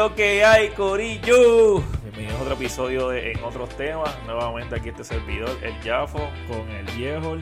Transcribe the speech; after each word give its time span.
¿Qué 0.00 0.06
es 0.06 0.10
lo 0.10 0.16
que 0.16 0.44
hay, 0.46 0.68
Corillo? 0.70 1.80
Bienvenidos 2.02 2.38
a 2.38 2.42
otro 2.42 2.54
episodio 2.54 3.08
de 3.10 3.32
En 3.32 3.44
Otros 3.44 3.68
Temas. 3.76 4.18
Nuevamente 4.24 4.76
aquí 4.76 4.88
este 4.88 5.04
servidor, 5.04 5.50
el 5.62 5.74
Jafo, 5.82 6.26
con 6.48 6.70
el 6.70 6.86
viejo 6.96 7.36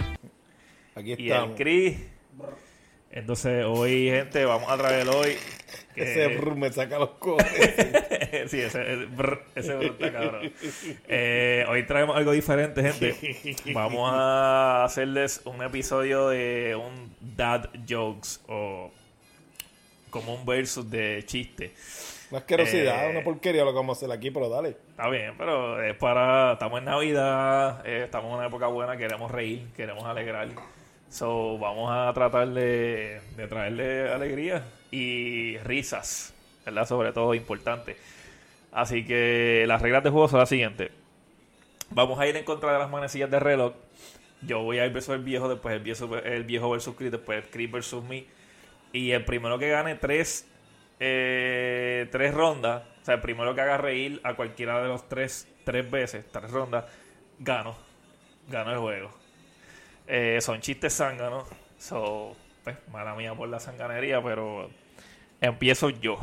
Aquí 0.96 1.14
y 1.16 1.30
el. 1.30 1.54
Chris. 1.54 1.98
Entonces, 3.12 3.64
hoy, 3.64 4.08
gente, 4.10 4.44
vamos 4.44 4.68
a 4.68 4.76
traer 4.76 5.08
hoy. 5.08 5.36
que- 5.94 6.02
Ese 6.02 6.26
brr 6.36 6.56
me 6.56 6.72
saca 6.72 6.98
los 6.98 7.10
cojones. 7.10 7.76
sí, 8.48 8.58
ese, 8.60 8.92
el 8.92 9.06
brr, 9.06 9.40
ese 9.54 9.76
brr 9.76 9.84
está 9.92 10.12
cabrón. 10.12 10.52
Eh, 11.06 11.64
hoy 11.68 11.86
traemos 11.86 12.16
algo 12.16 12.32
diferente, 12.32 12.82
gente. 12.82 13.54
Vamos 13.72 14.10
a 14.12 14.82
hacerles 14.82 15.42
un 15.44 15.62
episodio 15.62 16.28
de 16.30 16.74
un 16.74 17.14
dad 17.36 17.66
jokes 17.88 18.40
o 18.48 18.90
como 20.10 20.34
un 20.34 20.44
versus 20.44 20.90
de 20.90 21.22
chiste. 21.24 21.72
Una 22.30 22.40
asquerosidad, 22.40 23.06
Eh. 23.06 23.10
una 23.10 23.24
porquería 23.24 23.64
lo 23.64 23.70
que 23.70 23.76
vamos 23.76 23.96
a 23.96 23.98
hacer 23.98 24.16
aquí, 24.16 24.30
pero 24.30 24.48
dale. 24.48 24.70
Está 24.90 25.08
bien, 25.08 25.34
pero 25.38 25.82
es 25.82 25.96
para. 25.96 26.52
Estamos 26.52 26.78
en 26.78 26.84
Navidad, 26.84 27.86
eh, 27.86 28.02
estamos 28.04 28.30
en 28.30 28.36
una 28.38 28.46
época 28.48 28.66
buena, 28.66 28.96
queremos 28.96 29.30
reír, 29.30 29.66
queremos 29.76 30.04
alegrar. 30.04 30.48
So, 31.08 31.56
vamos 31.58 31.90
a 31.90 32.12
tratar 32.12 32.48
de, 32.48 33.20
de 33.36 33.46
traerle 33.48 34.12
alegría 34.12 34.62
y 34.90 35.56
risas, 35.58 36.34
¿verdad? 36.66 36.86
Sobre 36.86 37.12
todo 37.12 37.34
importante. 37.34 37.96
Así 38.72 39.06
que 39.06 39.64
las 39.66 39.80
reglas 39.80 40.04
de 40.04 40.10
juego 40.10 40.28
son 40.28 40.40
las 40.40 40.50
siguientes. 40.50 40.90
Vamos 41.90 42.18
a 42.20 42.26
ir 42.26 42.36
en 42.36 42.44
contra 42.44 42.72
de 42.74 42.78
las 42.78 42.90
manecillas 42.90 43.30
de 43.30 43.40
reloj. 43.40 43.72
Yo 44.42 44.60
voy 44.62 44.78
a 44.78 44.84
ir 44.86 44.92
versus 44.92 45.14
el 45.14 45.22
viejo, 45.24 45.48
después 45.48 45.74
el 45.74 45.80
viejo, 45.82 46.14
el 46.18 46.44
viejo 46.44 46.68
versus 46.70 46.94
Chris, 46.94 47.10
después 47.10 47.42
el 47.42 47.50
Chris 47.50 47.72
versus 47.72 48.04
mí. 48.04 48.26
Y 48.92 49.12
el 49.12 49.24
primero 49.24 49.58
que 49.58 49.70
gane 49.70 49.94
tres, 49.94 50.46
eh, 51.00 52.08
tres 52.10 52.34
rondas, 52.34 52.82
o 53.02 53.04
sea, 53.04 53.14
el 53.14 53.20
primero 53.20 53.54
que 53.54 53.60
haga 53.60 53.76
reír 53.78 54.20
a 54.24 54.34
cualquiera 54.34 54.80
de 54.82 54.88
los 54.88 55.08
tres, 55.08 55.46
tres 55.64 55.88
veces, 55.90 56.24
tres 56.30 56.50
rondas, 56.50 56.84
gano. 57.38 57.76
Gano 58.48 58.72
el 58.72 58.78
juego. 58.78 59.10
Eh, 60.06 60.38
son 60.40 60.60
chistes 60.60 60.96
zánganos. 60.96 61.44
So, 61.78 62.34
pues, 62.64 62.76
mala 62.90 63.14
mía 63.14 63.34
por 63.34 63.48
la 63.48 63.60
sanganería, 63.60 64.22
pero 64.22 64.70
empiezo 65.40 65.90
yo. 65.90 66.18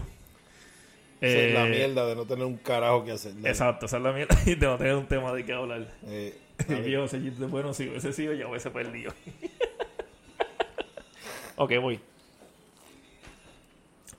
Esa 1.22 1.38
es 1.40 1.54
la 1.54 1.68
Eh, 1.68 1.70
mierda 1.70 2.06
de 2.08 2.16
no 2.16 2.26
tener 2.26 2.46
un 2.46 2.58
carajo 2.58 3.06
que 3.06 3.12
hacer. 3.12 3.36
dale. 3.36 3.50
Exacto, 3.50 3.86
esa 3.86 3.98
es 3.98 4.04
la 4.04 4.12
mierda 4.12 4.36
y 4.46 4.56
de 4.56 4.68
no 4.68 4.78
tener 4.78 4.96
un 4.96 5.08
tema 5.08 5.32
de 5.34 5.46
qué 5.46 5.54
hablar. 5.54 5.88
Eh, 6.08 6.38
dale. 6.68 6.90
yo, 6.92 7.06
ese 7.06 7.22
chiste, 7.22 7.46
bueno, 7.46 7.74
si 7.74 7.88
hubiese 7.88 8.12
sido, 8.12 8.34
ya 8.34 8.48
hubiese 8.48 8.72
perdido. 8.72 9.14
ok, 11.56 11.72
voy. 11.82 12.00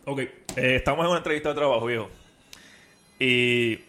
Ok, 0.09 0.21
eh, 0.21 0.31
estamos 0.55 1.05
en 1.05 1.11
una 1.11 1.19
entrevista 1.19 1.49
de 1.49 1.57
trabajo, 1.57 1.85
viejo. 1.85 2.09
Y, 3.19 3.81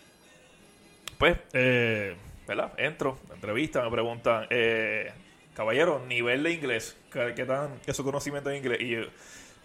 pues, 1.19 1.38
eh, 1.53 2.16
¿verdad? 2.47 2.73
Entro, 2.78 3.19
entrevista, 3.35 3.83
me 3.83 3.91
preguntan, 3.91 4.47
eh, 4.50 5.11
caballero, 5.53 6.03
nivel 6.07 6.41
de 6.41 6.53
inglés, 6.53 6.97
¿qué, 7.13 7.33
qué 7.35 7.45
tan 7.45 7.79
es 7.85 7.95
su 7.95 8.03
conocimiento 8.03 8.50
de 8.50 8.57
inglés? 8.57 8.81
Y 8.81 8.95
el 8.95 9.11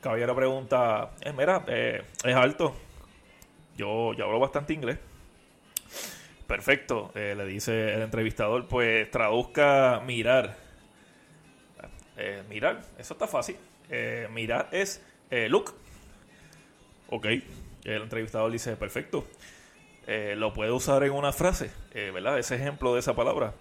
caballero 0.02 0.36
pregunta, 0.36 1.12
eh, 1.22 1.32
mira, 1.32 1.64
eh, 1.68 2.02
es 2.22 2.34
alto. 2.34 2.76
Yo, 3.78 4.12
yo 4.12 4.26
hablo 4.26 4.38
bastante 4.38 4.74
inglés. 4.74 4.98
Perfecto, 6.46 7.12
le 7.14 7.46
dice 7.46 7.94
el 7.94 8.02
entrevistador, 8.02 8.68
pues 8.68 9.10
traduzca 9.10 10.02
mirar. 10.04 10.54
Mirar, 12.50 12.82
eso 12.98 13.14
está 13.14 13.26
fácil. 13.26 13.56
Mirar 14.34 14.68
es 14.70 15.02
look. 15.48 15.81
Ok, 17.14 17.26
el 17.26 18.02
entrevistador 18.02 18.50
dice, 18.50 18.74
perfecto. 18.74 19.26
Eh, 20.06 20.32
lo 20.34 20.54
puede 20.54 20.72
usar 20.72 21.04
en 21.04 21.12
una 21.12 21.30
frase, 21.30 21.70
eh, 21.92 22.10
¿verdad? 22.10 22.38
Ese 22.38 22.54
ejemplo 22.54 22.94
de 22.94 23.00
esa 23.00 23.14
palabra. 23.14 23.52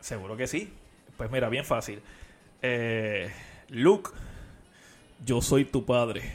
Seguro 0.00 0.34
que 0.34 0.46
sí. 0.46 0.72
Pues 1.18 1.30
mira, 1.30 1.50
bien 1.50 1.66
fácil. 1.66 2.00
Eh, 2.62 3.30
Luke, 3.68 4.10
yo 5.22 5.42
soy 5.42 5.66
tu 5.66 5.84
padre. 5.84 6.34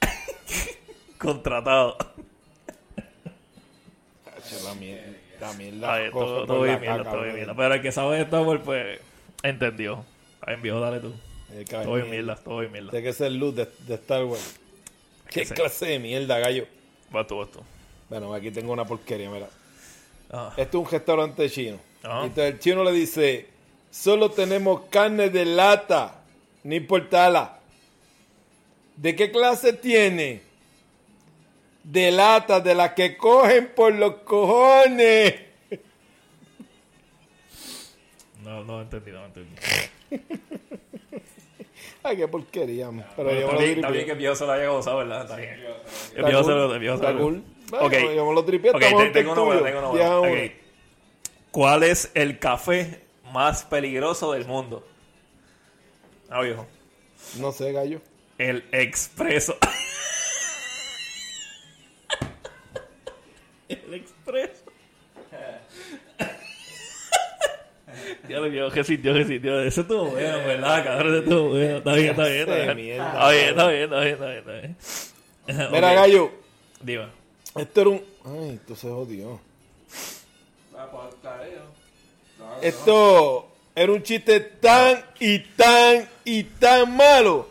Contratado. 1.18 1.96
La 4.62 4.74
mierda. 4.74 5.02
La 5.40 5.52
mierda. 5.54 5.94
Ay, 5.94 6.10
todo, 6.12 6.62
bien, 6.62 6.80
mierda, 6.80 6.98
caca, 6.98 7.10
todo 7.10 7.22
bien, 7.22 7.32
brother. 7.32 7.34
mierda. 7.34 7.54
Pero 7.56 7.74
el 7.74 7.82
que 7.82 7.90
sabe 7.90 8.16
de 8.18 8.22
Star 8.22 8.42
Wars, 8.42 8.62
pues, 8.64 9.00
entendió. 9.42 10.04
Viejo, 10.62 10.78
dale 10.78 11.00
tú. 11.00 11.12
Todo 11.68 11.94
bien, 11.94 12.08
mierda, 12.08 12.36
todo 12.36 12.60
bien, 12.60 12.70
mierda. 12.70 12.90
Tiene 12.90 13.04
que 13.04 13.12
ser 13.12 13.32
luz 13.32 13.56
de, 13.56 13.68
de 13.88 13.94
Star 13.94 14.24
Wars. 14.26 14.61
¿Qué 15.32 15.46
clase 15.46 15.86
de 15.86 15.98
mierda, 15.98 16.38
gallo? 16.38 16.66
Vas 17.10 17.26
tú. 17.26 17.46
Bueno, 18.08 18.32
aquí 18.34 18.50
tengo 18.50 18.72
una 18.72 18.84
porquería, 18.84 19.30
mira. 19.30 19.48
Ah, 20.30 20.52
Este 20.56 20.76
es 20.76 20.84
un 20.84 20.90
restaurante 20.90 21.48
chino. 21.50 21.78
Y 22.02 22.06
entonces 22.06 22.54
el 22.54 22.58
chino 22.58 22.84
le 22.84 22.92
dice, 22.92 23.46
solo 23.90 24.30
tenemos 24.30 24.82
carne 24.90 25.30
de 25.30 25.44
lata, 25.44 26.22
no 26.64 26.74
importala. 26.74 27.58
¿De 28.96 29.14
qué 29.16 29.30
clase 29.30 29.72
tiene? 29.72 30.42
De 31.84 32.10
lata, 32.10 32.60
de 32.60 32.74
las 32.74 32.92
que 32.92 33.16
cogen 33.16 33.72
por 33.74 33.94
los 33.94 34.16
cojones. 34.24 35.34
no, 38.44 38.64
no 38.64 38.82
entendí, 38.82 39.10
no 39.10 39.24
entendí. 39.24 39.54
Ay, 42.04 42.16
qué 42.16 42.28
porquería. 42.28 42.90
man. 42.90 43.06
Pero 43.16 43.28
Bueno, 43.28 43.40
yo 43.40 43.46
me 43.46 43.52
lo 43.52 43.58
tripié. 43.74 43.92
bien 43.92 44.04
que 44.06 44.12
el 44.12 44.18
viejo 44.18 44.34
se 44.34 44.46
lo 44.46 44.52
haya 44.52 44.68
gozado, 44.68 44.98
¿verdad? 44.98 45.22
Está 45.22 45.36
bien. 45.36 45.64
El 46.16 46.24
se 46.44 46.50
lo 46.50 46.74
el 46.74 46.80
viejo 46.80 46.96
se 46.98 47.02
lo- 47.02 47.08
Ok. 47.80 47.92
yo 48.14 48.26
me 48.26 48.34
lo 48.34 48.44
tripié, 48.44 48.70
Ok, 48.70 48.80
te- 48.80 48.88
en 48.88 49.12
tengo 49.12 49.32
uno 49.32 49.44
bueno, 49.44 49.60
estudio. 49.66 49.74
tengo 49.80 49.90
uno 49.90 49.98
Diez 49.98 50.10
a 50.10 50.18
bueno. 50.18 50.34
uno. 50.34 50.44
Ok. 50.44 50.52
¿Cuál 51.52 51.82
es 51.84 52.10
el 52.14 52.38
café 52.38 53.00
más 53.32 53.64
peligroso 53.64 54.32
del 54.32 54.46
mundo? 54.46 54.86
Ah, 56.30 56.40
viejo. 56.42 56.66
No 57.38 57.52
sé, 57.52 57.72
gallo. 57.72 58.00
El 58.38 58.64
expreso. 58.72 59.56
el 63.68 63.94
expreso. 63.94 64.61
Ya 68.32 68.40
lo 68.40 68.48
vio, 68.48 68.70
que 68.70 68.82
sintió, 68.82 69.12
que 69.12 69.26
sintió. 69.26 69.60
Eso 69.60 69.82
estuvo 69.82 70.06
bueno, 70.06 70.38
¿verdad? 70.38 70.82
Cabrón, 70.82 71.08
eso 71.08 71.18
estuvo 71.22 71.48
bueno. 71.50 71.76
Está 71.76 71.92
bien, 71.92 72.10
está 72.12 72.24
bien, 72.24 72.40
está 72.40 72.54
bien. 72.74 73.00
Está 73.02 73.28
bien, 73.28 73.48
está 73.48 73.68
bien, 73.68 73.82
está 73.82 74.00
bien, 74.00 74.12
está 74.14 74.26
bien, 74.26 74.38
está 74.38 74.52
bien. 75.52 75.70
Mira, 75.70 75.92
gallo, 76.00 76.30
Dime. 76.80 77.08
esto 77.56 77.80
era 77.82 77.90
un... 77.90 78.02
Ay, 78.24 78.54
esto 78.54 78.74
se 78.74 78.88
jodió. 78.88 79.38
Esto 82.62 83.52
era 83.74 83.92
un 83.92 84.02
chiste 84.02 84.40
tan 84.40 85.04
y 85.20 85.38
tan 85.40 86.08
y 86.24 86.44
tan 86.44 86.96
malo 86.96 87.50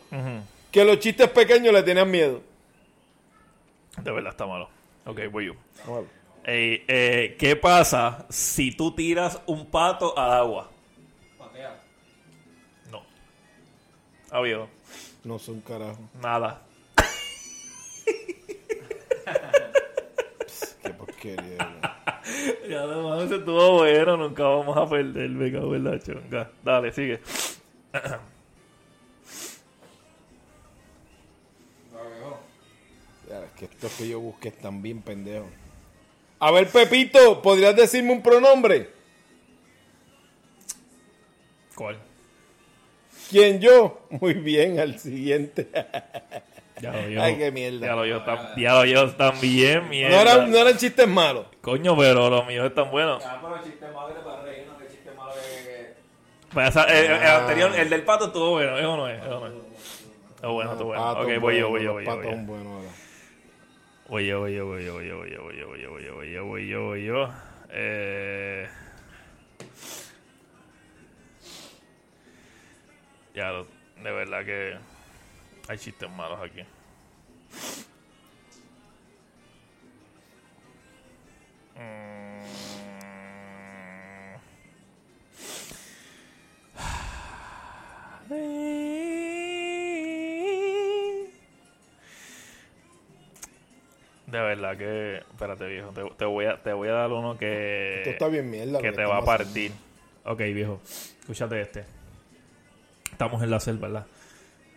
que 0.72 0.84
los 0.84 0.98
chistes 0.98 1.30
pequeños 1.30 1.72
le 1.76 1.84
tenían 1.84 2.10
miedo. 2.10 2.42
De 4.02 4.10
verdad 4.12 4.32
está 4.32 4.48
malo. 4.48 4.68
Ok, 5.06 5.20
voy 5.32 5.46
yo. 5.46 5.54
Eh, 6.44 7.36
¿Qué 7.38 7.56
pasa 7.56 8.26
si 8.30 8.72
tú 8.72 8.96
tiras 8.96 9.40
un 9.46 9.68
pato 9.68 10.18
al 10.18 10.32
agua? 10.32 10.71
Ah, 14.32 14.40
viejo. 14.40 14.70
No 15.26 15.38
son 15.38 15.60
carajo. 15.60 16.00
Nada. 16.22 16.62
Qué 20.82 20.90
porquería. 20.98 21.58
güey. 21.58 22.70
Ya 22.70 22.82
además 22.84 23.24
ese 23.24 23.36
estuvo 23.36 23.80
bueno, 23.80 24.16
nunca 24.16 24.44
vamos 24.44 24.78
a 24.78 24.90
perder, 24.90 25.30
me 25.30 25.52
cago 25.52 25.76
en 25.76 25.84
la 25.84 26.00
chonga. 26.00 26.50
Dale, 26.64 26.94
sigue. 26.94 27.20
Ya, 33.28 33.44
es 33.44 33.52
que 33.58 33.66
estos 33.66 33.92
que 33.94 34.08
yo 34.08 34.20
busqué 34.20 34.48
están 34.48 34.82
bien 34.82 35.02
pendejos. 35.02 35.50
A 36.40 36.52
ver, 36.52 36.70
Pepito, 36.70 37.42
¿podrías 37.42 37.76
decirme 37.76 38.14
un 38.14 38.24
pronombre? 38.24 38.90
¿Cuál? 41.76 42.00
¿Quién 43.32 43.60
yo? 43.60 44.06
Muy 44.12 44.34
bien, 44.36 44.80
al 44.80 45.00
siguiente. 45.00 45.68
Ya 46.82 46.92
lo 46.92 47.08
yo. 47.10 47.22
Ay, 47.24 47.38
qué 47.38 47.52
mierda. 47.52 47.88
Ya 47.88 47.96
lo 47.96 48.06
yo, 48.06 48.24
ya 48.58 48.74
lo 48.74 48.86
yo 48.86 49.10
también, 49.12 49.84
No 49.84 49.90
mierda. 49.90 50.22
eran, 50.22 50.52
no 50.52 50.58
eran 50.58 50.78
chistes 50.78 51.08
malos. 51.08 51.46
Coño, 51.62 51.96
pero 51.98 52.30
los 52.30 52.46
míos 52.48 52.66
están 52.68 52.92
buenos. 52.92 53.24
Ah, 53.26 53.40
pero 53.42 53.64
chiste 53.64 53.86
malo 53.94 54.14
que 54.16 54.22
para 54.22 54.42
reírnos, 54.42 54.78
que 54.78 54.88
chiste 54.88 55.12
malo 55.12 55.32
que... 55.34 55.94
Pues 56.54 56.70
esa- 56.70 56.84
el, 56.86 57.06
el 57.06 57.12
Ah. 57.24 57.38
anterior, 57.42 57.72
el 57.76 57.90
del 57.90 58.04
pato 58.04 58.26
estuvo 58.26 58.50
bueno, 58.52 58.78
eso 58.78 58.98
no 58.98 59.08
es, 59.08 59.22
eso 59.22 59.40
no 59.40 59.48
es. 59.48 59.54
Está 60.36 60.48
bueno, 60.48 60.72
está 60.74 60.84
bueno. 60.84 61.12
Ok, 61.12 61.40
voy 61.40 61.60
yo, 61.60 61.70
bueno, 61.70 61.94
voy 61.94 62.06
yo, 62.06 62.14
voy 62.16 62.24
yo. 62.26 62.32
Yo. 62.32 62.38
buenos, 62.46 62.68
ahora. 62.68 62.90
Voy 64.10 64.26
yo, 64.28 64.40
voy 64.40 64.56
yo, 64.56 64.66
voy 64.66 64.84
yo, 64.86 64.94
voy 64.96 65.08
yo, 65.10 65.18
voy 65.18 65.32
yo, 65.32 65.44
voy 65.44 65.58
yo, 65.60 65.68
voy 65.70 65.82
yo, 65.82 65.92
voy 65.94 66.04
yo, 66.04 66.16
voy 66.16 66.32
yo, 66.34 66.46
voy 66.46 66.68
yo, 66.68 66.84
voy 66.84 67.06
yo. 67.06 67.30
Eh... 67.70 68.68
Ya, 73.34 73.52
de 73.52 74.12
verdad 74.12 74.46
que 74.46 74.76
hay 75.68 75.78
chistes 75.78 76.10
malos 76.10 76.40
aquí. 76.42 76.62
Mm. 81.76 82.42
De 94.28 94.40
verdad 94.40 94.78
que. 94.78 95.18
Espérate, 95.18 95.66
viejo. 95.68 95.92
Te, 96.18 96.26
voy, 96.26 96.46
a, 96.46 96.62
te 96.62 96.72
voy 96.72 96.88
a 96.88 96.94
dar 96.94 97.12
uno 97.12 97.38
que. 97.38 97.98
Esto 98.00 98.10
está 98.12 98.28
bien 98.30 98.50
mierda. 98.50 98.80
Que 98.82 98.92
te 98.92 99.04
va 99.04 99.18
a 99.18 99.26
partir. 99.26 99.72
Ok, 100.24 100.40
viejo. 100.40 100.80
Escúchate 101.20 101.60
este. 101.60 102.01
Estamos 103.22 103.44
en 103.44 103.52
la 103.52 103.60
selva, 103.60 103.88
¿verdad? 103.88 104.08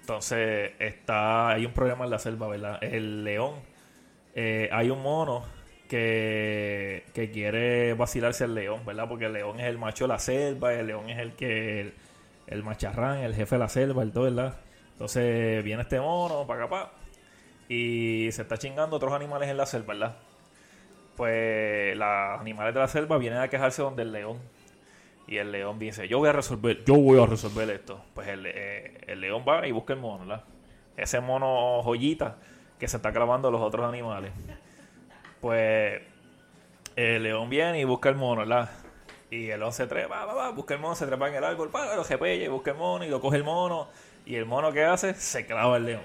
Entonces, 0.01 0.73
está, 0.79 1.51
hay 1.51 1.65
un 1.67 1.73
problema 1.73 2.05
en 2.05 2.11
la 2.11 2.19
selva, 2.19 2.49
¿verdad? 2.49 2.79
El 2.83 3.25
león. 3.25 3.55
eh, 4.35 4.69
hay 4.73 4.91
un 4.91 5.03
mono 5.03 5.45
que, 5.89 7.07
que 7.15 7.31
quiere 7.31 7.95
vacilarse 7.95 8.45
al 8.45 8.55
león, 8.55 8.85
¿verdad? 8.85 9.09
Porque 9.09 9.27
el 9.27 9.33
león 9.35 9.61
es 9.61 9.67
el 9.67 9.79
macho 9.79 10.05
de 10.05 10.09
la 10.09 10.19
selva, 10.19 10.75
el 10.75 10.87
león 10.89 11.09
es 11.11 11.19
el 11.19 11.35
que. 11.35 11.95
El, 12.47 12.63
macharrán, 12.63 13.19
el 13.21 13.35
jefe 13.35 13.55
de 13.57 13.59
la 13.61 13.69
selva, 13.71 14.03
el 14.03 14.13
todo, 14.13 14.25
¿verdad? 14.25 14.57
Entonces, 14.93 15.65
viene 15.65 15.83
este 15.83 16.01
mono 16.01 16.47
para 16.47 16.65
acá, 16.65 16.71
pa, 16.71 16.93
y 17.69 18.29
se 18.33 18.43
está 18.43 18.59
chingando 18.59 18.97
otros 18.97 19.13
animales 19.15 19.49
en 19.51 19.57
la 19.57 19.67
selva, 19.67 19.95
¿verdad? 19.95 20.17
Pues 21.17 21.97
los 21.97 22.41
animales 22.41 22.75
de 22.75 22.81
la 22.81 22.89
selva 22.89 23.19
vienen 23.19 23.39
a 23.41 23.49
quejarse 23.49 23.83
donde 23.83 24.03
el 24.03 24.13
león. 24.13 24.39
Y 25.27 25.39
el 25.39 25.53
león 25.53 25.79
dice, 25.79 26.07
yo 26.07 26.19
voy 26.19 26.29
a 26.29 26.33
resolver, 26.33 26.85
yo 26.85 26.95
voy 26.97 27.21
a 27.21 27.27
resolver 27.27 27.71
esto. 27.71 28.03
Pues 28.15 28.29
el, 28.29 28.47
eh, 28.47 29.01
el 29.07 29.21
león 29.21 29.45
va 29.49 29.67
y 29.67 29.73
busca 29.73 29.95
el 29.95 30.01
mono, 30.01 30.27
¿verdad? 30.27 30.45
Ese 30.97 31.21
mono 31.21 31.83
joyita 31.83 32.37
que 32.79 32.89
se 32.89 32.97
está 32.97 33.13
clavando 33.13 33.49
a 33.49 33.51
los 33.51 33.61
otros 33.61 33.89
animales. 33.89 34.33
Pues 35.41 36.03
el 36.97 37.23
león 37.23 37.49
viene 37.49 37.81
y 37.81 37.85
busca 37.85 38.09
el 38.09 38.17
mono, 38.17 38.41
¿verdad? 38.41 38.71
Y 39.31 39.51
el 39.51 39.61
león 39.61 39.73
se 39.73 39.87
trepa, 39.87 40.25
va, 40.27 40.35
va, 40.35 40.51
busca 40.51 40.75
el 40.75 40.81
mono, 40.81 40.95
se 40.95 41.07
trepa 41.07 41.29
en 41.29 41.35
el 41.37 41.45
árbol, 41.45 41.71
pa, 41.71 41.97
lo 41.97 42.05
jepella 42.05 42.45
y 42.45 42.49
busca 42.49 42.73
el 42.73 42.77
mono 42.77 43.05
y 43.05 43.09
lo 43.09 43.21
coge 43.21 43.39
el 43.39 43.45
mono. 43.45 43.89
Y 44.27 44.37
el 44.37 44.47
mono 44.47 44.73
que 44.73 44.85
hace, 44.85 45.15
se 45.15 45.47
clava 45.47 45.77
el 45.77 45.87
león. 45.87 46.03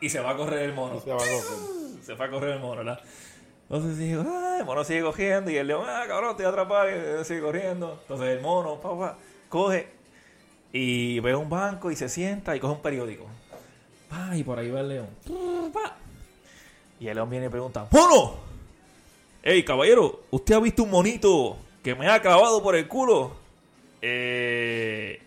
Y 0.00 0.08
se 0.08 0.20
va 0.20 0.30
a 0.30 0.36
correr 0.36 0.62
el 0.62 0.72
mono 0.72 1.00
Se 1.00 1.10
va 1.10 1.20
se 2.02 2.12
a 2.12 2.30
correr 2.30 2.50
el 2.50 2.60
mono, 2.60 2.76
¿verdad? 2.76 3.00
Entonces 3.68 3.98
digo, 3.98 4.24
ah, 4.26 4.45
el 4.58 4.64
mono 4.64 4.84
sigue 4.84 5.02
cogiendo 5.02 5.50
y 5.50 5.56
el 5.56 5.66
león, 5.66 5.84
ah, 5.88 6.04
cabrón, 6.06 6.30
estoy 6.30 6.46
atrapado 6.46 6.88
y 6.90 6.92
él 6.92 7.24
sigue 7.24 7.40
corriendo. 7.40 7.98
Entonces 8.02 8.28
el 8.28 8.40
mono, 8.40 8.80
pa, 8.80 8.98
pa, 8.98 9.18
coge 9.48 9.88
y 10.72 11.20
ve 11.20 11.34
un 11.34 11.48
banco 11.48 11.90
y 11.90 11.96
se 11.96 12.08
sienta 12.08 12.54
y 12.54 12.60
coge 12.60 12.74
un 12.74 12.82
periódico. 12.82 13.26
Pa, 14.08 14.36
y 14.36 14.42
por 14.42 14.58
ahí 14.58 14.70
va 14.70 14.80
el 14.80 14.88
león. 14.88 15.08
Pa. 15.72 15.96
Y 17.00 17.08
el 17.08 17.14
león 17.14 17.30
viene 17.30 17.46
y 17.46 17.48
pregunta, 17.48 17.86
¡Mono! 17.90 18.36
Ey, 19.42 19.64
caballero, 19.64 20.22
¿usted 20.30 20.54
ha 20.54 20.60
visto 20.60 20.82
un 20.82 20.90
monito 20.90 21.56
que 21.82 21.94
me 21.94 22.08
ha 22.08 22.20
clavado 22.20 22.62
por 22.62 22.74
el 22.74 22.88
culo? 22.88 23.36
Eh, 24.02 25.22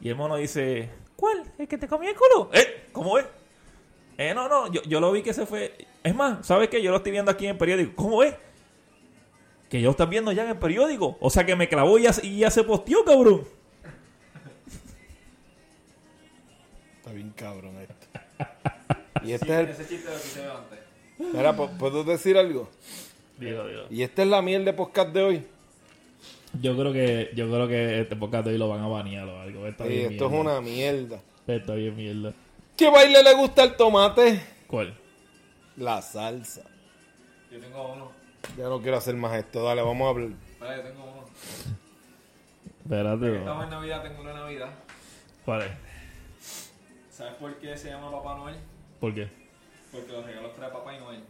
y 0.00 0.08
el 0.08 0.14
mono 0.14 0.36
dice, 0.36 0.90
¿cuál? 1.16 1.42
¿El 1.58 1.66
que 1.66 1.78
te 1.78 1.88
comió 1.88 2.10
el 2.10 2.16
culo? 2.16 2.50
¿Eh? 2.52 2.88
¿Cómo 2.92 3.18
es? 3.18 3.26
Eh, 4.16 4.32
no, 4.32 4.48
no, 4.48 4.70
yo, 4.70 4.82
yo 4.82 5.00
lo 5.00 5.10
vi 5.10 5.22
que 5.22 5.34
se 5.34 5.44
fue. 5.44 5.74
Es 6.02 6.14
más, 6.14 6.46
¿sabes 6.46 6.68
qué? 6.68 6.80
Yo 6.82 6.90
lo 6.90 6.98
estoy 6.98 7.12
viendo 7.12 7.30
aquí 7.30 7.46
en 7.46 7.52
el 7.52 7.58
periódico. 7.58 7.92
¿Cómo 7.96 8.22
es? 8.22 8.34
Que 9.74 9.80
yo 9.80 9.86
lo 9.86 9.90
están 9.90 10.08
viendo 10.08 10.30
ya 10.30 10.44
en 10.44 10.50
el 10.50 10.56
periódico. 10.56 11.16
O 11.18 11.30
sea 11.30 11.44
que 11.44 11.56
me 11.56 11.68
clavó 11.68 11.98
y 11.98 12.02
ya, 12.04 12.12
y 12.22 12.38
ya 12.38 12.48
se 12.48 12.62
posteó, 12.62 13.04
cabrón. 13.04 13.42
Está 16.98 17.10
bien 17.10 17.30
cabrón 17.34 17.78
esto. 17.78 18.06
Y 19.24 19.32
este 19.32 19.46
es 19.46 19.50
el... 19.50 19.68
Ese 19.70 19.88
chiste 19.88 20.08
lo 20.44 20.58
antes. 20.58 20.78
Mira, 21.18 21.56
¿pu- 21.56 21.76
¿puedo 21.76 22.04
decir 22.04 22.38
algo? 22.38 22.70
Digo, 23.36 23.66
digo. 23.66 23.82
Y 23.90 24.02
esta 24.02 24.22
es 24.22 24.28
la 24.28 24.42
miel 24.42 24.64
de 24.64 24.74
podcast 24.74 25.08
de 25.12 25.22
hoy. 25.24 25.46
Yo 26.62 26.76
creo 26.76 26.92
que, 26.92 27.30
yo 27.34 27.50
creo 27.50 27.66
que 27.66 28.00
este 28.02 28.14
podcast 28.14 28.44
de 28.46 28.52
hoy 28.52 28.58
lo 28.58 28.68
van 28.68 28.80
a 28.80 28.86
banear 28.86 29.26
o 29.26 29.40
algo. 29.40 29.66
Está 29.66 29.86
Sí, 29.86 29.90
bien 29.90 30.12
esto 30.12 30.26
es 30.26 30.32
una 30.34 30.60
mierda. 30.60 31.20
Está 31.48 31.74
bien 31.74 31.96
mierda. 31.96 32.32
¿Qué 32.76 32.88
baile 32.88 33.24
le 33.24 33.34
gusta 33.34 33.64
el 33.64 33.74
tomate? 33.74 34.40
¿Cuál? 34.68 34.96
La 35.76 36.00
salsa. 36.00 36.62
Yo 37.50 37.58
tengo 37.58 37.92
uno. 37.92 38.23
Ya 38.56 38.68
no 38.68 38.80
quiero 38.80 38.96
hacer 38.96 39.14
más 39.16 39.36
esto. 39.36 39.64
Dale, 39.64 39.82
vamos 39.82 40.06
a 40.06 40.10
hablar. 40.10 40.28
Vale, 40.60 40.76
yo 40.76 40.82
tengo 40.82 41.04
uno. 41.04 41.24
Espérate. 42.82 43.38
Estamos 43.38 43.64
en 43.64 43.70
Navidad, 43.70 44.02
tengo 44.02 44.20
una 44.20 44.32
Navidad. 44.34 44.70
¿Cuál 45.44 45.62
es? 45.62 45.70
¿Sabes 47.10 47.34
por 47.34 47.56
qué 47.58 47.76
se 47.76 47.90
llama 47.90 48.10
Papá 48.10 48.36
Noel? 48.36 48.56
¿Por 49.00 49.14
qué? 49.14 49.28
Porque 49.92 50.12
los 50.12 50.24
regalos 50.24 50.54
trae 50.56 50.70
Papá 50.70 50.94
y 50.94 50.98
Noel. 50.98 51.24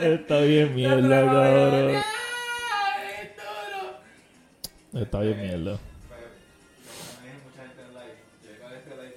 Está 0.00 0.40
bien 0.40 0.74
mierda, 0.74 1.24
cabrón. 1.26 2.02
Está 4.94 5.20
bien 5.20 5.40
mierda. 5.40 5.78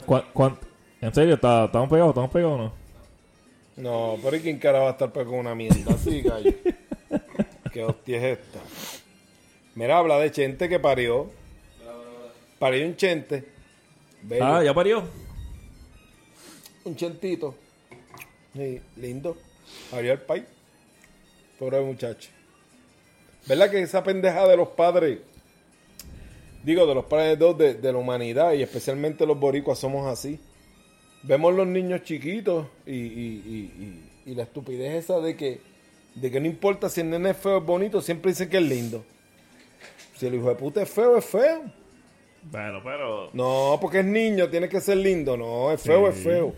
Llega 0.07 0.19
este 0.19 0.29
live. 0.29 0.31
¿Cuán- 0.33 0.33
cuán- 0.33 0.59
¿En 1.01 1.13
serio? 1.13 1.35
¿Está- 1.35 1.65
¿Estamos 1.65 1.89
pegados? 1.89 2.09
¿Estamos 2.11 2.31
pegados 2.31 2.59
o 2.59 2.63
no? 2.63 2.73
No, 3.77 4.17
pero 4.23 4.37
¿y 4.37 4.39
quién 4.41 4.57
cara 4.59 4.79
va 4.79 4.87
a 4.89 4.91
estar 4.91 5.11
pues 5.11 5.25
con 5.25 5.35
una 5.35 5.53
mierda 5.53 5.93
así, 5.93 6.21
gallo? 6.21 6.51
¿Qué 7.73 7.83
hostia 7.83 8.17
es 8.17 8.39
esta? 8.39 8.59
Mira, 9.75 9.97
habla 9.97 10.17
de 10.19 10.31
Chente 10.31 10.69
que 10.69 10.79
parió. 10.79 11.29
Parió 12.57 12.85
un 12.87 12.95
Chente. 12.95 13.43
Bello. 14.21 14.45
Ah, 14.45 14.63
ya 14.63 14.73
parió. 14.73 15.03
Un 16.85 16.95
Chentito. 16.95 17.53
Sí, 18.53 18.81
lindo. 18.95 19.35
Parió 19.91 20.13
el 20.13 20.19
país. 20.21 20.45
Pobre 21.59 21.81
muchacho. 21.81 22.29
¿Verdad 23.47 23.69
que 23.69 23.81
esa 23.81 24.03
pendeja 24.03 24.47
de 24.47 24.55
los 24.57 24.69
padres, 24.69 25.19
digo, 26.65 26.85
de 26.87 26.95
los 26.95 27.05
padres 27.05 27.37
de, 27.39 27.53
de, 27.53 27.73
de 27.75 27.91
la 27.93 27.97
humanidad 27.99 28.53
y 28.53 28.63
especialmente 28.63 29.25
los 29.25 29.39
boricuas 29.39 29.77
somos 29.79 30.07
así? 30.07 30.39
Vemos 31.23 31.53
los 31.53 31.67
niños 31.67 32.03
chiquitos 32.03 32.67
y, 32.85 32.93
y, 32.95 34.01
y, 34.25 34.35
la 34.35 34.43
estupidez 34.43 34.95
esa 35.05 35.19
de 35.19 35.35
que, 35.35 35.61
de 36.15 36.29
que 36.31 36.39
no 36.39 36.45
importa 36.47 36.89
si 36.89 37.01
el 37.01 37.09
nene 37.09 37.31
es 37.31 37.37
feo 37.37 37.57
o 37.57 37.61
bonito, 37.61 38.01
siempre 38.01 38.31
dicen 38.31 38.49
que 38.49 38.57
es 38.57 38.63
lindo. 38.63 39.03
Si 40.17 40.25
el 40.27 40.35
hijo 40.35 40.49
de 40.49 40.55
puta 40.55 40.81
es 40.81 40.89
feo, 40.89 41.17
es 41.17 41.25
feo. 41.25 41.63
Bueno, 42.51 42.79
pero. 42.83 43.29
No, 43.33 43.77
porque 43.81 43.99
es 43.99 44.05
niño, 44.05 44.49
tiene 44.49 44.69
que 44.69 44.79
ser 44.81 44.97
lindo. 44.97 45.35
No, 45.35 45.71
es 45.71 45.81
feo, 45.81 46.11
Sí. 46.11 46.17
es 46.17 46.23
feo. 46.23 46.53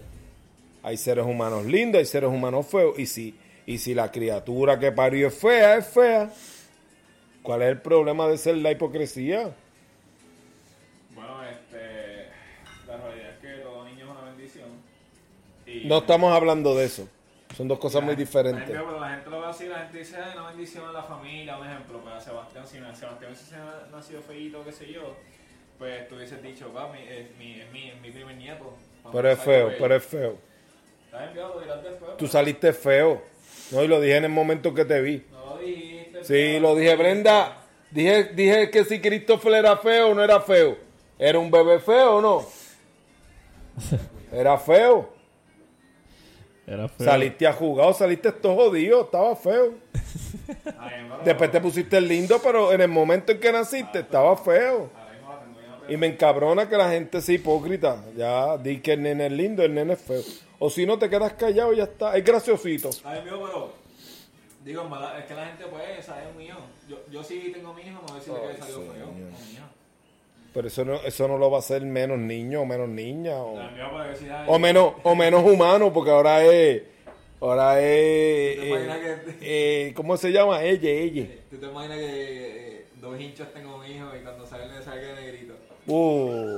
Hay 0.84 0.98
seres 0.98 1.26
humanos 1.26 1.66
lindos, 1.66 2.00
hay 2.00 2.06
seres 2.06 2.30
humanos 2.30 2.68
feos. 2.68 2.98
Y 3.00 3.06
si, 3.06 3.36
y 3.66 3.78
si 3.78 3.94
la 3.94 4.12
criatura 4.12 4.80
que 4.80 4.92
parió 4.92 5.28
es 5.30 5.34
fea, 5.34 5.78
es 5.78 5.88
fea. 5.88 6.30
¿Cuál 7.42 7.62
es 7.62 7.70
el 7.70 7.82
problema 7.82 8.28
de 8.28 8.38
ser 8.38 8.58
la 8.58 8.72
hipocresía? 8.72 9.56
No 15.86 16.00
estamos 16.00 16.34
hablando 16.34 16.76
de 16.76 16.86
eso. 16.86 17.08
Son 17.56 17.68
dos 17.68 17.80
cosas 17.80 18.04
muy 18.04 18.16
diferentes. 18.16 18.70
la 18.70 19.10
gente 19.10 19.30
lo 19.30 19.42
ve 19.42 19.48
así, 19.48 19.68
la 19.68 19.80
gente 19.80 20.00
dice, 20.00 20.18
"Ay, 20.18 20.38
una 20.38 20.50
bendición 20.50 20.88
a 20.88 20.92
la 20.92 21.04
familia, 21.04 21.58
un 21.58 21.66
ejemplo, 21.66 22.00
pues 22.02 22.24
Sebastián, 22.24 22.68
si 22.68 22.78
Sebastián 22.78 23.16
hubiese 23.32 23.56
nacido 23.92 24.22
feíto, 24.22 24.64
qué 24.64 24.72
sé 24.72 24.92
yo, 24.92 25.16
pues 25.78 26.08
tú 26.08 26.16
hubieses 26.16 26.42
dicho, 26.44 26.72
va, 26.74 26.92
mi, 26.92 27.00
es, 27.00 27.36
mi, 27.38 27.60
es, 27.62 27.72
mi, 27.72 27.90
es 27.90 28.02
mi 28.02 28.12
primer 28.12 28.36
nieto. 28.36 28.74
Pero 29.12 29.32
es 29.32 29.40
feo, 29.40 29.72
pero 29.80 29.96
es 29.96 30.04
feo. 30.04 30.38
Estás 31.06 31.30
enviado, 31.30 31.56
lo 31.56 31.62
dirás 31.62 31.82
después. 31.84 32.18
Tú 32.18 32.28
saliste 32.28 32.74
feo. 32.74 33.24
No, 33.72 33.84
y 33.84 33.88
lo 33.88 34.00
dije 34.02 34.18
en 34.18 34.26
el 34.26 34.32
momento 34.32 34.74
que 34.74 34.86
te 34.86 35.02
vi. 35.02 35.26
No 35.32 35.56
lo 35.56 35.58
dijiste. 35.58 36.24
Sí, 36.24 36.60
lo 36.60 36.76
dije, 36.76 36.96
Brenda. 36.96 37.58
Dije, 37.92 38.26
dije 38.34 38.70
que 38.70 38.84
si 38.84 39.00
Christopher 39.00 39.54
era 39.54 39.78
feo 39.78 40.10
o 40.10 40.14
no 40.14 40.24
era 40.24 40.42
feo. 40.42 40.78
¿Era 41.18 41.40
un 41.40 41.50
bebé 41.50 41.80
feo 41.80 42.18
o 42.18 42.22
no? 42.22 42.46
Era 44.32 44.58
feo. 44.58 45.17
Era 46.68 46.90
feo. 46.90 47.08
Saliste 47.08 47.48
a 47.48 47.54
jugar 47.54 47.88
o 47.88 47.94
saliste 47.94 48.30
todo 48.34 48.56
jodido, 48.56 49.04
estaba 49.04 49.34
feo. 49.38 49.76
Después 51.24 51.50
te 51.50 51.62
pusiste 51.62 52.02
lindo, 52.02 52.40
pero 52.44 52.74
en 52.74 52.82
el 52.82 52.90
momento 52.90 53.32
en 53.32 53.40
que 53.40 53.52
naciste 53.54 54.00
estaba 54.00 54.36
feo. 54.36 54.90
Y 55.88 55.96
me 55.96 56.08
encabrona 56.08 56.68
que 56.68 56.76
la 56.76 56.90
gente 56.90 57.22
sea 57.22 57.36
hipócrita. 57.36 58.04
Ya 58.18 58.58
di 58.58 58.82
que 58.82 58.94
el 58.94 59.02
nene 59.02 59.28
es 59.28 59.32
lindo, 59.32 59.64
el 59.64 59.74
nene 59.74 59.94
es 59.94 60.02
feo. 60.02 60.22
O 60.60 60.70
si 60.70 60.86
no 60.86 61.00
te 61.00 61.10
quedas 61.10 61.34
callado, 61.34 61.72
ya 61.72 61.84
está. 61.86 62.18
Es 62.18 62.26
graciosito. 62.26 62.90
Ay, 63.06 63.24
mío, 63.24 63.40
pero. 63.46 63.74
Digo, 64.66 64.82
es 65.18 65.24
que 65.26 65.34
la 65.34 65.46
gente, 65.46 65.64
pues, 65.70 65.84
esa 65.98 66.22
es 66.28 66.36
mío. 66.36 66.56
Yo, 66.90 66.98
yo 67.10 67.24
sí 67.24 67.52
tengo 67.54 67.74
mi 67.74 67.84
hijo, 67.84 68.02
no 68.02 68.02
voy 68.02 68.12
a 68.12 68.16
decirle 68.16 68.40
Ay, 68.44 68.56
que 68.56 68.62
salió 68.62 68.76
feo. 68.82 68.92
señor. 68.92 69.08
con 69.08 69.16
mi 69.16 69.22
hijo. 69.54 69.64
Pero 70.58 70.70
eso 70.70 70.84
no, 70.84 70.96
eso 70.96 71.28
no 71.28 71.38
lo 71.38 71.52
va 71.52 71.58
a 71.58 71.60
hacer 71.60 71.84
menos 71.84 72.18
niño 72.18 72.64
o 72.64 72.66
menos 72.66 72.90
niña. 72.90 73.36
O, 73.36 73.60
o 74.48 74.58
menos, 74.58 74.94
o 75.04 75.14
menos 75.14 75.46
humano, 75.46 75.94
porque 75.94 76.10
ahora 76.10 76.44
es. 76.44 76.82
Ahora 77.40 77.80
es. 77.80 78.58
¿Te 78.58 78.74
eh, 78.74 79.38
eh, 79.42 79.94
¿Cómo 79.96 80.18
se 80.18 80.32
llama? 80.32 80.64
Ella, 80.64 80.90
ella. 80.90 81.28
¿Tú 81.52 81.58
te 81.58 81.68
imaginas 81.68 82.00
que 82.00 82.78
eh, 82.80 82.86
dos 83.00 83.22
hinchos 83.22 83.54
tengo 83.54 83.78
un 83.78 83.86
hijo 83.86 84.08
y 84.20 84.24
cuando 84.24 84.48
sale 84.48 84.68
le 84.68 84.84
salga 84.84 85.14
de 85.14 85.22
negrito? 85.22 85.54
Uh, 85.86 86.58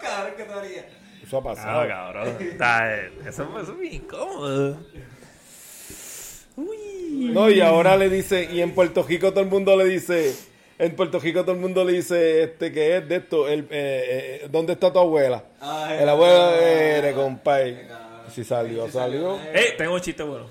Cabrón, 0.00 0.34
¿qué 0.36 0.44
te 0.44 0.52
haría? 0.52 0.86
eso 1.24 1.38
ha 1.38 1.42
pasado. 1.42 1.80
Ah, 1.80 1.88
cabrón. 1.88 2.36
Está, 2.38 2.96
eso, 3.26 3.58
eso 3.60 3.72
es 3.72 3.78
bien 3.80 3.94
incómodo. 3.94 4.78
Uy. 6.56 7.30
No, 7.32 7.50
y 7.50 7.60
ahora 7.60 7.96
le 7.96 8.08
dice, 8.08 8.48
y 8.52 8.60
en 8.60 8.72
Puerto 8.72 9.02
Rico 9.02 9.32
todo 9.32 9.40
el 9.40 9.50
mundo 9.50 9.76
le 9.76 9.86
dice, 9.86 10.32
En 10.78 10.96
Puerto 10.96 11.18
Rico 11.20 11.42
todo 11.42 11.52
el 11.54 11.60
mundo 11.60 11.84
le 11.84 11.92
dice 11.92 12.42
este 12.44 12.72
que 12.72 12.96
es 12.96 13.08
de 13.08 13.16
esto, 13.16 13.46
el, 13.48 13.60
eh, 13.70 14.40
eh, 14.42 14.48
¿dónde 14.50 14.72
está 14.72 14.92
tu 14.92 14.98
abuela? 14.98 15.44
Ay, 15.60 15.98
el 16.02 16.08
abuelo 16.08 16.46
ay, 16.50 16.60
de 17.02 17.08
ay, 17.08 17.14
compadre. 17.14 17.88
Si 18.30 18.42
salió, 18.44 18.88
salió. 18.90 19.38
eh. 19.52 19.74
Tengo 19.76 19.94
un 19.94 20.00
chiste 20.00 20.22
bueno. 20.22 20.46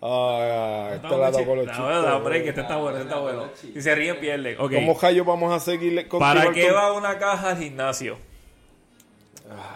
Ah, 0.00 0.90
esta 0.94 1.08
Tengo 1.08 1.20
la 1.22 1.32
con 1.32 1.56
los 1.58 1.66
chistes. 1.66 2.24
break, 2.24 2.46
este 2.46 2.60
está 2.60 2.76
bueno, 2.76 2.98
este 2.98 3.08
está 3.08 3.20
bueno. 3.20 3.50
Si 3.54 3.80
se 3.82 3.94
ríen, 3.94 4.20
pierden. 4.20 4.60
Ok. 4.60 4.72
¿Cómo 4.74 4.94
Jayo 4.94 5.24
vamos 5.24 5.52
a 5.52 5.60
seguirle 5.60 6.04
¿Para 6.04 6.44
continuar 6.44 6.52
qué 6.54 6.66
con- 6.66 6.76
va 6.76 6.92
una 6.92 7.18
caja 7.18 7.50
al 7.50 7.56
gimnasio? 7.58 8.18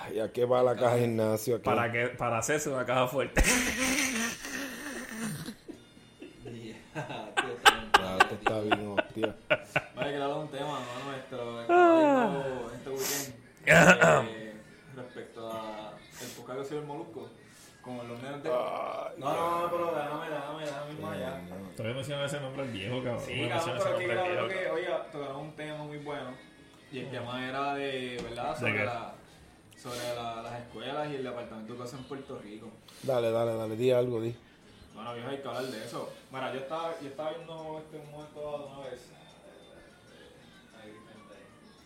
Ay, 0.06 0.20
¿a 0.20 0.30
qué 0.32 0.44
va 0.44 0.62
la 0.62 0.74
caja 0.76 0.94
de 0.96 1.00
gimnasio? 1.02 1.56
aquí? 1.56 1.64
Para, 1.64 1.90
que, 1.90 2.08
para 2.08 2.38
hacerse 2.38 2.68
una 2.70 2.84
caja 2.86 3.06
fuerte. 3.08 3.42
Ya, 6.94 7.32
tío, 7.34 7.52
está 7.56 7.74
bien. 7.74 7.90
Ah, 8.00 8.18
esto 8.20 8.34
está 8.34 8.60
bien, 8.60 8.88
hostia. 8.98 9.34
Que 10.12 10.18
le 10.18 10.26
un 10.26 10.48
tema, 10.48 10.80
¿no? 10.80 11.10
Nuestro, 11.10 11.54
viendo 11.66 12.72
este 12.74 12.90
weekend 12.90 13.34
eh, 13.66 14.54
respecto 14.96 15.52
a 15.52 15.92
el 16.22 16.28
podcast 16.28 16.58
que 16.60 16.64
soy 16.64 16.78
el 16.78 16.84
Molusco. 16.84 17.28
Como 17.82 18.02
los 18.02 18.20
nenes 18.22 18.42
de... 18.42 18.48
No, 18.50 19.14
no, 19.18 19.60
no, 19.62 19.70
pero 19.70 19.94
déjame, 19.94 20.28
déjame, 20.28 20.64
déjame 20.64 20.92
ir 20.92 21.00
más 21.00 21.16
allá. 21.16 21.40
Todavía 21.76 21.94
mencionan 21.96 22.24
ese 22.26 22.40
nombre 22.40 22.62
al 22.62 22.68
viejo, 22.68 22.96
cabrón. 23.02 23.20
Sí, 23.24 23.48
cabrón, 23.48 23.78
pero 23.78 23.94
aquí 23.96 24.04
grabando 24.04 24.48
que, 24.48 24.70
oye, 24.70 24.88
tocaron 25.12 25.36
un 25.36 25.52
tema 25.56 25.78
muy 25.84 25.98
bueno. 25.98 26.30
Y 26.92 26.98
el 27.00 27.10
tema 27.10 27.48
era 27.48 27.74
de, 27.74 28.20
¿verdad? 28.22 28.58
Sobre, 28.58 28.84
la, 28.84 29.12
sobre 29.76 30.14
la- 30.16 30.42
las 30.42 30.60
escuelas 30.60 31.10
y 31.10 31.14
el 31.16 31.24
departamento 31.24 31.72
de 31.74 31.78
cosas 31.78 32.00
en 32.00 32.06
Puerto 32.06 32.38
Rico. 32.38 32.68
Dale, 33.02 33.30
dale, 33.30 33.54
dale, 33.54 33.76
di 33.76 33.90
algo, 33.90 34.20
di. 34.20 34.34
Bueno, 34.94 35.14
viejo, 35.14 35.28
hay 35.28 35.38
que 35.38 35.48
hablar 35.48 35.64
de 35.64 35.84
eso. 35.84 36.12
Mira, 36.32 36.52
yo 36.52 36.60
estaba, 36.60 36.94
yo 37.00 37.08
estaba 37.08 37.30
viendo 37.30 37.78
este 37.78 37.96
un 37.98 38.10
momento 38.10 38.40
dado 38.40 38.66
una 38.66 38.88
vez. 38.88 39.00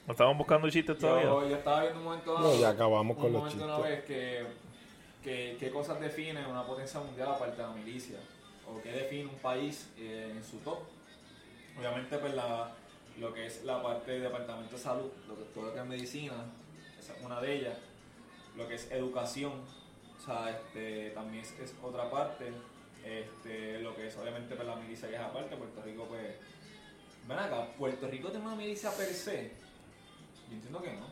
¿No 0.07 0.13
estaban 0.13 0.37
buscando 0.37 0.69
chistes 0.69 0.99
todavía? 0.99 1.25
Yo, 1.25 1.49
yo 1.49 1.57
estaba 1.57 1.83
viendo 1.83 1.99
un 2.01 2.05
momento 2.05 2.35
dado. 2.35 2.53
No, 2.55 2.61
ya 2.61 2.71
acabamos 2.71 3.17
con 3.17 3.27
un 3.27 3.33
los 3.33 3.43
momento 3.43 3.65
una 3.65 3.77
chistes. 3.77 3.91
vez 3.91 4.05
que, 4.05 4.47
que, 5.23 5.57
qué 5.59 5.71
cosas 5.71 6.01
define 6.01 6.45
una 6.47 6.65
potencia 6.67 7.01
mundial 7.01 7.29
aparte 7.31 7.57
de 7.57 7.63
la 7.63 7.75
milicia. 7.75 8.17
O 8.69 8.81
qué 8.83 8.91
define 8.91 9.27
un 9.27 9.39
país 9.39 9.89
eh, 9.99 10.33
en 10.35 10.43
su 10.45 10.59
top. 10.59 10.79
Obviamente, 11.79 12.19
pues 12.19 12.35
la, 12.35 12.73
lo 13.19 13.33
que 13.33 13.47
es 13.47 13.65
la 13.65 13.83
parte 13.83 14.13
del 14.13 14.23
departamento 14.23 14.77
de 14.77 14.83
salud, 14.83 15.11
lo 15.29 15.37
que, 15.37 15.43
todo 15.55 15.67
lo 15.67 15.73
que 15.75 15.81
es 15.81 15.87
medicina, 15.87 16.35
esa 16.99 17.15
es 17.15 17.25
una 17.25 17.41
de 17.41 17.55
ellas. 17.55 17.79
Lo 18.57 18.67
que 18.67 18.75
es 18.75 18.91
educación, 18.91 19.53
o 20.19 20.21
sea, 20.25 20.51
este, 20.51 21.11
también 21.11 21.45
es, 21.45 21.59
es 21.61 21.75
otra 21.83 22.11
parte. 22.11 22.53
Este, 23.05 23.81
lo 23.81 23.95
que 23.97 24.07
es 24.09 24.17
obviamente 24.17 24.55
pues, 24.55 24.67
la 24.67 24.77
milicia 24.77 25.09
que 25.09 25.15
es 25.15 25.21
aparte, 25.21 25.57
Puerto 25.57 25.83
Rico 25.83 26.07
pues... 26.07 26.35
Ven 27.29 27.39
acá, 27.39 27.67
¿Puerto 27.79 28.09
Rico 28.09 28.31
tiene 28.31 28.47
una 28.47 28.57
milicia 28.57 28.91
per 28.91 29.07
se? 29.07 29.53
Yo 30.53 30.57
entiendo 30.57 30.83
que 30.83 30.93
no. 30.93 31.07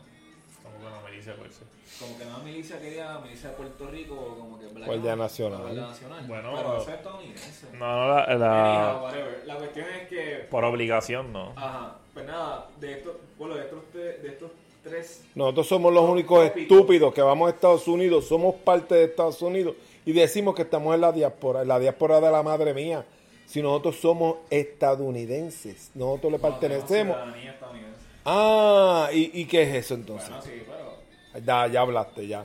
Como 0.63 0.77
que 0.77 0.95
no 0.95 1.09
milicia 1.09 1.35
por 1.35 1.47
eso. 1.47 1.61
Como 1.99 2.17
que 2.17 2.25
no 2.25 2.37
milicia 2.39 2.79
que 2.79 2.89
diga 2.91 3.19
milicia 3.19 3.49
de 3.49 3.55
Puerto 3.55 3.87
Rico 3.87 4.15
o 4.15 4.39
como 4.39 4.59
que 4.59 4.67
Black 4.67 4.85
Guardia 4.87 5.15
Nacional. 5.15 5.61
Guardia 5.61 5.81
Nacional. 5.81 6.27
Bueno, 6.27 6.51
pero 6.55 6.77
eso 6.77 6.89
es 6.89 6.95
estadounidense. 6.97 7.67
No, 7.73 7.79
no, 7.79 8.07
la, 8.07 8.23
Anyhow, 8.23 8.39
la- 8.39 8.99
whatever. 9.03 9.43
La 9.45 9.55
cuestión 9.57 9.85
es 9.89 10.07
que, 10.07 10.47
por 10.49 10.63
obligación 10.63 11.33
no. 11.33 11.53
ajá, 11.55 11.95
pues 12.13 12.25
nada, 12.25 12.67
de 12.79 12.93
estos, 12.93 13.15
bueno, 13.37 13.55
de 13.55 13.61
estos, 13.61 13.93
de 13.93 14.27
estos 14.27 14.51
tres, 14.83 15.23
Nosotros 15.35 15.67
somos 15.67 15.93
los 15.93 16.09
únicos 16.09 16.45
estúpidos 16.55 17.13
que 17.13 17.21
vamos 17.21 17.47
a 17.51 17.55
Estados 17.55 17.87
Unidos, 17.87 18.27
somos 18.27 18.55
parte 18.55 18.95
de 18.95 19.03
Estados 19.05 19.41
Unidos 19.41 19.75
y 20.05 20.11
decimos 20.13 20.55
que 20.55 20.63
estamos 20.63 20.93
en 20.95 21.01
la 21.01 21.11
diáspora, 21.11 21.61
en 21.63 21.67
la 21.67 21.77
diáspora 21.79 22.19
de 22.19 22.31
la 22.31 22.41
madre 22.43 22.73
mía. 22.73 23.05
Si 23.45 23.61
nosotros 23.61 23.97
somos 23.99 24.37
estadounidenses, 24.49 25.91
nosotros 25.93 26.31
le 26.31 26.37
no, 26.37 26.41
pertenecemos. 26.43 27.15
ciudadanía 27.17 27.51
estadounidense. 27.51 28.00
Ah, 28.25 29.09
¿y, 29.11 29.41
y 29.41 29.45
qué 29.45 29.63
es 29.63 29.75
eso 29.85 29.93
entonces? 29.95 30.29
Bueno, 30.29 30.43
sí, 30.43 30.63
pero 30.65 31.41
Ya, 31.45 31.67
ya 31.67 31.81
hablaste, 31.81 32.27
ya. 32.27 32.43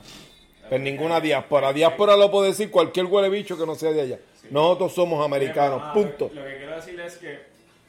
Pero 0.69 0.83
ninguna 0.83 1.19
diáspora. 1.21 1.71
Diáspora 1.71 2.17
lo 2.17 2.29
puede 2.29 2.49
decir 2.49 2.69
cualquier 2.71 3.05
huele 3.05 3.29
bicho 3.29 3.57
que 3.57 3.65
no 3.65 3.75
sea 3.75 3.91
de 3.91 4.01
allá. 4.01 4.19
Nosotros 4.49 4.93
somos 4.93 5.23
americanos, 5.23 5.79
nada, 5.79 5.93
punto. 5.93 6.29
Lo, 6.33 6.43
que 6.43 6.57
quiero 6.57 6.75
decir 6.75 6.99
es 6.99 7.17
que 7.17 7.39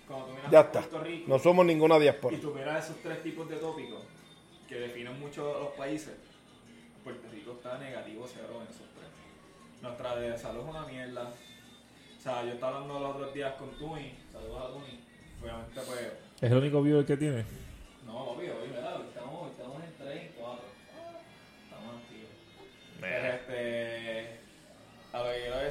cuando 0.07 0.26
tú 0.26 0.33
miras 0.35 0.50
Ya 0.50 0.61
está. 0.61 0.80
Puerto 0.80 1.00
Rico 1.02 1.25
No 1.28 1.38
somos 1.38 1.66
ninguna 1.66 1.97
y 1.97 2.00
diáspora. 2.02 2.37
tú 2.40 2.54
miras 2.54 2.85
esos 2.85 2.97
tres 3.02 3.23
tipos 3.23 3.49
de 3.49 3.57
tópicos 3.57 4.02
que 4.68 4.75
definen 4.76 5.18
mucho 5.18 5.59
los 5.61 5.71
países, 5.71 6.14
Puerto 7.02 7.26
Rico 7.33 7.52
está 7.52 7.78
negativo 7.78 8.26
cero 8.33 8.49
en 8.61 8.64
esos 8.64 8.87
tres. 8.95 9.09
Nuestra 9.80 10.16
de 10.16 10.37
salud 10.37 10.61
es 10.64 10.68
una 10.68 10.87
mierda. 10.87 11.23
O 12.18 12.21
sea, 12.21 12.45
yo 12.45 12.52
estaba 12.52 12.76
hablando 12.76 13.00
los 13.00 13.14
otros 13.16 13.33
días 13.35 13.54
con 13.54 13.71
Tuni, 13.78 14.12
saludos 14.33 14.62
a 14.62 14.73
Tuni. 14.73 15.00
Obviamente, 15.42 15.80
pues, 15.87 16.00
¿Es 16.40 16.50
el 16.50 16.59
único 16.59 16.83
viewer 16.83 17.07
que 17.07 17.16
tiene? 17.16 17.45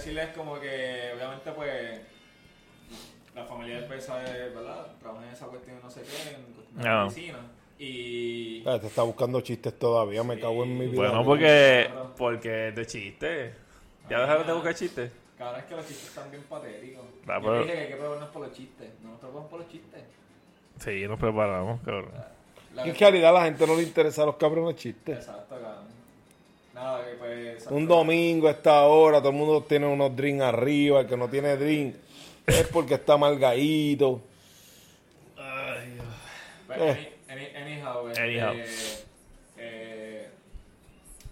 Decirles 0.07 0.29
es 0.29 0.35
como 0.37 0.59
que, 0.59 1.11
obviamente, 1.15 1.51
pues, 1.51 1.99
la 3.35 3.43
familia 3.45 3.81
del 3.81 3.85
PSA, 4.01 4.17
¿verdad? 4.19 4.87
Trabaja 4.99 5.25
en 5.27 5.33
esa 5.33 5.45
cuestión, 5.47 5.77
no 5.83 5.89
sé 5.89 6.01
qué, 6.01 6.35
en 6.35 6.81
de 6.83 6.89
Ah. 6.89 7.03
medicina. 7.03 7.39
Y. 7.79 8.63
Ah, 8.67 8.79
Te 8.79 8.87
está 8.87 9.03
buscando 9.03 9.39
chistes 9.41 9.77
todavía, 9.77 10.23
me 10.23 10.39
cago 10.39 10.63
en 10.63 10.77
mi 10.77 10.87
vida. 10.87 10.95
bueno, 10.95 11.23
porque, 11.23 11.89
porque 12.17 12.69
es 12.69 12.75
de 12.75 12.85
chiste. 12.87 13.53
¿Ya 14.09 14.19
dejaron 14.21 14.47
de 14.47 14.53
buscar 14.53 14.73
chistes? 14.73 15.11
Cada 15.37 15.53
vez 15.57 15.65
que 15.65 15.75
los 15.75 15.85
chistes 15.87 16.07
están 16.07 16.31
bien 16.31 16.41
patéticos. 16.49 17.03
Ah, 17.27 17.39
Yo 17.39 17.41
pero- 17.41 17.61
dije 17.63 17.73
que 17.73 17.79
hay 17.81 17.87
que 17.89 17.95
prepararnos 17.95 18.29
por 18.29 18.41
los 18.47 18.51
chistes. 18.57 18.89
No 19.03 19.09
nos 19.11 19.19
preparamos 19.19 19.49
por 19.51 19.59
los 19.59 19.69
chistes. 19.69 20.01
Sí, 20.79 21.07
nos 21.07 21.19
preparamos, 21.19 21.79
cabrón. 21.81 22.11
La 22.73 22.83
En 22.85 22.95
realidad 22.95 23.29
a 23.31 23.39
la 23.39 23.45
gente 23.45 23.67
no 23.67 23.75
le 23.75 23.83
interesa 23.83 24.25
los 24.25 24.35
cabrones 24.37 24.75
chistes. 24.75 25.17
Exacto, 25.19 25.55
cabrón. 25.55 25.85
Nada, 26.77 27.03
que 27.05 27.11
pues. 27.15 27.53
exacto. 27.55 27.75
Un 27.75 27.87
domingo 27.87 28.47
a 28.47 28.51
esta 28.51 28.83
hora, 28.85 29.17
todo 29.19 29.29
el 29.31 29.35
mundo 29.35 29.63
tiene 29.63 29.87
unos 29.87 30.15
drinks 30.15 30.43
arriba, 30.43 30.99
el 31.01 31.07
que 31.07 31.17
no 31.17 31.27
tiene 31.27 31.57
drink 31.57 31.95
es 32.45 32.67
porque 32.67 32.93
está 32.93 33.17
malgadito. 33.17 34.21
Pues, 36.67 36.79
Eh. 36.81 37.13
any- 37.29 37.45
any- 37.55 37.55
anyhow, 37.73 38.07
este, 38.09 38.21
Anyhow. 38.21 38.53
eh, 39.57 40.27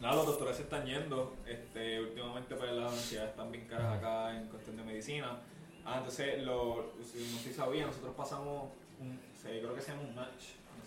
nada, 0.02 0.16
los 0.16 0.26
doctores 0.28 0.56
se 0.56 0.64
están 0.64 0.86
yendo. 0.86 1.36
Este, 1.46 2.00
últimamente 2.00 2.56
pues, 2.56 2.72
las 2.72 2.88
universidades 2.92 3.30
están 3.32 3.52
bien 3.52 3.66
caras 3.68 3.98
acá 3.98 4.36
en 4.36 4.48
cuestión 4.48 4.78
de 4.78 4.84
medicina. 4.84 5.38
Ah, 5.86 5.96
entonces, 6.00 6.42
lo, 6.44 6.94
si 7.04 7.20
no 7.32 7.38
sé 7.40 7.50
si 7.50 7.54
sabía, 7.54 7.86
nosotros 7.86 8.16
pasamos, 8.16 8.70
un, 9.00 9.20
se- 9.42 9.60
creo 9.60 9.76
que 9.76 9.82
se 9.82 9.92
llama 9.92 10.04
un 10.04 10.16
match. 10.16 10.44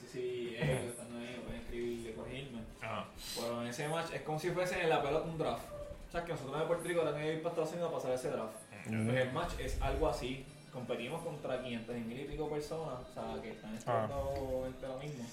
No 0.09 0.13
sé 0.13 0.19
si 0.21 0.57
ellos 0.57 0.85
están 0.91 1.07
ahí, 1.17 1.43
pueden 1.45 1.61
escribir 1.61 2.09
y 2.09 2.13
corregirme. 2.13 2.61
Ajá. 2.81 3.07
Bueno, 3.37 3.63
en 3.63 3.69
ese 3.69 3.89
match 3.89 4.13
es 4.15 4.23
como 4.23 4.39
si 4.39 4.51
fuese 4.51 4.81
en 4.81 4.89
la 4.89 5.03
pelota 5.03 5.27
un 5.27 5.37
draft. 5.39 5.65
O 6.09 6.11
sea, 6.11 6.25
que 6.25 6.33
nosotros 6.33 6.59
de 6.59 6.67
Puerto 6.67 6.85
Rico 6.89 7.03
que 7.15 7.33
ir 7.35 7.43
para 7.43 7.51
Estados 7.51 7.73
Unidos 7.73 7.91
a 7.91 7.95
pasar 7.97 8.13
ese 8.13 8.31
draft. 8.31 8.55
Pues 8.85 9.17
el 9.19 9.33
match 9.33 9.53
es 9.61 9.81
algo 9.83 10.09
así. 10.09 10.47
Competimos 10.73 11.23
contra 11.23 11.63
500 11.63 11.97
y 11.97 12.01
mil 12.01 12.21
y 12.21 12.25
pico 12.25 12.49
personas, 12.49 13.01
o 13.11 13.13
sea, 13.13 13.43
que 13.43 13.51
están 13.51 13.75
estudiando 13.75 14.67
este 14.71 14.87
lo 14.87 14.99
mismo. 14.99 15.25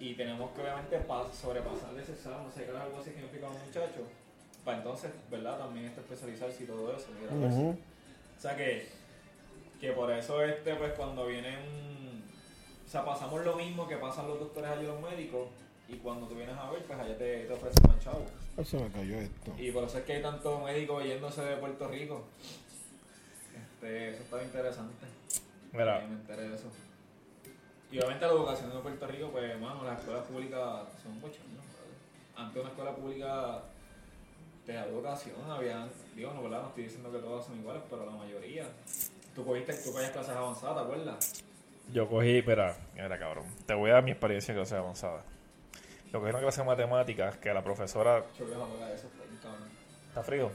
Y 0.00 0.14
tenemos 0.14 0.50
que 0.52 0.62
obviamente 0.62 0.98
pa- 1.00 1.32
sobrepasar 1.32 1.96
ese 1.98 2.12
examen, 2.12 2.44
no 2.44 2.50
sé 2.52 2.64
qué 2.64 2.70
es 2.70 2.76
algo 2.76 2.98
así 3.00 3.10
que 3.10 3.16
significa 3.20 3.48
un 3.48 3.58
muchacho. 3.64 4.02
Para 4.64 4.78
entonces, 4.78 5.10
¿verdad? 5.30 5.58
También 5.58 5.86
este 5.86 6.00
especializarse 6.00 6.64
y 6.64 6.66
todo 6.66 6.96
eso. 6.96 7.06
O 8.38 8.40
sea 8.40 8.56
que, 8.56 8.88
que 9.80 9.92
por 9.92 10.10
eso 10.12 10.42
este, 10.42 10.74
pues 10.74 10.92
cuando 10.94 11.26
vienen, 11.26 11.58
o 11.93 11.93
sea, 12.94 13.04
pasamos 13.04 13.44
lo 13.44 13.56
mismo 13.56 13.88
que 13.88 13.96
pasan 13.96 14.28
los 14.28 14.38
doctores 14.38 14.70
allí 14.70 14.86
los 14.86 15.00
médicos 15.00 15.48
y 15.88 15.96
cuando 15.96 16.28
tú 16.28 16.36
vienes 16.36 16.56
a 16.56 16.70
ver, 16.70 16.84
pues 16.84 16.96
allá 16.96 17.18
te, 17.18 17.44
te 17.44 17.52
ofrecen 17.52 17.82
más 17.88 17.98
chavo. 17.98 18.24
Se 18.64 18.78
me 18.78 18.88
cayó 18.88 19.18
esto. 19.18 19.52
Y 19.58 19.72
por 19.72 19.82
eso 19.82 19.98
es 19.98 20.04
que 20.04 20.12
hay 20.12 20.22
tanto 20.22 20.60
médico 20.60 21.02
yéndose 21.02 21.42
de 21.42 21.56
Puerto 21.56 21.88
Rico. 21.88 22.22
Este, 23.52 24.10
eso 24.10 24.22
está 24.22 24.44
interesante. 24.44 25.06
Mira, 25.72 26.06
me 26.06 26.14
enteré 26.14 26.48
de 26.48 26.54
eso. 26.54 26.70
Y 27.90 27.98
obviamente 27.98 28.26
la 28.26 28.32
educación 28.32 28.70
de 28.70 28.78
Puerto 28.78 29.06
Rico, 29.08 29.28
pues, 29.32 29.50
hermano, 29.50 29.82
las 29.82 29.98
escuelas 29.98 30.24
públicas 30.26 30.88
son 31.02 31.20
bochornos, 31.20 31.66
brother. 31.66 32.36
Antes 32.36 32.62
una 32.62 32.70
escuela 32.70 32.94
pública 32.94 33.62
te 34.64 34.72
da 34.72 34.86
educación, 34.86 35.50
había, 35.50 35.88
digo, 36.14 36.32
no, 36.32 36.44
¿verdad? 36.44 36.62
no 36.62 36.68
estoy 36.68 36.84
diciendo 36.84 37.10
que 37.10 37.18
todas 37.18 37.44
son 37.44 37.58
iguales, 37.58 37.82
pero 37.90 38.06
la 38.06 38.12
mayoría. 38.12 38.66
Tú 39.34 39.44
cogiste, 39.44 39.74
tú 39.74 39.92
cogías 39.92 40.12
clases 40.12 40.36
avanzadas, 40.36 40.76
¿te 40.76 40.82
acuerdas? 40.82 41.43
Yo 41.92 42.08
cogí, 42.08 42.38
espera, 42.38 42.76
mira 42.94 43.18
cabrón, 43.18 43.44
te 43.66 43.74
voy 43.74 43.90
a 43.90 43.94
dar 43.94 44.04
mi 44.04 44.10
experiencia 44.12 44.52
en 44.52 44.58
clase 44.58 44.76
avanzada. 44.76 45.22
Yo 46.12 46.20
cogí 46.20 46.30
una 46.30 46.40
clase 46.40 46.60
de 46.60 46.66
matemáticas 46.66 47.36
que 47.38 47.52
la 47.52 47.62
profesora. 47.62 48.24
¿está 50.08 50.22
frío? 50.22 50.50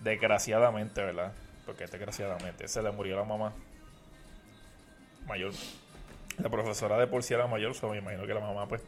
Desgraciadamente, 0.00 1.02
¿verdad? 1.02 1.32
Porque 1.66 1.86
desgraciadamente 1.86 2.68
se 2.68 2.82
le 2.82 2.90
murió 2.92 3.16
la 3.16 3.24
mamá 3.24 3.52
mayor. 5.26 5.52
La 6.38 6.48
profesora 6.48 6.98
de 6.98 7.06
por 7.06 7.22
sí 7.22 7.34
era 7.34 7.46
mayor, 7.46 7.74
so 7.74 7.88
me 7.88 7.98
imagino 7.98 8.26
que 8.26 8.34
la 8.34 8.40
mamá 8.40 8.66
pues 8.66 8.82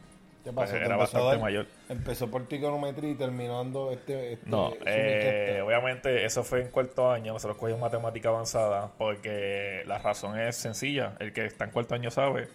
¿Qué 0.47 0.53
pues, 0.53 0.69
pasó? 0.69 0.79
¿Te 0.79 0.85
era 0.85 0.95
empezó 0.95 0.99
bastante 0.99 1.27
dar- 1.27 1.39
mayor. 1.41 1.67
Empezó 1.89 2.31
por 2.31 2.47
trigonometría 2.47 3.09
y 3.09 3.15
terminando 3.15 3.91
este... 3.91 4.31
este 4.31 4.49
No, 4.49 4.71
eh, 4.85 5.61
obviamente 5.61 6.23
eso 6.23 6.41
fue 6.45 6.61
en 6.61 6.69
cuarto 6.69 7.11
año, 7.11 7.33
nosotros 7.33 7.57
cogimos 7.57 7.81
matemática 7.81 8.29
avanzada 8.29 8.89
porque 8.97 9.83
la 9.87 9.97
razón 9.97 10.39
es 10.39 10.55
sencilla, 10.55 11.15
el 11.19 11.33
que 11.33 11.43
está 11.43 11.65
en 11.65 11.71
cuarto 11.71 11.95
año 11.95 12.11
sabe 12.11 12.47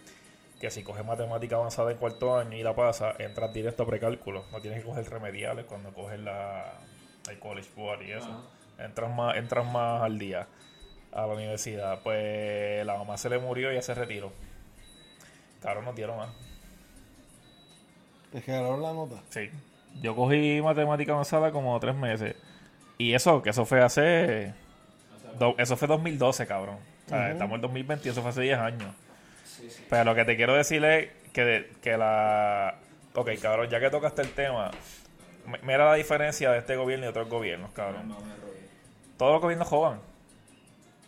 que 0.58 0.70
si 0.70 0.82
coges 0.82 1.04
matemática 1.04 1.56
avanzada 1.56 1.90
en 1.90 1.98
cuarto 1.98 2.34
año 2.34 2.56
y 2.56 2.62
la 2.62 2.74
pasa, 2.74 3.14
entras 3.18 3.52
directo 3.52 3.82
a 3.82 3.86
precálculo, 3.86 4.46
no 4.52 4.62
tienes 4.62 4.80
que 4.80 4.86
coger 4.86 5.10
remediales 5.10 5.66
cuando 5.66 5.92
coges 5.92 6.18
la, 6.18 6.72
el 7.28 7.38
college 7.40 7.68
board 7.76 8.04
y 8.04 8.12
eso, 8.12 8.50
entras 8.78 9.14
más, 9.14 9.36
entras 9.36 9.70
más 9.70 10.00
al 10.00 10.18
día 10.18 10.46
a 11.12 11.26
la 11.26 11.34
universidad, 11.34 12.00
pues 12.02 12.86
la 12.86 12.96
mamá 12.96 13.18
se 13.18 13.28
le 13.28 13.38
murió 13.38 13.70
y 13.70 13.74
ya 13.74 13.82
se 13.82 13.92
retiró. 13.92 14.32
Claro, 15.60 15.82
nos 15.82 15.94
dieron 15.94 16.16
más. 16.16 16.30
¿Te 18.32 18.40
regalaron 18.40 18.82
la 18.82 18.92
nota? 18.92 19.16
Sí. 19.30 19.50
Yo 20.00 20.16
cogí 20.16 20.60
matemática 20.62 21.12
avanzada 21.12 21.50
como 21.52 21.78
tres 21.80 21.94
meses. 21.94 22.34
Y 22.98 23.14
eso, 23.14 23.42
que 23.42 23.50
eso 23.50 23.64
fue 23.66 23.82
hace. 23.82 24.54
do- 25.38 25.54
eso 25.58 25.76
fue 25.76 25.86
2012, 25.88 26.46
cabrón. 26.46 26.76
O 27.06 27.08
sea, 27.08 27.30
estamos 27.32 27.56
en 27.56 27.60
2020 27.62 28.08
y 28.08 28.12
eso 28.12 28.22
fue 28.22 28.30
hace 28.30 28.40
10 28.42 28.58
años. 28.58 28.94
Pero 29.90 30.04
lo 30.04 30.14
que 30.14 30.24
te 30.24 30.36
quiero 30.36 30.54
decir 30.54 30.82
es 30.84 31.10
que, 31.32 31.70
que 31.82 31.96
la. 31.96 32.76
Ok, 33.14 33.30
cabrón, 33.40 33.68
ya 33.68 33.80
que 33.80 33.90
tocaste 33.90 34.22
el 34.22 34.30
tema, 34.32 34.70
mira 35.62 35.84
la 35.84 35.94
diferencia 35.94 36.50
de 36.50 36.58
este 36.58 36.76
gobierno 36.76 37.04
y 37.06 37.08
otros 37.10 37.28
gobiernos, 37.28 37.70
cabrón. 37.72 38.08
No 38.08 38.14
me 38.20 38.34
robé. 38.36 38.68
Todos 39.18 39.32
los 39.32 39.42
gobiernos 39.42 39.68
jodan. 39.68 39.98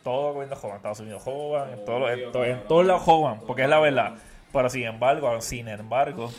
Todos 0.03 0.25
los 0.27 0.35
gobiernos 0.35 0.59
jodan. 0.59 0.77
Estados 0.77 1.01
Unidos 1.01 1.23
jodan. 1.23 1.73
En, 1.73 1.85
todos 1.87 2.01
los- 2.01 2.47
en, 2.47 2.63
todos 2.69 2.85
lados 2.87 3.03
jodan. 3.03 3.41
Porque 3.47 3.63
es 3.63 3.69
la 3.69 3.81
verdad. 3.81 4.15
Pero 4.53 4.69
sin 4.69 4.85
embargo, 4.85 5.41
sin 5.41 5.69
embargo, 5.69 6.31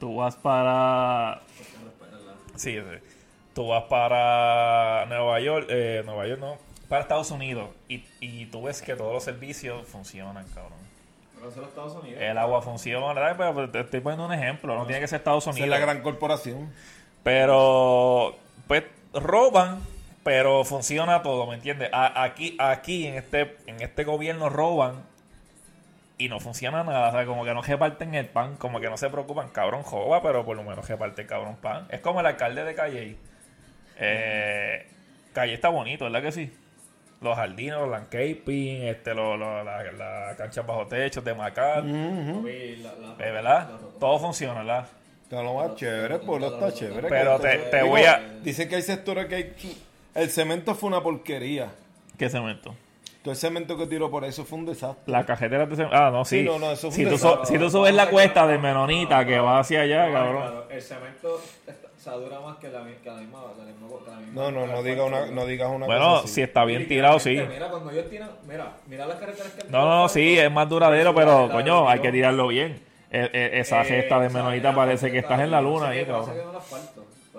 tú 0.00 0.16
vas 0.16 0.34
para. 0.34 1.40
Sí, 2.56 2.74
sí. 2.76 2.98
Tú 3.54 3.68
vas 3.68 3.84
para 3.84 5.06
Nueva 5.06 5.38
York. 5.40 5.66
Eh, 5.70 6.02
Nueva 6.04 6.26
York 6.26 6.40
no. 6.40 6.56
Para 6.88 7.02
Estados 7.02 7.30
Unidos. 7.30 7.68
Y, 7.88 8.04
y 8.20 8.46
tú 8.46 8.62
ves 8.62 8.82
que 8.82 8.96
todos 8.96 9.12
los 9.12 9.22
servicios 9.22 9.86
funcionan, 9.86 10.44
cabrón. 10.54 10.78
Pero 11.36 11.48
eso 11.48 11.56
es 11.56 11.56
los 11.58 11.68
Estados 11.68 11.94
Unidos. 12.02 12.20
El 12.20 12.36
agua 12.38 12.62
funciona. 12.62 13.12
¿verdad? 13.12 13.52
Pero 13.54 13.70
te 13.70 13.80
estoy 13.80 14.00
poniendo 14.00 14.26
un 14.26 14.32
ejemplo. 14.32 14.74
No 14.76 14.86
tiene 14.86 15.00
que 15.00 15.08
ser 15.08 15.18
Estados 15.18 15.46
Unidos. 15.46 15.64
es 15.64 15.70
la 15.70 15.78
gran 15.78 16.02
corporación. 16.02 16.72
Pero, 17.22 18.36
pues, 18.66 18.84
roban, 19.12 19.80
pero 20.24 20.64
funciona 20.64 21.22
todo, 21.22 21.46
¿me 21.46 21.54
entiendes? 21.54 21.90
A- 21.92 22.22
aquí, 22.24 22.56
aquí 22.58 23.06
en 23.06 23.14
este, 23.14 23.56
en 23.66 23.80
este 23.82 24.04
gobierno 24.04 24.48
roban 24.48 25.02
y 26.20 26.28
no 26.28 26.38
funciona 26.40 26.84
nada. 26.84 27.08
O 27.08 27.12
sea, 27.12 27.26
como 27.26 27.44
que 27.44 27.52
no 27.54 27.62
reparten 27.62 28.14
el 28.14 28.26
pan, 28.26 28.56
como 28.56 28.80
que 28.80 28.88
no 28.88 28.96
se 28.96 29.08
preocupan. 29.10 29.48
Cabrón, 29.48 29.82
joba, 29.82 30.22
pero 30.22 30.44
por 30.44 30.56
lo 30.56 30.62
menos 30.62 30.86
reparte 30.88 31.22
el 31.22 31.28
cabrón 31.28 31.56
pan. 31.56 31.86
Es 31.90 32.00
como 32.00 32.20
el 32.20 32.26
alcalde 32.26 32.64
de 32.64 32.74
Calle. 32.74 33.16
Eh, 33.98 34.86
Calle 35.32 35.54
está 35.54 35.68
bonito, 35.68 36.04
¿verdad 36.04 36.22
que 36.22 36.32
sí? 36.32 36.52
Los 37.20 37.36
jardines, 37.36 37.74
los 37.74 37.88
landscaping, 37.90 38.82
este, 38.84 39.14
lo- 39.14 39.36
lo- 39.36 39.62
la, 39.62 39.82
la 39.92 40.34
cancha 40.36 40.62
bajo 40.62 40.86
techo 40.86 41.20
de 41.20 41.34
la- 42.82 43.26
eh, 43.26 43.30
¿verdad? 43.30 43.68
Todo 43.98 44.18
funciona, 44.18 44.60
¿verdad? 44.60 44.86
Está 45.24 45.42
lo 45.42 45.54
más 45.54 45.74
chévere, 45.76 46.14
el 46.14 46.20
pueblo 46.22 46.46
está 46.54 46.72
chévere. 46.72 47.08
Pero 47.08 47.38
te- 47.38 47.58
te 47.58 47.76
digo, 47.76 47.88
voy 47.88 48.02
a- 48.04 48.18
Dicen 48.42 48.68
que 48.68 48.76
hay 48.76 48.82
sectores 48.82 49.26
que 49.26 49.34
hay... 49.34 49.54
El 50.14 50.30
cemento 50.30 50.74
fue 50.74 50.88
una 50.88 51.02
porquería. 51.02 51.68
¿Qué 52.18 52.28
cemento? 52.28 52.74
Todo 53.22 53.32
el 53.32 53.36
cemento 53.36 53.76
que 53.76 53.86
tiró 53.86 54.10
por 54.10 54.24
eso 54.24 54.44
fue 54.46 54.58
un 54.58 54.66
desastre. 54.66 55.02
La 55.12 55.26
cajetera 55.26 55.66
de 55.66 55.76
cemento. 55.76 55.94
Ah, 55.96 56.10
no, 56.10 56.24
sí. 56.24 56.38
Sí, 56.40 56.44
no, 56.44 56.58
no, 56.58 56.70
eso 56.72 56.88
fue 56.90 56.96
si, 56.96 57.02
un 57.02 57.08
tú 57.10 57.14
desastre. 57.16 57.46
su- 57.46 57.52
si 57.52 57.58
tú 57.58 57.70
subes 57.70 57.94
la 57.94 58.08
cuesta 58.08 58.46
de 58.46 58.56
Menonita 58.58 59.24
que 59.26 59.38
va 59.38 59.58
hacia 59.60 59.82
allá, 59.82 60.06
No, 60.06 60.12
cabrón. 60.14 60.36
claro, 60.42 60.66
el 60.70 60.80
cemento 60.82 61.34
o 61.34 62.02
sea, 62.02 62.14
dura 62.14 62.40
más 62.40 62.56
que 62.56 62.68
la, 62.70 62.78
que 62.82 63.10
la 63.10 63.16
misma. 63.16 63.40
que 63.54 63.60
la 63.60 63.66
misma- 63.66 63.88
que 64.04 64.10
la 64.10 64.16
misma- 64.16 64.32
No, 64.42 64.50
no, 64.50 64.66
no, 64.66 64.82
diga 64.82 65.04
una, 65.04 65.26
no 65.26 65.44
digas 65.44 65.70
una 65.70 65.84
Bueno, 65.84 66.14
cosa 66.22 66.28
si 66.28 66.40
está 66.40 66.64
bien 66.64 66.88
tirado, 66.88 67.20
sí. 67.20 67.38
Mira, 67.46 67.68
cuando 67.68 67.90
ellos 67.90 68.08
tiran. 68.08 68.30
Mira, 68.48 68.72
mira 68.86 69.06
las 69.06 69.16
carreteras 69.18 69.52
que. 69.52 69.64
No, 69.68 69.84
no, 69.84 69.98
no, 70.02 70.08
sí, 70.08 70.38
es 70.38 70.50
más 70.50 70.66
duradero, 70.66 71.14
pero 71.14 71.50
coño, 71.52 71.88
hay 71.90 72.00
que 72.00 72.10
tirarlo 72.10 72.48
bien. 72.48 72.82
E- 73.12 73.28
e- 73.34 73.60
esa 73.60 73.84
gesta 73.84 74.18
de 74.18 74.30
Menonita 74.30 74.74
parece 74.74 75.10
que 75.12 75.18
estás 75.18 75.40
en 75.40 75.50
la 75.50 75.60
luna 75.60 75.88
ahí, 75.88 76.06
cabrón. 76.06 76.30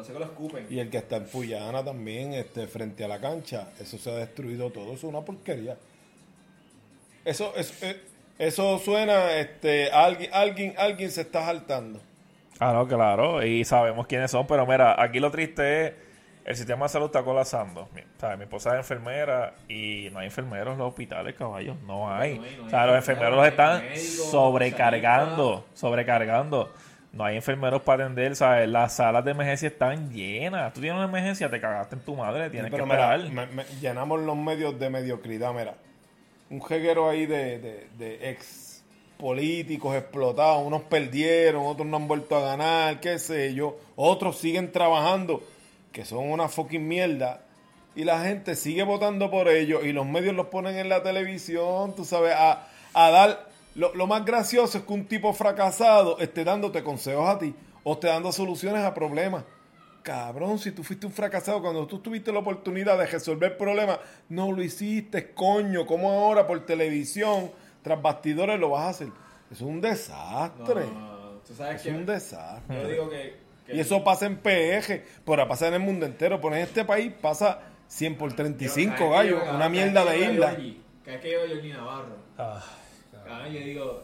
No 0.07 0.13
que 0.13 0.19
lo 0.19 0.25
escupen. 0.25 0.67
Y 0.69 0.79
el 0.79 0.89
que 0.89 0.97
está 0.97 1.17
en 1.17 1.25
Puyana 1.25 1.83
también, 1.83 2.33
este, 2.33 2.67
frente 2.67 3.03
a 3.03 3.07
la 3.07 3.19
cancha, 3.19 3.69
eso 3.79 3.97
se 3.97 4.11
ha 4.11 4.15
destruido 4.15 4.69
todo, 4.69 4.85
eso 4.93 4.93
es 4.93 5.03
una 5.03 5.21
porquería. 5.21 5.77
Eso, 7.23 7.53
eso, 7.55 7.73
eh, 7.85 8.01
eso 8.39 8.79
suena, 8.79 9.37
este, 9.37 9.91
alguien, 9.91 10.29
alguien, 10.33 10.73
alguien 10.77 11.11
se 11.11 11.21
está 11.21 11.45
saltando. 11.45 11.99
Claro, 12.57 12.87
claro, 12.87 13.45
y 13.45 13.63
sabemos 13.63 14.07
quiénes 14.07 14.31
son, 14.31 14.45
pero 14.47 14.65
mira, 14.65 15.01
aquí 15.01 15.19
lo 15.19 15.31
triste 15.31 15.87
es 15.87 15.93
el 16.43 16.55
sistema 16.55 16.85
de 16.85 16.89
salud 16.89 17.05
está 17.05 17.23
colapsando. 17.23 17.87
Mi, 17.93 18.01
o 18.01 18.19
sea, 18.19 18.35
mi 18.35 18.43
esposa 18.43 18.71
es 18.71 18.77
enfermera 18.77 19.53
y 19.67 20.09
no 20.11 20.19
hay 20.19 20.25
enfermeros 20.25 20.73
en 20.73 20.79
los 20.79 20.89
hospitales, 20.89 21.35
caballos, 21.35 21.77
no 21.85 22.11
hay. 22.11 22.39
No 22.39 22.43
hay, 22.43 22.55
no 22.55 22.63
hay 22.63 22.67
o 22.67 22.69
sea, 22.69 22.85
los 22.87 22.95
enfermeros 22.95 23.35
los 23.35 23.47
están 23.47 23.83
no 23.83 23.95
sobrecargando, 23.95 25.65
sobrecargando. 25.73 26.73
No 27.13 27.26
hay 27.26 27.36
enfermeros 27.36 27.82
para 27.82 28.06
atender, 28.06 28.36
¿sabes? 28.38 28.69
Las 28.69 28.93
salas 28.95 29.26
de 29.26 29.32
emergencia 29.32 29.67
están 29.67 30.12
llenas. 30.13 30.71
Tú 30.74 30.80
tienes 30.80 30.95
una 30.97 31.10
emergencia, 31.10 31.50
te 31.50 31.60
cagaste 31.60 31.95
en 31.95 32.02
tu 32.02 32.15
madre, 32.15 32.50
tienes 32.50 32.71
Pero 32.71 32.86
que 32.86 32.89
mira, 32.91 33.15
esperar. 33.15 33.47
me- 33.47 33.54
me- 33.54 33.65
llenamos 33.82 34.21
los 34.21 34.38
medios 34.38 34.80
de 34.80 34.89
mediocridad, 34.89 35.54
mira. 35.54 35.76
Un 36.50 36.62
jeguero 36.63 37.10
ahí 37.10 37.26
de, 37.26 37.60
de- 37.60 37.88
de 37.97 38.30
ex 38.32 38.84
políticos 39.17 39.95
explotados, 39.95 40.65
unos 40.65 40.84
perdieron, 40.84 41.65
otros 41.65 41.86
no 41.86 41.97
han 41.97 42.08
vuelto 42.08 42.36
a 42.38 42.41
ganar, 42.41 43.00
qué 43.02 43.19
sé 43.19 43.54
yo, 43.54 43.78
otros 43.95 44.38
siguen 44.39 44.71
trabajando, 44.71 45.43
que 45.91 46.06
son 46.06 46.30
una 46.32 46.47
fucking 46.50 46.88
mierda, 46.88 47.41
y 47.95 48.04
la 48.06 48.21
gente 48.24 48.56
sigue 48.56 48.82
votando 48.84 49.30
por 49.30 49.47
ellos, 49.50 49.84
y 49.86 49.91
los 49.93 50.08
medios 50.08 50.34
los 50.34 50.47
ponen 50.47 50.76
en 50.78 50.89
la 50.89 51.04
televisión, 51.04 51.93
tú 51.95 52.04
sabes, 52.06 52.34
a, 52.36 52.67
a 52.93 53.12
dar... 53.12 53.50
Lo, 53.75 53.93
lo 53.95 54.07
más 54.07 54.25
gracioso 54.25 54.77
es 54.77 54.84
que 54.84 54.93
un 54.93 55.05
tipo 55.05 55.31
fracasado 55.34 56.19
esté 56.19 56.43
dándote 56.43 56.84
consejos 56.84 57.27
a 57.29 57.39
ti, 57.39 57.55
o 57.84 57.93
esté 57.93 58.07
dando 58.07 58.31
soluciones 58.31 58.84
a 58.84 58.93
problemas. 58.93 59.43
Cabrón, 60.03 60.57
si 60.57 60.71
tú 60.71 60.84
fuiste 60.84 61.05
un 61.05 61.12
fracasado 61.13 61.62
cuando 61.62 61.86
tú 61.86 61.99
tuviste 61.99 62.31
la 62.34 62.39
oportunidad 62.39 62.97
de 62.97 63.05
resolver 63.05 63.55
problemas, 63.57 63.99
no 64.29 64.51
lo 64.51 64.63
hiciste, 64.63 65.31
coño. 65.34 65.86
¿Cómo 65.86 66.12
ahora 66.12 66.47
por 66.47 66.65
televisión, 66.65 67.51
tras 67.84 68.01
bastidores, 68.01 68.60
lo 68.60 68.71
vas 68.71 68.84
a 68.86 68.89
hacer? 68.89 69.07
Es 69.51 69.62
un 69.62 69.79
desastre. 69.79 70.86
no, 70.88 70.91
no, 70.91 71.31
Tú 71.47 71.53
sabes 71.53 71.75
Es 71.77 71.81
que. 71.84 71.89
un 71.91 72.05
desastre. 72.05 72.81
Yo 72.81 72.88
digo 72.88 73.10
que. 73.10 73.36
que 73.67 73.75
Y 73.75 73.79
eso 73.79 74.03
pasa 74.03 74.25
en 74.25 74.38
PG, 74.38 75.03
pero 75.25 75.47
pasa 75.47 75.67
en 75.67 75.75
el 75.75 75.79
mundo 75.81 76.05
entero. 76.05 76.41
Pero 76.41 76.55
en 76.55 76.62
este 76.63 76.84
país 76.84 77.13
pasa 77.21 77.60
100 77.88 78.17
por 78.17 78.34
35 78.34 78.95
Cada 78.97 79.10
vez 79.21 79.29
que 79.29 79.36
gallos, 79.36 79.47
yo- 79.51 79.55
una 79.55 79.69
mierda 79.69 80.03
que 80.03 80.10
de 80.10 80.17
isla. 80.34 80.55
que 80.55 81.31
yo 81.31 81.73
Navarro, 81.77 82.15
Ah, 82.39 82.63
yo 83.51 83.60
digo, 83.60 84.03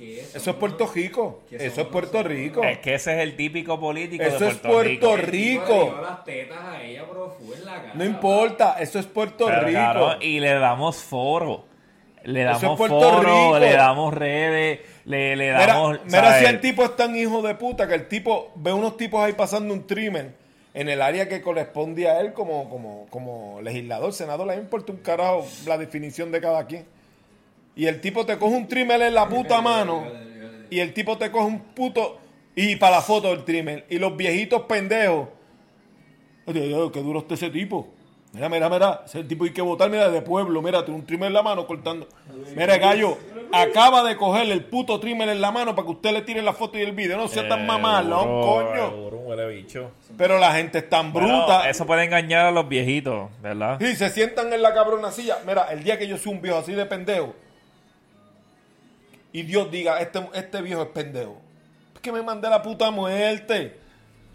es 0.00 0.28
eso. 0.28 0.38
Eso 0.38 0.50
es 0.50 0.56
Puerto 0.56 0.90
Rico. 0.94 1.42
Eso 1.50 1.80
es 1.80 1.86
Puerto 1.88 2.12
nosotros. 2.18 2.24
Rico. 2.36 2.62
es 2.64 2.78
que 2.78 2.94
ese 2.94 3.14
es 3.16 3.20
el 3.22 3.36
típico 3.36 3.78
político 3.80 4.22
Eso 4.22 4.38
de 4.38 4.48
es 4.50 4.54
Puerto 4.56 4.82
Rico. 4.82 5.06
Puerto 5.08 5.26
Rico. 5.30 5.72
le 5.78 5.84
dio 5.84 6.00
las 6.02 6.24
tetas 6.24 6.58
a 6.64 6.82
ella, 6.82 7.04
pero 7.08 7.30
fue 7.30 7.56
en 7.56 7.64
la 7.64 7.74
cara. 7.74 7.94
No 7.94 8.04
importa, 8.04 8.76
eso 8.80 8.98
es 8.98 9.06
Puerto 9.06 9.46
Pero, 9.46 9.62
Rico. 9.66 10.16
y 10.20 10.40
le 10.40 10.54
damos 10.54 10.96
foro. 10.96 11.64
Le 12.24 12.42
Eso 12.42 12.52
es 12.56 12.62
damos 12.62 12.78
Puerto 12.78 13.00
foro, 13.00 13.20
Rico. 13.20 13.58
le 13.60 13.72
damos 13.72 14.12
redes, 14.14 14.80
le, 15.04 15.36
le 15.36 15.48
damos. 15.48 16.00
mira 16.06 16.38
si 16.40 16.44
el 16.44 16.60
tipo 16.60 16.82
es 16.82 16.96
tan 16.96 17.14
hijo 17.16 17.40
de 17.40 17.54
puta 17.54 17.86
que 17.86 17.94
el 17.94 18.08
tipo 18.08 18.50
ve 18.56 18.72
unos 18.72 18.96
tipos 18.96 19.20
ahí 19.24 19.32
pasando 19.32 19.72
un 19.72 19.86
trimen 19.86 20.34
en 20.74 20.88
el 20.88 21.00
área 21.00 21.28
que 21.28 21.40
corresponde 21.40 22.08
a 22.08 22.20
él 22.20 22.32
como, 22.32 22.68
como, 22.68 23.06
como 23.10 23.60
legislador, 23.62 24.12
senador, 24.12 24.46
le 24.48 24.56
importa 24.56 24.92
un 24.92 24.98
carajo 24.98 25.46
la 25.66 25.78
definición 25.78 26.30
de 26.32 26.40
cada 26.40 26.66
quien. 26.66 26.84
Y 27.76 27.86
el 27.86 28.00
tipo 28.00 28.24
te 28.24 28.38
coge 28.38 28.56
un 28.56 28.66
trimmer 28.66 29.00
en 29.02 29.14
la 29.14 29.28
puta 29.28 29.60
mano 29.60 30.04
y 30.70 30.80
el 30.80 30.92
tipo 30.94 31.16
te 31.18 31.30
coge 31.30 31.46
un 31.46 31.60
puto 31.60 32.18
y 32.54 32.76
para 32.76 32.96
la 32.96 33.02
foto 33.02 33.28
del 33.28 33.44
trimmer 33.44 33.84
y 33.90 33.98
los 33.98 34.16
viejitos 34.16 34.62
pendejos. 34.62 35.28
Oye, 36.46 36.74
oye, 36.74 36.92
qué 36.92 37.00
duro 37.02 37.18
está 37.20 37.34
ese 37.34 37.50
tipo. 37.50 37.88
Mira, 38.32 38.48
mira, 38.48 38.68
mira, 38.68 39.02
ese 39.06 39.24
tipo 39.24 39.44
hay 39.44 39.50
que 39.52 39.62
votar, 39.62 39.88
mira, 39.88 40.10
de 40.10 40.20
pueblo, 40.20 40.60
mira, 40.60 40.84
tiene 40.84 41.00
un 41.00 41.06
trimmer 41.06 41.28
en 41.28 41.32
la 41.34 41.42
mano 41.42 41.66
cortando. 41.66 42.06
Mira, 42.54 42.76
gallo, 42.76 43.16
acaba 43.52 44.02
de 44.04 44.16
cogerle 44.16 44.52
el 44.52 44.64
puto 44.64 45.00
trimmer 45.00 45.28
en 45.30 45.40
la 45.40 45.50
mano 45.52 45.74
para 45.74 45.86
que 45.86 45.92
usted 45.92 46.12
le 46.12 46.22
tire 46.22 46.42
la 46.42 46.52
foto 46.52 46.76
y 46.78 46.82
el 46.82 46.92
video. 46.92 47.16
No 47.16 47.28
sea 47.28 47.48
tan 47.48 47.62
Eh, 47.64 47.66
coño. 47.66 48.90
duro, 48.90 49.18
un 49.18 49.26
huele 49.26 49.48
bicho. 49.54 49.90
Pero 50.18 50.38
la 50.38 50.52
gente 50.52 50.78
es 50.78 50.88
tan 50.90 51.12
Bueno, 51.12 51.28
bruta. 51.28 51.68
eso 51.70 51.86
puede 51.86 52.04
engañar 52.04 52.46
a 52.46 52.50
los 52.50 52.68
viejitos, 52.68 53.30
¿verdad? 53.42 53.80
Y 53.80 53.94
se 53.96 54.10
sientan 54.10 54.52
en 54.52 54.60
la 54.60 54.74
cabrona 54.74 55.10
silla. 55.12 55.38
Mira, 55.46 55.68
el 55.72 55.82
día 55.82 55.98
que 55.98 56.06
yo 56.06 56.18
soy 56.18 56.32
un 56.34 56.42
viejo 56.42 56.58
así 56.58 56.72
de 56.72 56.84
pendejo 56.84 57.34
y 59.38 59.42
Dios 59.42 59.70
diga, 59.70 60.00
este, 60.00 60.20
este 60.34 60.62
viejo 60.62 60.82
es 60.82 60.88
pendejo, 60.88 61.40
es 61.94 62.00
que 62.00 62.10
me 62.12 62.22
mandé 62.22 62.48
la 62.48 62.62
puta 62.62 62.90
muerte. 62.90 63.80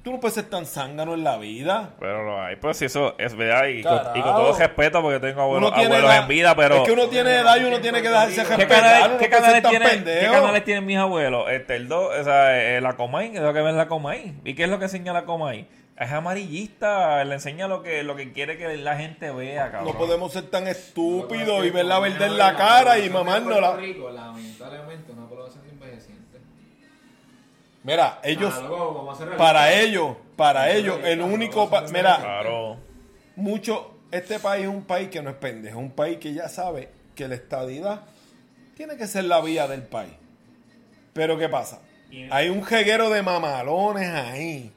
Tú 0.04 0.12
no 0.12 0.20
puedes 0.20 0.34
ser 0.34 0.46
tan 0.50 0.66
zángano 0.66 1.14
en 1.14 1.24
la 1.24 1.38
vida. 1.38 1.92
Pero 2.00 2.24
lo 2.24 2.42
hay, 2.42 2.56
pues 2.56 2.78
si 2.78 2.86
eso 2.86 3.14
es 3.20 3.36
verdad. 3.36 3.68
Y, 3.68 3.84
con, 3.84 3.96
Carajo. 3.98 4.18
y 4.18 4.22
con 4.24 4.34
todo 4.36 4.58
respeto, 4.58 5.02
porque 5.04 5.20
tengo 5.20 5.42
abuelos, 5.44 5.72
abuelos 5.72 6.00
edad- 6.00 6.22
en 6.24 6.28
vida, 6.28 6.56
pero. 6.56 6.76
Es 6.78 6.82
que 6.84 6.92
uno 6.92 7.08
tiene 7.08 7.36
edad 7.36 7.58
y 7.62 7.66
uno 7.66 7.80
tiene 7.80 8.02
que 8.02 8.10
dejarse 8.10 8.44
¿Qué 8.44 8.56
¿Qué 8.56 8.68
canales, 8.68 9.10
qué 9.20 9.30
no 9.30 9.36
canales 9.38 9.64
tiene- 9.70 10.04
qué 10.04 10.28
canales 10.32 10.64
tienen 10.64 10.86
mis 10.88 10.98
abuelos? 10.98 11.46
Este, 11.52 11.76
el 11.76 11.88
2, 11.88 12.20
o 12.20 12.24
sea, 12.24 12.78
eh, 12.78 12.82
la 12.82 12.96
Comay, 12.96 13.36
es 13.36 13.42
lo 13.44 13.54
que 13.54 13.62
ven 13.62 13.78
la 13.78 13.88
Comay. 13.88 14.34
¿Y 14.44 14.56
qué 14.56 14.64
es 14.64 14.70
lo 14.70 14.80
que 14.80 14.86
enseña 14.86 15.14
la 15.14 15.24
Comay? 15.26 15.68
Es 16.02 16.12
amarillista, 16.12 17.24
le 17.24 17.36
enseña 17.36 17.68
lo 17.68 17.84
que, 17.84 18.02
lo 18.02 18.16
que 18.16 18.34
quiere 18.34 18.58
que 18.58 18.76
la 18.78 18.98
gente 18.98 19.30
vea, 19.32 19.72
cabrón. 19.72 19.94
No 19.94 20.00
podemos 20.00 20.34
ser 20.34 20.50
tan 20.50 20.68
estúpidos 20.68 21.62
es 21.62 21.68
y 21.68 21.70
ver 21.70 21.86
la 21.86 22.00
verdad 22.00 22.28
en 22.28 22.38
la 22.40 22.56
cara 22.56 22.98
y 22.98 23.08
mamárnosla. 23.08 23.74
Puerto 23.74 23.86
Rico, 23.86 24.10
lamentablemente, 24.10 25.12
una 25.12 25.28
población 25.30 25.64
envejeciente. 25.70 26.40
Mira, 27.84 28.20
ellos, 28.24 28.52
Ah, 28.58 28.62
luego 28.68 29.14
para 29.38 29.74
ellos, 29.74 30.16
para 30.36 30.72
ellos, 30.72 31.00
el 31.04 31.22
único, 31.22 31.70
pa- 31.70 31.84
mira. 31.84 32.18
Claro. 32.18 32.78
mucho, 33.36 34.00
este 34.10 34.40
país 34.40 34.64
es 34.64 34.70
un 34.70 34.84
país 34.84 35.10
que 35.10 35.22
no 35.22 35.30
es 35.30 35.36
pendejo, 35.36 35.78
es 35.78 35.84
un 35.86 35.92
país 35.92 36.18
que 36.18 36.34
ya 36.34 36.50
sabe 36.50 36.90
que 37.14 37.28
la 37.28 37.36
estadidad 37.36 38.02
tiene 38.76 38.98
que 38.98 39.06
ser 39.06 39.26
la 39.26 39.40
vía 39.42 39.68
del 39.68 39.84
país. 39.84 40.14
Pero 41.14 41.38
¿qué 41.38 41.48
pasa? 41.48 41.80
Hay 42.32 42.50
un 42.50 42.64
jeguero 42.64 43.12
de 43.12 43.22
mamalones 43.22 44.10
ahí 44.10 44.74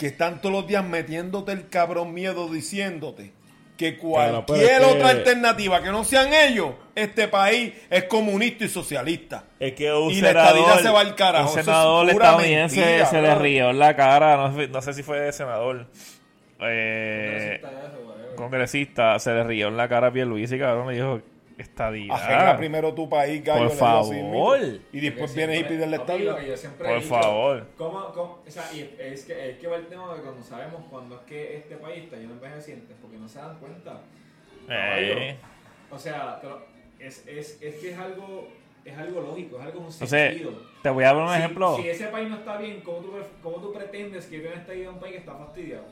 que 0.00 0.06
están 0.08 0.40
todos 0.40 0.52
los 0.54 0.66
días 0.66 0.84
metiéndote 0.84 1.52
el 1.52 1.68
cabrón 1.68 2.12
miedo 2.14 2.48
diciéndote 2.50 3.32
que 3.76 3.96
cualquier 3.96 4.44
pero 4.46 4.60
es 4.62 4.78
que- 4.78 4.84
otra 4.96 5.08
alternativa 5.10 5.82
que 5.82 5.90
no 5.90 6.04
sean 6.04 6.32
ellos, 6.34 6.70
este 6.94 7.28
país 7.28 7.72
es 7.88 8.04
comunista 8.04 8.64
y 8.64 8.68
socialista. 8.68 9.44
Es 9.58 9.72
que 9.74 9.92
un 9.92 10.10
Y 10.10 10.20
la 10.20 10.28
senador, 10.28 10.58
estadidad 10.58 10.82
se 10.82 10.90
va 10.90 11.00
al 11.00 11.14
carajo. 11.14 11.52
un 11.52 11.58
es 11.58 11.64
senador 11.64 12.10
pura 12.12 12.24
estadounidense 12.26 12.80
mentira, 12.80 13.06
se 13.06 13.22
le 13.22 13.34
rió 13.36 13.70
en 13.70 13.78
la 13.78 13.96
cara, 13.96 14.36
no, 14.36 14.54
sé- 14.54 14.68
no 14.68 14.82
sé 14.82 14.92
si 14.94 15.02
fue 15.02 15.20
de 15.20 15.32
senador, 15.32 15.86
eh, 16.62 17.60
congresista, 18.36 19.18
se 19.18 19.32
le 19.32 19.44
rió 19.44 19.68
en 19.68 19.76
la 19.76 19.88
cara 19.88 20.08
a 20.08 20.12
Pierluisi, 20.12 20.58
cabrón, 20.58 20.92
y 20.92 20.96
dijo, 20.96 21.20
estadidad. 21.62 22.16
Arregla 22.16 22.56
primero 22.56 22.94
tu 22.94 23.08
país, 23.08 23.42
gallo. 23.44 23.68
Por 23.68 23.76
favor. 23.76 24.14
Y 24.92 25.00
después 25.00 25.30
Porque 25.30 25.36
vienes 25.36 25.56
y 25.56 25.58
siempre- 25.58 25.76
pides 25.76 25.90
yo 26.46 26.56
siempre 26.56 26.86
he 26.86 26.90
Por 26.90 27.02
dicho, 27.02 27.14
favor. 27.14 27.66
¿cómo, 27.76 28.12
cómo, 28.12 28.38
o 28.46 28.50
sea, 28.50 28.64
y 28.72 28.80
es 28.98 29.24
que, 29.24 29.50
es 29.50 29.58
que 29.58 29.66
va 29.66 29.76
el 29.76 29.86
tema 29.86 30.14
de 30.14 30.22
cuando 30.22 30.42
sabemos 30.42 30.82
cuando 30.90 31.16
es 31.16 31.20
que 31.22 31.56
este 31.58 31.76
país 31.76 32.04
está 32.04 32.16
lleno 32.16 32.34
de 32.34 32.46
envejecientes, 32.46 32.96
porque 33.00 33.16
no 33.18 33.28
se 33.28 33.38
dan 33.38 33.58
cuenta. 33.58 34.00
Eh, 34.68 35.36
O 35.90 35.98
sea, 35.98 36.40
es, 36.98 37.26
es, 37.26 37.60
es 37.60 37.74
que 37.76 37.90
es 37.90 37.98
algo, 37.98 38.48
es 38.84 38.96
algo 38.96 39.20
lógico, 39.20 39.58
es 39.58 39.64
algo 39.66 39.80
un 39.80 39.86
Entonces, 39.86 40.08
sentido. 40.10 40.52
te 40.82 40.90
voy 40.90 41.04
a 41.04 41.08
dar 41.08 41.16
un 41.16 41.28
Si- 41.28 41.34
ejemplo. 41.34 41.76
Si 41.76 41.88
ese 41.88 42.06
país 42.06 42.28
no 42.28 42.36
está 42.36 42.56
bien, 42.58 42.80
¿cómo 42.82 42.98
tú, 42.98 43.12
cómo 43.42 43.56
tú 43.56 43.72
pretendes 43.72 44.26
que 44.26 44.38
viva 44.38 44.54
esta 44.54 44.72
idea 44.74 44.88
de 44.88 44.94
un 44.94 45.00
país 45.00 45.12
que 45.14 45.18
está 45.18 45.34
fastidiado? 45.34 45.84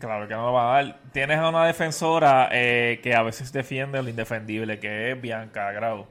Claro 0.00 0.26
que 0.26 0.34
no 0.34 0.46
lo 0.46 0.52
va 0.54 0.78
a 0.78 0.82
dar. 0.82 0.96
Tienes 1.12 1.38
a 1.38 1.48
una 1.50 1.66
defensora 1.66 2.48
eh, 2.50 3.00
que 3.02 3.14
a 3.14 3.22
veces 3.22 3.52
defiende 3.52 4.02
lo 4.02 4.08
indefendible, 4.08 4.80
que 4.80 5.12
es 5.12 5.20
Bianca 5.20 5.70
Grau. 5.72 6.06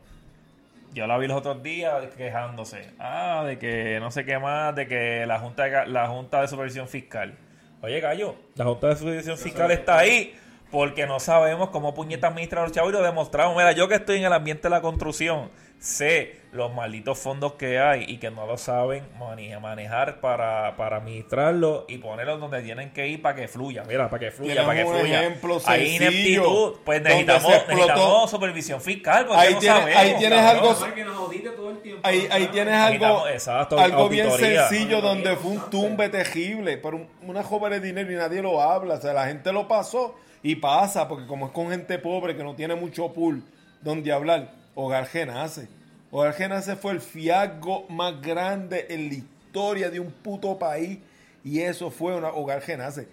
Yo 0.93 1.08
la 1.08 1.17
vi 1.17 1.28
los 1.28 1.38
otros 1.38 1.62
días 1.63 2.06
quejándose. 2.15 2.91
Ah, 2.99 3.43
de 3.45 3.58
que 3.58 3.99
no 3.99 4.12
sé 4.12 4.25
qué 4.25 4.38
más, 4.38 4.75
de 4.75 4.88
que 4.88 5.25
la 5.25 5.39
Junta 5.39 5.63
de, 5.63 5.88
la 5.88 6.08
junta 6.08 6.41
de 6.41 6.47
Supervisión 6.47 6.88
Fiscal. 6.88 7.34
Oye, 7.82 7.99
Gallo, 7.99 8.36
la 8.56 8.65
Junta 8.65 8.89
de 8.89 8.95
Supervisión 8.95 9.38
Fiscal 9.38 9.71
está 9.71 9.97
ahí 9.97 10.36
porque 10.71 11.08
no 11.08 11.19
sabemos 11.19 11.69
cómo 11.69 11.95
puñeta 11.95 12.28
administrar 12.28 12.63
los 12.63 12.71
chavos 12.71 12.91
y 12.91 12.93
lo 12.93 13.02
demostramos. 13.02 13.56
Mira, 13.56 13.71
yo 13.71 13.88
que 13.88 13.95
estoy 13.95 14.17
en 14.17 14.25
el 14.25 14.34
ambiente 14.34 14.63
de 14.63 14.69
la 14.69 14.82
construcción, 14.82 15.49
sé 15.80 16.38
los 16.52 16.74
malditos 16.74 17.18
fondos 17.20 17.54
que 17.54 17.80
hay 17.80 18.04
y 18.08 18.18
que 18.18 18.32
no 18.32 18.46
lo 18.48 18.58
saben 18.58 19.08
mane- 19.20 19.58
manejar 19.60 20.20
para, 20.20 20.76
para 20.76 20.98
administrarlo 20.98 21.86
y 21.88 22.00
ponerlos 22.00 22.39
donde 22.39 22.62
tienen 22.63 22.92
que 22.92 23.08
ir 23.08 23.22
para 23.22 23.36
que 23.36 23.48
fluya. 23.48 23.84
Mira, 23.88 24.10
para 24.10 24.20
que 24.20 24.32
fluya, 24.32 24.65
para 24.65 24.80
que 24.80 24.84
un 24.89 24.96
fluya. 24.98 25.20
ejemplo 25.22 25.62
Hay 25.65 25.96
ineptitud. 25.96 26.74
Pues 26.84 27.04
donde 27.04 27.10
necesitamos, 27.24 27.52
se 27.52 27.58
explotó. 27.58 27.86
necesitamos 27.86 28.30
supervisión 28.32 28.82
fiscal. 28.82 29.26
Porque 29.28 29.42
Ahí 29.42 29.54
no 29.54 29.60
tienes- 29.60 29.80
sabemos, 29.80 30.02
ahí 30.02 30.15
tienes 30.18 30.39
cabrón. 30.39 30.56
algo- 30.58 30.72
Normal 30.74 30.94
que 30.96 31.06
nos 31.06 31.18
audite 31.18 31.50
todo 31.52 31.70
el 31.70 31.78
tiempo. 31.82 32.02
Ahí, 32.04 32.48
tienes 32.52 32.74
algo, 32.74 33.28
exacto, 33.28 33.80
algo 33.80 34.10
bien 34.10 34.32
sencillo 34.32 35.02
donde 35.02 35.36
fue 35.36 35.52
un 35.52 35.70
tumbe 35.70 36.10
terrible, 36.10 36.78
pero 36.78 36.98
un- 36.98 37.08
una 37.22 37.44
joven 37.44 37.72
de 37.74 37.80
dinero 37.80 38.12
y 38.12 38.15
nadie 38.15 38.42
lo 38.42 38.62
habla. 38.62 38.96
O 38.96 39.02
sea, 39.02 39.13
la 39.13 39.28
gente 39.28 39.54
lo 39.54 39.68
pasó 39.68 40.15
y 40.42 40.56
pasa, 40.56 41.08
porque 41.08 41.28
como 41.28 41.46
es 41.46 41.52
con 41.52 41.70
gente 41.70 42.00
pobre 42.00 42.36
que 42.36 42.44
no 42.44 42.56
tiene 42.56 42.74
mucho 42.76 43.13
pool 43.13 43.44
donde 43.82 44.12
hablar, 44.12 44.59
Hogar 44.75 45.05
Genace. 45.08 45.67
Hogar 46.12 46.34
Genace 46.34 46.75
fue 46.75 46.93
el 46.93 47.01
fiasco 47.01 47.86
más 47.89 48.19
grande 48.21 48.88
en 48.89 49.10
la 49.10 49.15
historia 49.15 49.89
de 49.89 49.99
un 49.99 50.12
puto 50.12 50.58
país 50.58 50.99
y 51.43 51.60
eso 51.62 51.91
fue 51.91 52.15
una 52.15 52.29
Hogar 52.29 52.62
Genace. 52.62 53.08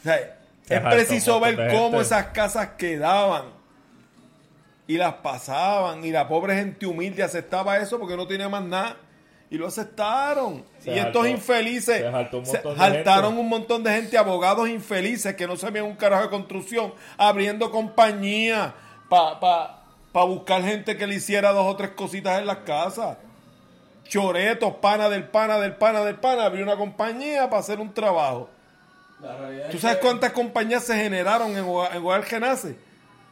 O 0.00 0.02
sea, 0.04 0.38
Se 0.64 0.74
es 0.76 0.80
preciso 0.80 1.40
ver 1.40 1.56
cómo 1.72 1.90
gente. 1.90 2.00
esas 2.02 2.26
casas 2.26 2.70
quedaban 2.78 3.44
y 4.86 4.96
las 4.96 5.14
pasaban 5.14 6.04
y 6.04 6.10
la 6.10 6.28
pobre 6.28 6.54
gente 6.54 6.86
humilde 6.86 7.22
aceptaba 7.22 7.76
eso 7.78 7.98
porque 7.98 8.16
no 8.16 8.26
tenía 8.26 8.48
más 8.48 8.62
nada 8.62 8.96
y 9.50 9.58
lo 9.58 9.66
aceptaron 9.66 10.64
Se 10.80 10.94
y 10.94 10.98
estos 10.98 11.26
infelices 11.28 11.98
se 11.98 12.10
jaltó 12.10 12.38
un 12.38 12.44
montón 12.44 12.78
de 12.78 12.84
gente. 12.84 13.40
un 13.40 13.48
montón 13.48 13.82
de 13.84 13.90
gente 13.92 14.18
abogados 14.18 14.68
infelices 14.68 15.34
que 15.36 15.46
no 15.46 15.56
sabían 15.56 15.84
un 15.84 15.96
carajo 15.96 16.24
de 16.24 16.30
construcción 16.30 16.92
abriendo 17.16 17.70
compañías 17.70 18.72
para 19.08 19.40
pa, 19.40 19.75
pa 20.16 20.24
buscar 20.24 20.62
gente 20.62 20.96
que 20.96 21.06
le 21.06 21.16
hiciera 21.16 21.52
dos 21.52 21.66
o 21.66 21.76
tres 21.76 21.90
cositas 21.90 22.38
en 22.38 22.46
las 22.46 22.60
casas 22.64 23.18
choretos 24.08 24.72
pana 24.76 25.10
del 25.10 25.24
pana 25.28 25.58
del 25.58 25.76
pana 25.76 26.02
del 26.04 26.16
pana 26.16 26.46
abrió 26.46 26.64
una 26.64 26.78
compañía 26.78 27.50
para 27.50 27.60
hacer 27.60 27.80
un 27.80 27.92
trabajo 27.92 28.48
¿Tú 29.70 29.76
es 29.76 29.80
sabes 29.82 29.98
cuántas 29.98 30.32
compañías 30.32 30.84
se 30.84 30.94
generaron 30.96 31.50
en 31.50 31.58
en 31.58 32.02
Hogar 32.02 32.22
Genace? 32.22 32.78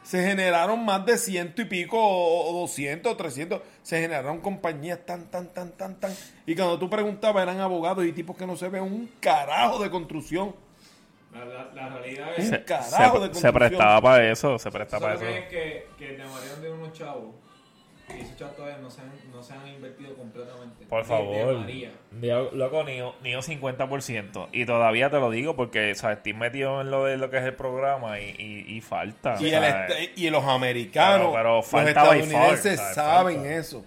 Se 0.03 0.23
generaron 0.23 0.85
más 0.85 1.03
de 1.03 1.17
ciento 1.17 1.63
y 1.63 1.65
pico, 1.65 1.97
o, 1.99 2.61
200, 2.61 3.11
o 3.11 3.15
300. 3.15 3.61
Se 3.81 3.99
generaron 3.99 4.39
compañías 4.39 4.99
tan, 5.03 5.25
tan, 5.31 5.47
tan, 5.51 5.71
tan, 5.71 5.99
tan. 5.99 6.13
Y 6.45 6.55
cuando 6.55 6.77
tú 6.77 6.87
preguntabas, 6.91 7.41
eran 7.41 7.59
abogados 7.59 8.05
y 8.05 8.11
tipos 8.11 8.37
que 8.37 8.45
no 8.45 8.55
se 8.55 8.69
ven 8.69 8.83
un 8.83 9.09
carajo 9.19 9.81
de 9.81 9.89
construcción. 9.89 10.55
La, 11.35 11.45
la- 11.45 11.71
la 11.73 11.89
realidad 11.97 12.29
es 12.37 12.49
Se, 12.49 12.63
carajo 12.63 12.85
de 13.19 13.27
se, 13.27 13.33
se 13.35 13.41
construcción. 13.41 13.53
prestaba 13.53 14.01
para 14.01 14.31
eso, 14.31 14.57
se 14.59 14.71
prestaba 14.71 15.07
para 15.07 15.17
¿Sabes 15.19 15.35
eso. 15.37 15.47
qué? 15.49 15.87
que, 15.97 16.05
que 16.05 16.11
deberían 16.13 16.61
de 16.61 16.71
unos 16.71 16.93
chavos 16.93 17.35
y 18.07 18.21
esos 18.21 18.37
chavos 18.37 18.55
todavía 18.55 18.77
no 18.77 18.89
se 18.91 19.01
han, 19.01 19.11
no 19.33 19.41
se 19.41 19.53
han 19.53 19.67
invertido 19.67 20.13
completamente. 20.15 20.85
Por 20.85 21.01
De- 21.01 21.09
favor. 21.09 21.35
De 21.47 21.55
María. 21.59 21.91
Yo, 22.21 22.51
loco, 22.53 22.83
ni, 22.83 22.99
ni 23.23 23.35
un 23.35 23.41
50%. 23.41 24.49
Y 24.51 24.65
todavía 24.65 25.09
te 25.09 25.17
lo 25.19 25.31
digo 25.31 25.55
porque, 25.55 25.95
¿sabes? 25.95 26.17
Estoy 26.17 26.33
metido 26.33 26.81
en 26.81 26.91
lo 26.91 27.05
de 27.05 27.17
lo 27.17 27.31
que 27.31 27.37
es 27.37 27.43
el 27.43 27.55
programa 27.55 28.19
y, 28.19 28.35
y, 28.37 28.75
y 28.77 28.81
falta. 28.81 29.37
Y, 29.41 29.45
el 29.47 29.53
¿sabes? 29.63 29.97
est- 29.99 30.17
y 30.19 30.29
los 30.29 30.43
americanos, 30.45 31.29
Pero- 31.31 31.33
pero 31.33 31.55
los 31.57 31.65
far, 31.65 31.87
estadounidenses 31.87 32.79
saben 32.93 33.37
Falta. 33.37 33.53
eso. 33.55 33.83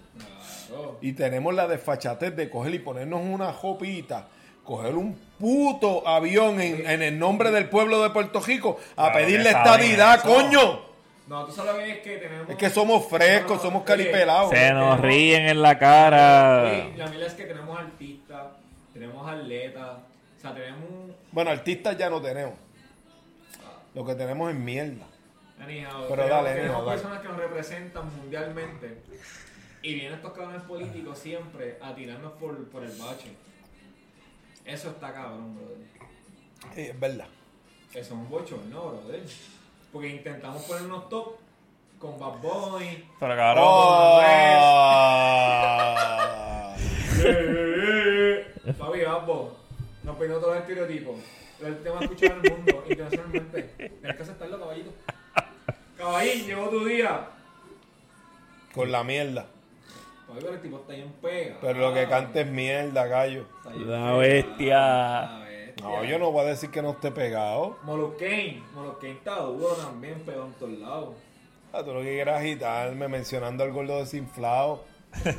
Claro. 0.67 0.97
Y 1.01 1.13
tenemos 1.13 1.53
la 1.55 1.67
desfachatez 1.67 2.35
de 2.35 2.49
coger 2.49 2.73
y 2.75 2.79
ponernos 2.79 3.21
una 3.23 3.53
jopita, 3.53 4.27
coger 4.69 4.95
un 4.95 5.15
puto 5.39 6.07
avión 6.07 6.61
en, 6.61 6.87
en 6.87 7.01
el 7.01 7.17
nombre 7.17 7.49
del 7.49 7.67
pueblo 7.69 8.03
de 8.03 8.11
Puerto 8.11 8.39
Rico 8.39 8.77
a 8.91 8.93
Claro 8.95 9.13
que 9.17 9.19
pedirle 9.23 9.51
saben 9.51 9.65
estadidad, 9.65 10.15
eso. 10.19 10.27
coño. 10.27 10.79
No, 11.27 11.45
tú 11.45 11.51
sabes 11.51 11.73
que 11.75 11.91
es 11.91 11.97
que 11.99 12.17
tenemos. 12.17 12.49
Es 12.49 12.55
que 12.55 12.69
somos 12.69 13.07
frescos, 13.07 13.49
No, 13.49 13.55
no, 13.55 13.61
somos 13.61 13.75
oye, 13.83 13.85
calipelados. 13.87 14.51
Se 14.51 14.71
nos 14.73 14.99
ríen 15.01 15.47
en 15.47 15.61
la 15.61 15.77
cara. 15.79 16.63
Oye, 16.63 16.93
la 16.97 17.05
verdad 17.07 17.27
es 17.27 17.33
que 17.33 17.45
tenemos 17.45 17.79
artistas, 17.79 18.43
tenemos 18.93 19.27
atletas, 19.27 19.89
o 20.37 20.41
sea, 20.41 20.53
tenemos 20.53 20.89
un. 20.89 21.15
Bueno, 21.31 21.49
artistas 21.49 21.97
ya 21.97 22.09
no 22.11 22.21
tenemos. 22.21 22.53
Lo 23.95 24.05
que 24.05 24.13
tenemos 24.13 24.51
es 24.51 24.55
mierda. 24.55 25.05
Anyhow, 25.59 26.05
Pero 26.09 26.23
tenemos, 26.23 26.29
dale, 26.29 26.49
tenemos 26.53 26.69
anyhow, 26.75 26.85
dale. 26.85 26.97
personas 27.01 27.21
que 27.21 27.27
nos 27.27 27.37
representan 27.37 28.15
mundialmente 28.17 28.97
y 29.81 29.93
vienen 29.95 30.13
estos 30.13 30.31
cabrones 30.33 30.61
políticos 30.61 31.17
siempre 31.17 31.77
a 31.81 31.93
tirarnos 31.95 32.33
por, 32.33 32.69
por 32.69 32.83
el 32.83 32.91
bache. 32.91 33.29
Eso 34.69 34.89
está 34.91 35.11
cabrón, 35.11 35.55
brother. 35.55 35.77
Sí, 36.75 36.81
es 36.81 36.99
verdad. 36.99 37.27
Eso 37.89 37.99
es 37.99 38.11
un 38.11 38.29
bochorno, 38.29 38.91
brother. 38.91 39.23
Porque 39.91 40.09
intentamos 40.09 40.61
ponernos 40.61 41.09
top 41.09 41.37
con 41.97 42.19
Bad 42.19 42.39
Boy. 42.39 43.03
Pero 43.19 43.35
cabrón. 43.35 43.63
Oh. 43.67 44.21
Papi, 48.77 49.01
Babbo, 49.01 49.57
nos 50.03 50.15
peinó 50.17 50.35
todos 50.35 50.53
los 50.53 50.61
estereotipos. 50.61 51.15
El 51.63 51.81
tema 51.81 52.01
escuchado 52.01 52.39
en 52.39 52.45
el 52.45 52.51
mundo, 52.57 52.83
internacionalmente. 52.87 53.63
Tienes 53.75 54.15
que 54.15 54.21
aceptarlo, 54.21 54.59
caballito. 54.59 54.93
Caballín, 55.97 56.45
llegó 56.45 56.69
tu 56.69 56.85
día. 56.85 57.27
Con 58.75 58.91
la 58.91 59.03
mierda. 59.03 59.47
Papi, 60.29 60.39
pero 60.41 60.53
el 60.53 60.61
tipo 60.61 60.77
está 60.77 60.93
bien 60.93 61.13
pega. 61.21 61.57
Pero 61.61 61.79
lo 61.79 61.93
que 61.93 62.07
canta 62.07 62.41
es 62.41 62.47
mierda, 62.47 63.05
gallo. 63.07 63.45
La 63.85 64.13
bestia. 64.13 64.77
la 64.79 65.45
bestia. 65.47 65.83
No, 65.83 66.03
yo 66.03 66.19
no 66.19 66.31
voy 66.31 66.45
a 66.45 66.49
decir 66.49 66.69
que 66.69 66.81
no 66.81 66.91
esté 66.91 67.11
pegado. 67.11 67.77
Molocaine, 67.83 68.61
Molocaine 68.75 69.15
está 69.17 69.35
duro 69.37 69.73
también, 69.75 70.19
pegado 70.21 70.45
en 70.47 70.53
todos 70.53 70.71
lados. 70.79 71.09
Ah, 71.73 71.83
tú 71.83 71.93
lo 71.93 72.01
que 72.01 72.13
quieres 72.15 72.35
agitarme 72.35 73.07
mencionando 73.07 73.63
al 73.63 73.71
gordo 73.71 73.99
desinflado. 73.99 74.83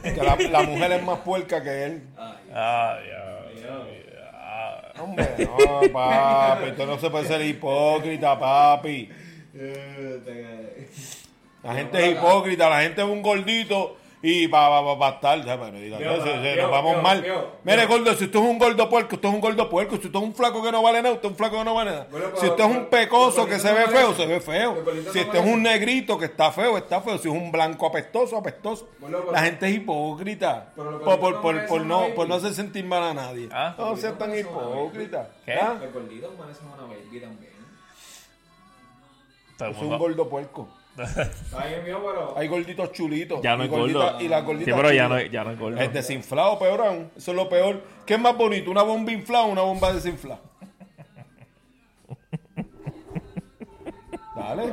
Que 0.03 0.23
la, 0.23 0.37
la 0.37 0.63
mujer 0.63 0.93
es 0.93 1.03
más 1.05 1.19
puerca 1.21 1.63
que 1.63 1.85
él. 1.85 2.03
Ay, 2.19 2.35
Ah, 2.55 2.99
ya. 3.07 3.61
Dios. 3.61 3.87
Hombre, 4.99 5.29
no, 5.39 5.93
papi, 5.93 6.65
esto 6.71 6.85
no 6.87 6.99
se 6.99 7.09
puede 7.09 7.25
ser 7.25 7.41
hipócrita, 7.43 8.39
papi. 8.39 9.09
La 11.63 11.75
gente 11.75 12.05
es 12.05 12.13
hipócrita, 12.17 12.69
la 12.69 12.83
gente 12.83 13.03
es 13.03 13.09
un 13.09 13.23
gordito 13.23 13.97
y 14.23 14.47
va 14.49 14.69
va 14.69 14.83
va 14.83 14.95
va 14.97 15.09
estar, 15.11 15.39
nos 15.39 16.71
vamos 16.71 17.03
mal. 17.03 17.25
Mire, 17.65 17.87
gordo, 17.87 18.15
si 18.15 18.25
usted 18.25 18.39
es 18.39 18.45
un 18.45 18.59
gordo 18.59 18.87
puerco, 18.89 19.15
usted 19.15 19.29
es 19.29 19.35
un 19.35 19.41
gordo 19.41 19.69
puerco. 19.71 19.97
Si 19.97 20.07
usted 20.07 20.19
es 20.19 20.25
un 20.25 20.35
flaco 20.35 20.63
que 20.63 20.71
no 20.71 20.83
vale 20.83 21.01
nada, 21.01 21.15
usted 21.15 21.27
es 21.27 21.31
un 21.31 21.37
flaco 21.39 21.57
que 21.57 21.65
no 21.65 21.75
vale 21.75 21.91
nada. 21.93 22.07
Bueno, 22.11 22.27
pero- 22.27 22.41
si 22.41 22.47
usted 22.49 22.65
es 22.65 22.71
un 22.71 22.87
pecoso 22.87 23.47
que 23.47 23.59
se 23.59 23.73
ve 23.73 23.87
feo, 23.87 24.15
se 24.15 24.27
ve 24.27 24.41
feo. 24.41 24.85
Si 25.11 25.21
no 25.21 25.25
usted 25.25 25.35
es 25.39 25.47
un 25.47 25.63
negrito 25.63 26.19
que 26.19 26.27
está 26.27 26.53
feo, 26.53 26.77
está 26.77 27.01
feo. 27.01 27.17
Si 27.17 27.29
es 27.29 27.35
un 27.35 27.51
blanco 27.51 27.87
apestoso, 27.87 28.37
apestoso. 28.37 28.91
Bueno, 28.99 29.19
pero- 29.21 29.33
La 29.33 29.43
gente 29.43 29.67
es 29.69 29.77
hipócrita. 29.77 30.73
Por, 30.77 31.01
por, 31.01 31.41
gorditos 31.41 31.69
por, 31.69 31.87
no 31.87 32.09
por 32.15 32.29
no, 32.29 32.35
hacer 32.35 32.53
sentir 32.53 32.85
mal 32.85 33.03
a 33.03 33.15
nadie. 33.15 33.49
Ah. 33.51 33.75
no 33.79 33.97
seas 33.97 34.19
tan 34.19 34.39
hipócrita. 34.39 35.31
¿Qué? 35.47 35.55
¿Ah? 35.55 35.79
Los 35.81 35.93
gorditos 35.95 36.39
merecen 36.39 36.67
una 36.67 36.83
baby 36.83 37.21
también. 37.21 37.51
Todo 39.57 39.69
el 39.69 39.75
Es 39.75 39.81
un 39.83 39.99
gordo 39.99 40.29
puerco. 40.29 40.69
Mío, 41.85 42.01
pero. 42.05 42.35
Hay 42.37 42.49
gorditos 42.49 42.93
chulitos. 42.93 43.41
Ya 43.43 43.57
no 43.57 43.63
y 43.63 43.67
es 43.67 43.71
gordo. 43.73 44.21
Y 44.21 44.29
las 44.29 44.41
Sí, 44.41 44.47
gorditas 44.47 44.75
pero 44.77 44.93
ya 44.93 45.09
no, 45.09 45.15
chulitas. 45.17 45.33
ya 45.33 45.45
no 45.45 45.51
es 45.53 45.59
gordo. 45.59 45.81
Es 45.81 45.93
desinflado, 45.93 46.59
peor 46.59 46.81
aún. 46.83 47.11
Eso 47.17 47.31
es 47.31 47.37
lo 47.37 47.49
peor. 47.49 47.83
¿Qué 48.07 48.15
es 48.15 48.21
más 48.21 48.37
bonito? 48.37 48.71
¿Una 48.71 48.83
bomba 48.83 49.13
inflada 49.13 49.45
o 49.45 49.49
una 49.49 49.63
bomba 49.63 49.93
desinflada? 49.93 50.41
Dale. 54.37 54.73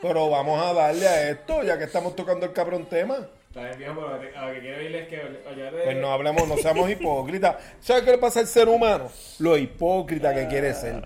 Pero 0.00 0.30
vamos 0.30 0.60
a 0.60 0.72
darle 0.72 1.06
a 1.06 1.30
esto, 1.30 1.62
ya 1.62 1.78
que 1.78 1.84
estamos 1.84 2.16
tocando 2.16 2.44
el 2.46 2.52
cabrón 2.52 2.86
tema. 2.86 3.18
Está 3.48 3.64
bien, 3.66 3.78
viejo, 3.78 3.94
pero 3.94 4.38
a 4.38 4.46
lo 4.48 4.54
que 4.54 4.60
quiero 4.60 4.82
ir 4.82 4.96
es 4.96 5.08
que. 5.08 5.20
olvídate- 5.48 5.84
Pues 5.84 5.96
no 5.98 6.10
hablemos, 6.10 6.48
no 6.48 6.56
seamos 6.56 6.90
hipócritas. 6.90 7.56
¿Sabes 7.80 8.02
qué 8.02 8.10
le 8.12 8.18
pasa 8.18 8.40
al 8.40 8.46
ser 8.46 8.68
humano? 8.68 9.10
Lo 9.38 9.56
hipócrita 9.56 10.34
que 10.34 10.48
quiere 10.48 10.72
ser. 10.74 11.02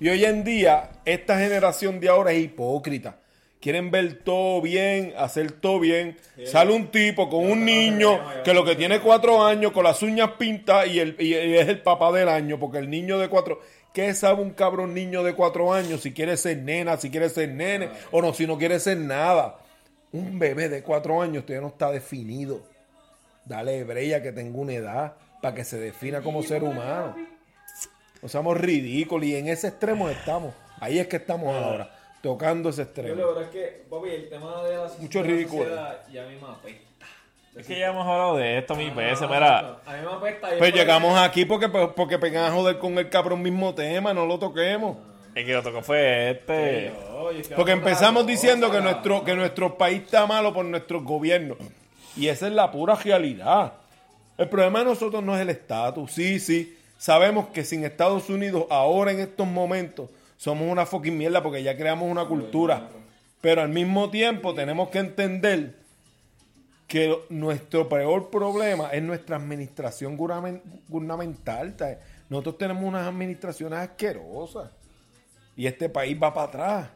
Y 0.00 0.08
hoy 0.08 0.24
en 0.24 0.44
día, 0.44 0.88
esta 1.04 1.38
generación 1.38 2.00
de 2.00 2.08
ahora 2.08 2.32
es 2.32 2.42
hipócrita. 2.42 3.16
Quieren 3.60 3.90
ver 3.90 4.20
todo 4.24 4.62
bien, 4.62 5.12
hacer 5.18 5.52
todo 5.52 5.78
bien. 5.78 6.16
Sale 6.46 6.72
un 6.72 6.90
tipo 6.90 7.28
con 7.28 7.44
un 7.44 7.66
niño 7.66 8.18
que 8.42 8.54
lo 8.54 8.64
que 8.64 8.76
tiene 8.76 9.00
cuatro 9.00 9.44
años, 9.44 9.72
con 9.72 9.84
las 9.84 10.02
uñas 10.02 10.30
pintas 10.38 10.86
y, 10.86 11.00
el, 11.00 11.16
y 11.18 11.34
es 11.34 11.68
el 11.68 11.82
papá 11.82 12.10
del 12.12 12.30
año, 12.30 12.58
porque 12.58 12.78
el 12.78 12.88
niño 12.88 13.18
de 13.18 13.28
cuatro... 13.28 13.60
¿Qué 13.92 14.14
sabe 14.14 14.40
un 14.40 14.50
cabrón 14.50 14.94
niño 14.94 15.22
de 15.22 15.34
cuatro 15.34 15.74
años 15.74 16.00
si 16.00 16.12
quiere 16.12 16.36
ser 16.36 16.58
nena, 16.58 16.96
si 16.96 17.10
quiere 17.10 17.28
ser 17.28 17.50
nene, 17.50 17.90
o 18.12 18.22
no, 18.22 18.32
si 18.32 18.46
no 18.46 18.56
quiere 18.56 18.78
ser 18.78 18.96
nada? 18.96 19.58
Un 20.12 20.38
bebé 20.38 20.68
de 20.68 20.82
cuatro 20.82 21.20
años 21.20 21.44
todavía 21.44 21.62
no 21.62 21.72
está 21.72 21.90
definido. 21.90 22.62
Dale 23.44 23.84
breya 23.84 24.22
que 24.22 24.32
tenga 24.32 24.56
una 24.58 24.72
edad 24.72 25.14
para 25.42 25.56
que 25.56 25.64
se 25.64 25.78
defina 25.78 26.22
como 26.22 26.42
ser 26.42 26.62
humano. 26.62 27.16
No 28.22 28.28
seamos 28.28 28.56
ridículos 28.58 29.26
y 29.26 29.36
en 29.36 29.48
ese 29.48 29.68
extremo 29.68 30.08
estamos. 30.08 30.54
Ahí 30.78 30.98
es 30.98 31.06
que 31.08 31.16
estamos 31.16 31.54
ahora, 31.54 31.90
tocando 32.22 32.68
ese 32.70 32.82
Yo 32.84 33.02
la 33.02 33.08
extremo. 33.08 33.26
verdad 33.28 33.42
es 33.44 33.50
que, 33.50 33.82
papi, 33.88 34.08
el 34.10 34.28
tema 34.28 34.62
de 34.62 34.76
la, 34.76 34.90
Mucho 34.98 35.22
ridículo. 35.22 35.64
ya 36.12 36.24
a 36.24 36.28
mí 36.28 36.36
me 36.40 36.48
apesta. 36.48 37.06
Es 37.56 37.66
que 37.66 37.78
ya 37.78 37.88
hemos 37.88 38.06
hablado 38.06 38.36
de 38.36 38.58
esto 38.58 38.74
mil 38.76 38.92
veces, 38.92 39.22
Ah, 39.22 39.28
mira. 39.32 39.58
A 39.58 39.96
mí 39.96 40.06
me 40.06 40.12
apesta. 40.12 40.48
Pues 40.56 40.70
es 40.70 40.74
llegamos 40.74 41.18
aquí 41.18 41.44
porque, 41.44 41.68
porque 41.68 42.18
pegan 42.18 42.44
a 42.44 42.52
joder 42.54 42.78
con 42.78 42.96
el 42.98 43.08
cabrón 43.08 43.42
mismo 43.42 43.74
tema, 43.74 44.14
no 44.14 44.24
lo 44.26 44.38
toquemos. 44.38 44.96
El 45.34 45.46
que 45.46 45.52
lo 45.52 45.62
tocó 45.62 45.82
fue 45.82 46.30
este. 46.32 46.92
Porque 47.56 47.72
empezamos 47.72 48.26
diciendo 48.26 48.70
que 48.70 48.80
nuestro, 48.80 49.24
que 49.24 49.34
nuestro 49.34 49.76
país 49.78 50.02
está 50.02 50.26
malo 50.26 50.52
por 50.52 50.64
nuestros 50.64 51.04
gobiernos. 51.04 51.58
Y 52.16 52.28
esa 52.28 52.46
es 52.48 52.52
la 52.52 52.70
pura 52.70 52.96
realidad. 52.96 53.74
El 54.36 54.48
problema 54.48 54.80
de 54.80 54.86
nosotros 54.86 55.22
no 55.22 55.34
es 55.36 55.42
el 55.42 55.50
estatus. 55.50 56.10
Sí, 56.12 56.40
sí. 56.40 56.76
Sabemos 57.00 57.48
que 57.48 57.64
sin 57.64 57.82
Estados 57.82 58.28
Unidos, 58.28 58.66
ahora 58.68 59.10
en 59.10 59.20
estos 59.20 59.46
momentos, 59.46 60.10
somos 60.36 60.70
una 60.70 60.84
fucking 60.84 61.16
mierda 61.16 61.42
porque 61.42 61.62
ya 61.62 61.74
creamos 61.74 62.10
una 62.10 62.26
cultura. 62.26 62.90
Pero 63.40 63.62
al 63.62 63.70
mismo 63.70 64.10
tiempo 64.10 64.52
tenemos 64.52 64.90
que 64.90 64.98
entender 64.98 65.76
que 66.86 67.16
nuestro 67.30 67.88
peor 67.88 68.28
problema 68.28 68.90
es 68.90 69.02
nuestra 69.02 69.36
administración 69.36 70.18
gubernamental. 70.18 71.74
Nosotros 72.28 72.58
tenemos 72.58 72.84
unas 72.84 73.08
administraciones 73.08 73.78
asquerosas. 73.78 74.70
Y 75.56 75.66
este 75.66 75.88
país 75.88 76.18
va 76.22 76.34
para 76.34 76.48
atrás. 76.48 76.88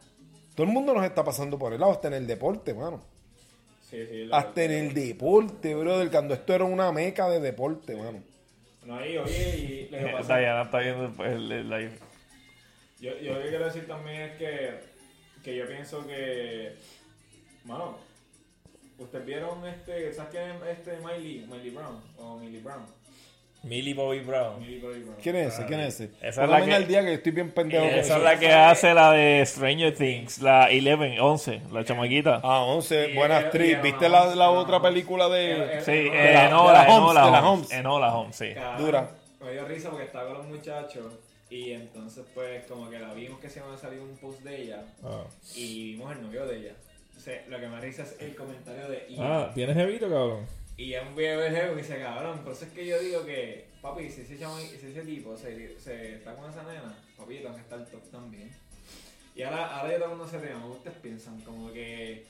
Todo 0.54 0.66
el 0.66 0.72
mundo 0.74 0.92
nos 0.92 1.06
está 1.06 1.24
pasando 1.24 1.58
por 1.58 1.72
el 1.72 1.80
lado, 1.80 1.92
hasta 1.92 2.08
en 2.08 2.14
el 2.14 2.26
deporte, 2.26 2.74
mano. 2.74 3.00
Sí, 3.88 4.06
sí, 4.06 4.26
la 4.26 4.36
Hasta 4.36 4.64
en 4.64 4.72
el 4.72 4.92
deporte, 4.92 5.74
brother. 5.74 6.10
Cuando 6.10 6.34
esto 6.34 6.52
era 6.52 6.64
una 6.64 6.92
meca 6.92 7.30
de 7.30 7.40
deporte, 7.40 7.96
mano. 7.96 8.33
No, 8.84 8.96
ahí, 8.96 9.16
oye, 9.16 9.56
y 9.56 9.88
lo 9.90 9.98
que 9.98 10.12
pasa 10.12 10.38
Diana 10.38 10.62
está 10.62 10.78
viendo 10.80 11.24
el, 11.24 11.52
el 11.52 11.70
live. 11.70 11.98
Yo, 13.00 13.18
yo 13.18 13.34
lo 13.34 13.42
que 13.42 13.48
quiero 13.48 13.64
decir 13.66 13.86
también 13.86 14.22
es 14.22 14.36
que, 14.36 14.80
que 15.42 15.56
yo 15.56 15.66
pienso 15.66 16.06
que, 16.06 16.76
mano, 17.64 17.98
ustedes 18.98 19.26
vieron 19.26 19.66
este, 19.66 20.12
¿sabes 20.12 20.30
quién 20.30 20.50
es 20.50 20.78
este 20.78 20.98
Miley, 20.98 21.46
Miley 21.48 21.70
Brown? 21.70 22.02
O 22.18 22.38
Millie 22.38 22.60
Brown. 22.60 22.86
Millie 23.64 23.94
Bobby 23.94 24.20
Brown. 24.20 24.61
Millie 24.61 24.79
Bobby 24.81 25.00
Brown. 25.00 25.16
¿Quién 25.22 25.37
es 25.37 25.55
ese? 25.55 25.66
¿Quién 25.66 25.81
es 25.81 25.94
ese? 26.00 26.11
Esa 26.20 26.44
es 26.44 26.50
la 26.50 26.64
que- 26.64 26.74
al 26.74 26.87
día 26.87 27.03
que 27.05 27.14
estoy 27.14 27.33
bien 27.33 27.50
pendejo. 27.50 27.83
con 27.85 27.92
Esa 27.94 28.00
eso. 28.00 28.16
es 28.18 28.22
la 28.22 28.38
que 28.38 28.53
hace 28.53 28.94
la 28.94 29.12
de 29.12 29.44
Stranger 29.46 29.94
Things, 29.94 30.40
la 30.42 30.68
11, 30.70 31.20
11, 31.20 31.61
la 31.72 31.85
chamaquita. 31.85 32.40
Ah, 32.42 32.61
11, 32.61 33.11
Y 33.11 33.14
buena 33.14 33.38
actriz. 33.38 33.81
¿Viste 33.83 34.09
la, 34.09 34.35
la 34.35 34.50
otra 34.50 34.81
película 34.81 35.29
de...? 35.29 35.81
Sí, 35.83 36.09
Enola, 36.12 36.85
la 36.85 37.42
Holmes, 37.48 37.70
Enola 37.72 38.14
Holmes. 38.14 38.37
Sí. 38.37 38.48
Dura. 38.79 39.11
Me 39.42 39.53
dio 39.53 39.64
risa 39.66 39.90
porque 39.90 40.05
estaba 40.07 40.27
con 40.29 40.38
los 40.38 40.46
muchachos 40.46 41.12
y 41.50 41.72
entonces 41.72 42.24
pues 42.35 42.64
como 42.66 42.88
que 42.88 42.98
la 42.98 43.12
vimos 43.12 43.38
que 43.40 43.48
se 43.50 43.61
iba 43.61 43.72
a 43.74 43.77
salir 43.77 44.00
un 44.00 44.16
post 44.16 44.40
de 44.40 44.62
ella 44.62 44.83
Ah. 45.05 45.24
y 45.55 45.92
vimos 45.92 46.12
el 46.16 46.22
novio 46.22 46.46
de 46.46 46.57
ella. 46.59 46.72
Entonces, 47.09 47.48
lo 47.48 47.61
que 47.61 47.66
me 47.68 47.81
risa 47.81 48.03
es 48.03 48.16
el 48.20 48.35
comentario 48.35 48.88
de. 48.88 49.07
Ah, 49.20 49.50
¿tienes 49.55 49.77
jevito, 49.77 50.09
cabrón? 50.09 50.46
Y 50.76 50.88
ya 50.90 51.02
un 51.02 51.14
video 51.14 51.40
jefe 51.42 51.72
y 51.72 51.76
dice, 51.76 51.98
cabrón, 52.00 52.40
por 52.40 52.52
eso 52.52 52.64
es 52.64 52.72
que 52.72 52.87
yo 52.87 52.98
digo 52.98 53.24
que, 53.24 53.66
papi, 53.80 54.10
si 54.10 54.22
ese, 54.22 54.38
chamo- 54.38 54.58
si 54.58 54.87
ese 54.87 55.02
tipo 55.02 55.37
se, 55.37 55.78
se 55.78 56.14
está 56.16 56.34
con 56.34 56.50
esa 56.50 56.64
nena, 56.64 56.98
papi, 57.16 57.37
tengo 57.38 57.54
que 57.54 57.60
estar 57.60 57.84
top 57.87 58.10
también. 58.10 58.50
Y 59.37 59.42
ahora, 59.42 59.78
ahora 59.78 59.92
yo 59.92 59.98
todo 59.98 60.12
el 60.12 60.16
mundo 60.16 60.30
se 60.30 60.38
ríe, 60.40 60.52
¿cómo 60.52 60.68
ustedes 60.74 60.96
piensan? 60.98 61.40
Como 61.42 61.72
que 61.72 62.24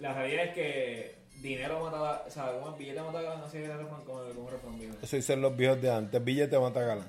la 0.00 0.12
realidad 0.14 0.46
es 0.46 0.54
que 0.54 1.14
dinero 1.40 1.80
mata, 1.84 2.24
o 2.26 2.30
sea, 2.30 2.52
como 2.52 2.70
el 2.74 2.78
billete 2.78 3.00
mata 3.00 3.22
la 3.22 3.36
no 3.38 3.48
sé 3.48 3.60
refrán, 3.66 4.04
como, 4.04 4.50
refrán 4.50 4.78
viejo. 4.78 4.94
Eso 5.00 5.16
dicen 5.16 5.40
los 5.40 5.56
viejos 5.56 5.80
de 5.80 5.90
antes. 5.90 6.24
Billete 6.24 6.58
mata 6.58 6.80
galán. 6.82 7.08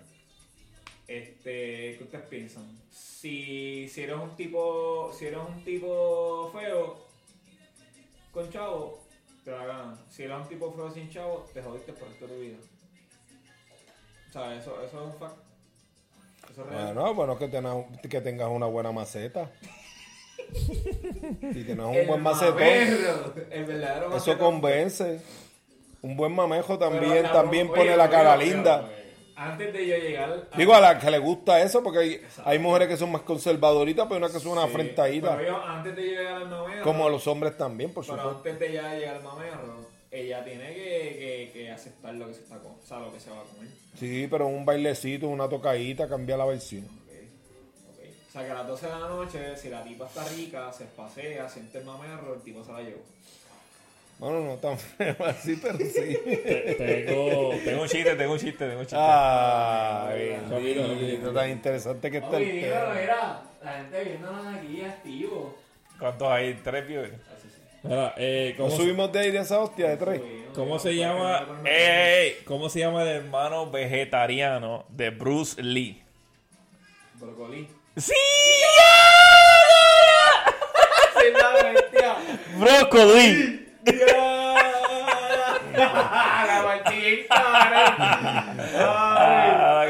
Este, 1.07 1.95
¿qué 1.97 1.99
ustedes 2.01 2.25
piensan? 2.25 2.79
Si, 2.91 3.87
si 3.89 4.01
eres 4.01 4.15
un 4.15 4.35
tipo, 4.35 5.11
si 5.17 5.25
eres 5.25 5.39
un 5.47 5.63
tipo 5.63 6.49
feo 6.53 7.05
con 8.31 8.49
chavo, 8.51 9.02
te 9.43 9.51
la 9.51 9.65
ganan. 9.65 9.97
Si 10.09 10.23
eres 10.23 10.37
un 10.37 10.47
tipo 10.47 10.71
feo 10.73 10.89
sin 10.91 11.09
chavo, 11.09 11.45
te 11.53 11.61
jodiste 11.61 11.93
por 11.93 12.03
el 12.03 12.09
resto 12.09 12.27
de 12.27 12.33
tu 12.33 12.39
vida. 12.41 12.57
O 14.29 14.31
sea, 14.33 14.55
eso, 14.55 14.81
eso 14.81 14.99
es 14.99 15.13
un 15.13 15.19
fact. 15.19 15.35
Eso 16.51 16.61
es 16.61 16.67
real. 16.67 16.93
Bueno, 16.95 17.13
bueno 17.13 17.37
que, 17.37 17.47
tengas, 17.47 17.85
que 18.09 18.21
tengas 18.21 18.49
una 18.49 18.65
buena 18.67 18.91
maceta. 18.91 19.49
Si 20.53 21.63
tienes 21.63 21.79
un 21.85 21.95
El 21.95 22.07
buen 22.07 22.21
macetón, 22.21 22.55
mamerro, 22.55 23.33
el 23.49 23.65
verdadero 23.65 24.15
eso 24.15 24.37
convence. 24.37 25.21
Un 26.01 26.15
buen 26.17 26.33
mamejo 26.35 26.77
también, 26.77 27.23
la- 27.23 27.31
también 27.31 27.67
oye, 27.69 27.75
pone 27.75 27.97
la 27.97 28.09
cara 28.09 28.35
oye, 28.35 28.45
linda. 28.45 28.83
oye, 28.85 29.02
Antes 29.35 29.73
de 29.73 29.87
yo 29.87 29.97
llegar 29.97 30.47
Digo 30.55 30.73
a 30.75 30.79
la 30.81 30.99
que 30.99 31.09
le 31.09 31.17
gusta 31.19 31.61
eso, 31.61 31.81
porque 31.81 31.99
hay, 31.99 32.21
hay 32.45 32.59
mujeres 32.59 32.87
que 32.87 32.97
son 32.97 33.11
más 33.11 33.21
conservadoritas, 33.23 34.05
pero 34.07 34.17
una 34.17 34.31
que 34.33 34.39
son 34.39 34.51
una 34.53 34.63
Sí, 34.63 34.69
afrentadita. 34.69 35.35
pero 35.37 35.47
yo, 35.49 35.63
antes 35.63 35.95
de 35.95 36.01
llegar 36.03 36.35
al 36.35 36.49
mamerro, 36.49 36.83
Como 36.83 37.09
los 37.09 37.25
hombres 37.27 37.57
también, 37.57 37.91
por 37.93 38.05
Pero 38.05 38.17
supuesto. 38.17 38.37
antes 38.37 38.59
de 38.59 38.73
ya 38.73 38.93
llegar 38.95 39.15
al 39.17 39.23
mamerro, 39.23 39.87
ella 40.11 40.43
tiene 40.43 40.67
que, 40.73 40.79
que, 40.83 41.51
que 41.53 41.71
aceptar 41.71 42.13
lo 42.13 42.27
que 42.27 42.33
se 42.35 42.41
está 42.43 42.59
con, 42.59 42.73
o 42.73 42.85
sea, 42.85 42.99
lo 42.99 43.11
que 43.11 43.19
se 43.19 43.31
va 43.31 43.39
a 43.39 43.43
comer. 43.43 43.69
Sí, 43.97 44.27
pero 44.29 44.45
un 44.47 44.65
bailecito, 44.65 45.27
una 45.27 45.49
tocadita, 45.49 46.07
cambia 46.07 46.37
la 46.37 46.45
versión. 46.45 46.85
Ok, 46.85 46.91
ok. 47.89 48.05
O 48.29 48.31
sea, 48.31 48.45
que 48.45 48.51
a 48.51 48.53
las 48.53 48.67
12 48.67 48.85
de 48.85 48.91
la 48.91 48.99
noche, 49.07 49.57
si 49.57 49.69
la 49.69 49.83
tipa 49.83 50.05
está 50.05 50.23
rica, 50.25 50.71
se 50.71 50.83
espasea, 50.83 51.49
siente 51.49 51.79
el 51.79 51.85
mamerro, 51.85 52.35
el 52.35 52.41
tipo 52.41 52.63
se 52.63 52.71
la 52.71 52.81
llevó. 52.81 53.01
Bueno, 54.19 54.39
no 54.41 54.55
tan 54.55 54.77
feo 54.97 55.15
así, 55.25 55.55
pero 55.61 55.77
sí. 55.77 56.17
Tengo, 56.77 57.51
tengo 57.63 57.81
un 57.81 57.87
chiste, 57.87 58.15
tengo 58.15 58.33
un 58.33 58.39
chiste, 58.39 58.65
tengo 58.67 58.79
un 58.79 58.85
chiste. 58.85 58.97
Rapidito, 58.97 60.87
bendito, 60.89 61.33
tan 61.33 61.49
interesante 61.49 62.09
que 62.11 62.17
está 62.17 62.37
el 62.37 62.43
Oye, 62.43 62.53
mira, 62.53 63.41
la 63.63 63.71
gente 63.73 64.03
viéndonos 64.03 64.45
aquí 64.55 64.81
activo. 64.81 65.57
¿Cuántos 65.99 66.27
hay? 66.29 66.53
¿Tres 66.63 66.87
viewers? 66.87 67.13
Así 67.13 67.49
sí. 67.49 67.61
Mira, 67.83 68.13
eh, 68.17 68.55
Nos 68.57 68.69
¿cómo, 68.71 68.81
subimos 68.81 69.11
de 69.11 69.19
aire 69.19 69.39
a 69.39 69.41
esa 69.41 69.59
hostia 69.59 69.89
de 69.89 69.97
tres. 69.97 70.21
¿cómo 70.55 70.79
se 70.79 70.95
llama? 70.95 71.61
¡Ey! 71.65 72.37
¿Cómo 72.45 72.69
se 72.69 72.79
llama 72.79 73.01
el 73.03 73.09
hermano 73.09 73.69
vegetariano 73.71 74.85
de 74.89 75.09
Bruce 75.09 75.61
Lee? 75.61 76.01
Brocolí. 77.15 77.67
¡Sí! 77.97 78.13
¡Sí, 81.17 81.25
la 81.33 81.49
bestia! 81.71 82.15
¡Brócoli! 82.57 83.62
¡La. 83.85 84.53
Ah, 88.75 89.85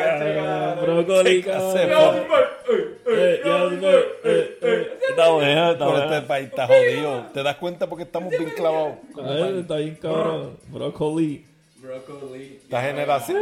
Eh, 3.06 3.42
eh, 3.46 4.06
eh, 4.24 4.58
eh. 4.62 4.98
Está 5.10 5.30
bueno, 5.30 5.72
está 5.72 5.86
bueno. 5.86 6.04
este 6.06 6.22
país 6.28 6.48
está 6.50 6.68
jodido. 6.68 7.26
¿Te 7.34 7.44
das 7.44 7.56
cuenta 7.58 7.88
porque 7.88 8.04
estamos 8.04 8.30
bien 8.32 8.50
clavados? 8.56 8.94
Eh, 9.18 9.60
Está 9.62 9.76
bien 9.78 9.96
cabrón. 9.96 10.58
Brócoli. 10.70 11.46
Broccoli. 11.78 12.60
Esta 12.64 12.82
generación, 12.82 13.38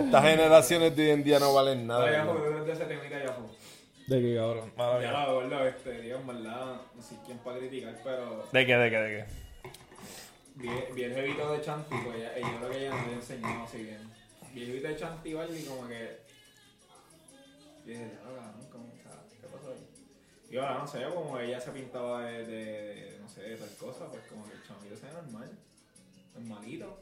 estas 0.00 0.24
generaciones 0.24 0.96
de 0.96 1.04
hoy 1.04 1.10
en 1.10 1.24
día 1.24 1.38
no 1.38 1.54
valen 1.54 1.86
nada. 1.86 2.04
de 2.06 2.72
ese 2.72 2.84
temita 2.84 3.18
ya. 3.24 3.36
¿De 4.08 4.20
qué 4.22 4.36
cabrón? 4.36 4.72
Mala 4.76 5.00
Ya, 5.00 5.08
mía. 5.10 5.26
la 5.26 5.32
verdad, 5.32 5.68
este, 5.68 6.00
digo, 6.00 6.18
en 6.18 6.26
verdad, 6.26 6.66
no 6.94 7.02
sé 7.02 7.14
quién 7.24 7.38
para 7.38 7.58
criticar, 7.58 7.94
pero 8.04 8.44
¿De 8.52 8.66
qué, 8.66 8.76
de 8.76 8.90
qué, 8.90 8.96
de 8.98 9.08
qué? 9.08 9.45
El 10.58 11.14
jevito 11.14 11.52
de 11.52 11.60
Chanti, 11.60 11.96
pues 12.04 12.16
ella, 12.16 12.38
yo 12.38 12.58
creo 12.58 12.70
que 12.70 12.78
ella 12.78 12.94
no 12.94 13.06
le 13.06 13.12
enseñó 13.14 13.64
así 13.64 13.78
bien. 13.82 14.10
Vi 14.54 14.62
el 14.62 14.66
jevito 14.66 14.88
de 14.88 14.96
Chanti 14.96 15.30
y 15.30 15.64
como 15.64 15.88
que... 15.88 16.20
Y 17.84 17.90
dije, 17.90 18.10
ya, 18.14 18.20
cabrón, 18.22 18.68
¿cómo 18.72 18.92
está? 18.96 19.22
¿Qué 19.40 19.46
pasó 19.46 19.70
ahí? 19.70 19.86
Y 20.50 20.56
ahora, 20.56 20.78
no 20.78 20.86
sé, 20.86 21.04
como 21.12 21.38
ella 21.38 21.60
se 21.60 21.70
pintaba 21.70 22.24
de, 22.24 22.46
de, 22.46 23.18
no 23.20 23.28
sé, 23.28 23.42
de 23.42 23.56
tal 23.56 23.76
cosa, 23.76 24.10
pues 24.10 24.26
como 24.26 24.44
que 24.48 24.54
el 24.54 24.62
chamito 24.62 24.96
se 24.96 25.12
normal. 25.12 25.50
Normalito. 26.34 27.00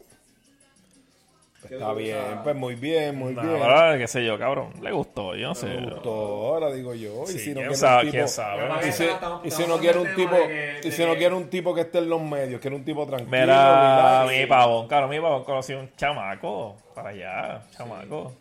¿Qué 1.68 1.74
Está 1.76 1.92
bien, 1.94 2.16
pensabas? 2.16 2.42
pues 2.44 2.56
muy 2.56 2.74
bien, 2.74 3.16
muy 3.16 3.34
No, 3.34 3.42
bien. 3.42 3.62
ahora, 3.62 3.96
qué 3.98 4.06
sé 4.06 4.24
yo, 4.24 4.38
cabrón. 4.38 4.68
Le 4.82 4.92
gustó, 4.92 5.34
yo 5.34 5.48
no 5.48 5.54
sé. 5.54 5.66
Me 5.66 5.90
gustó, 5.94 6.10
ahora 6.12 6.70
digo 6.72 6.94
yo. 6.94 7.22
Y 7.24 7.26
Sí, 7.32 7.38
si 7.38 7.48
no 7.50 7.54
quién 7.56 7.66
quiere 7.68 7.76
sabe, 7.76 8.04
un 8.04 8.10
quién 8.10 8.24
tipo, 8.24 8.28
sabe. 8.28 8.88
y 8.88 8.92
si, 8.92 9.04
y 9.44 9.50
si 9.50 9.66
no 9.66 9.78
quiere 9.78 9.98
un 9.98 10.14
tipo, 10.14 10.36
que- 10.36 10.80
y 10.84 10.90
si 10.90 11.04
no 11.04 11.14
quiere 11.16 11.34
un 11.34 11.48
tipo 11.48 11.74
que 11.74 11.80
esté 11.82 11.98
en 11.98 12.08
los 12.10 12.20
medios, 12.22 12.60
quiere 12.60 12.76
un 12.76 12.84
tipo 12.84 13.06
tranquilo. 13.06 13.30
Mira, 13.30 14.26
mi 14.28 14.46
pavón, 14.46 14.88
claro, 14.88 15.08
mi 15.08 15.18
pavón 15.20 15.44
conoció 15.44 15.80
un 15.80 15.90
chamaco 15.96 16.76
para 16.94 17.10
allá, 17.10 17.62
chamaco. 17.76 18.32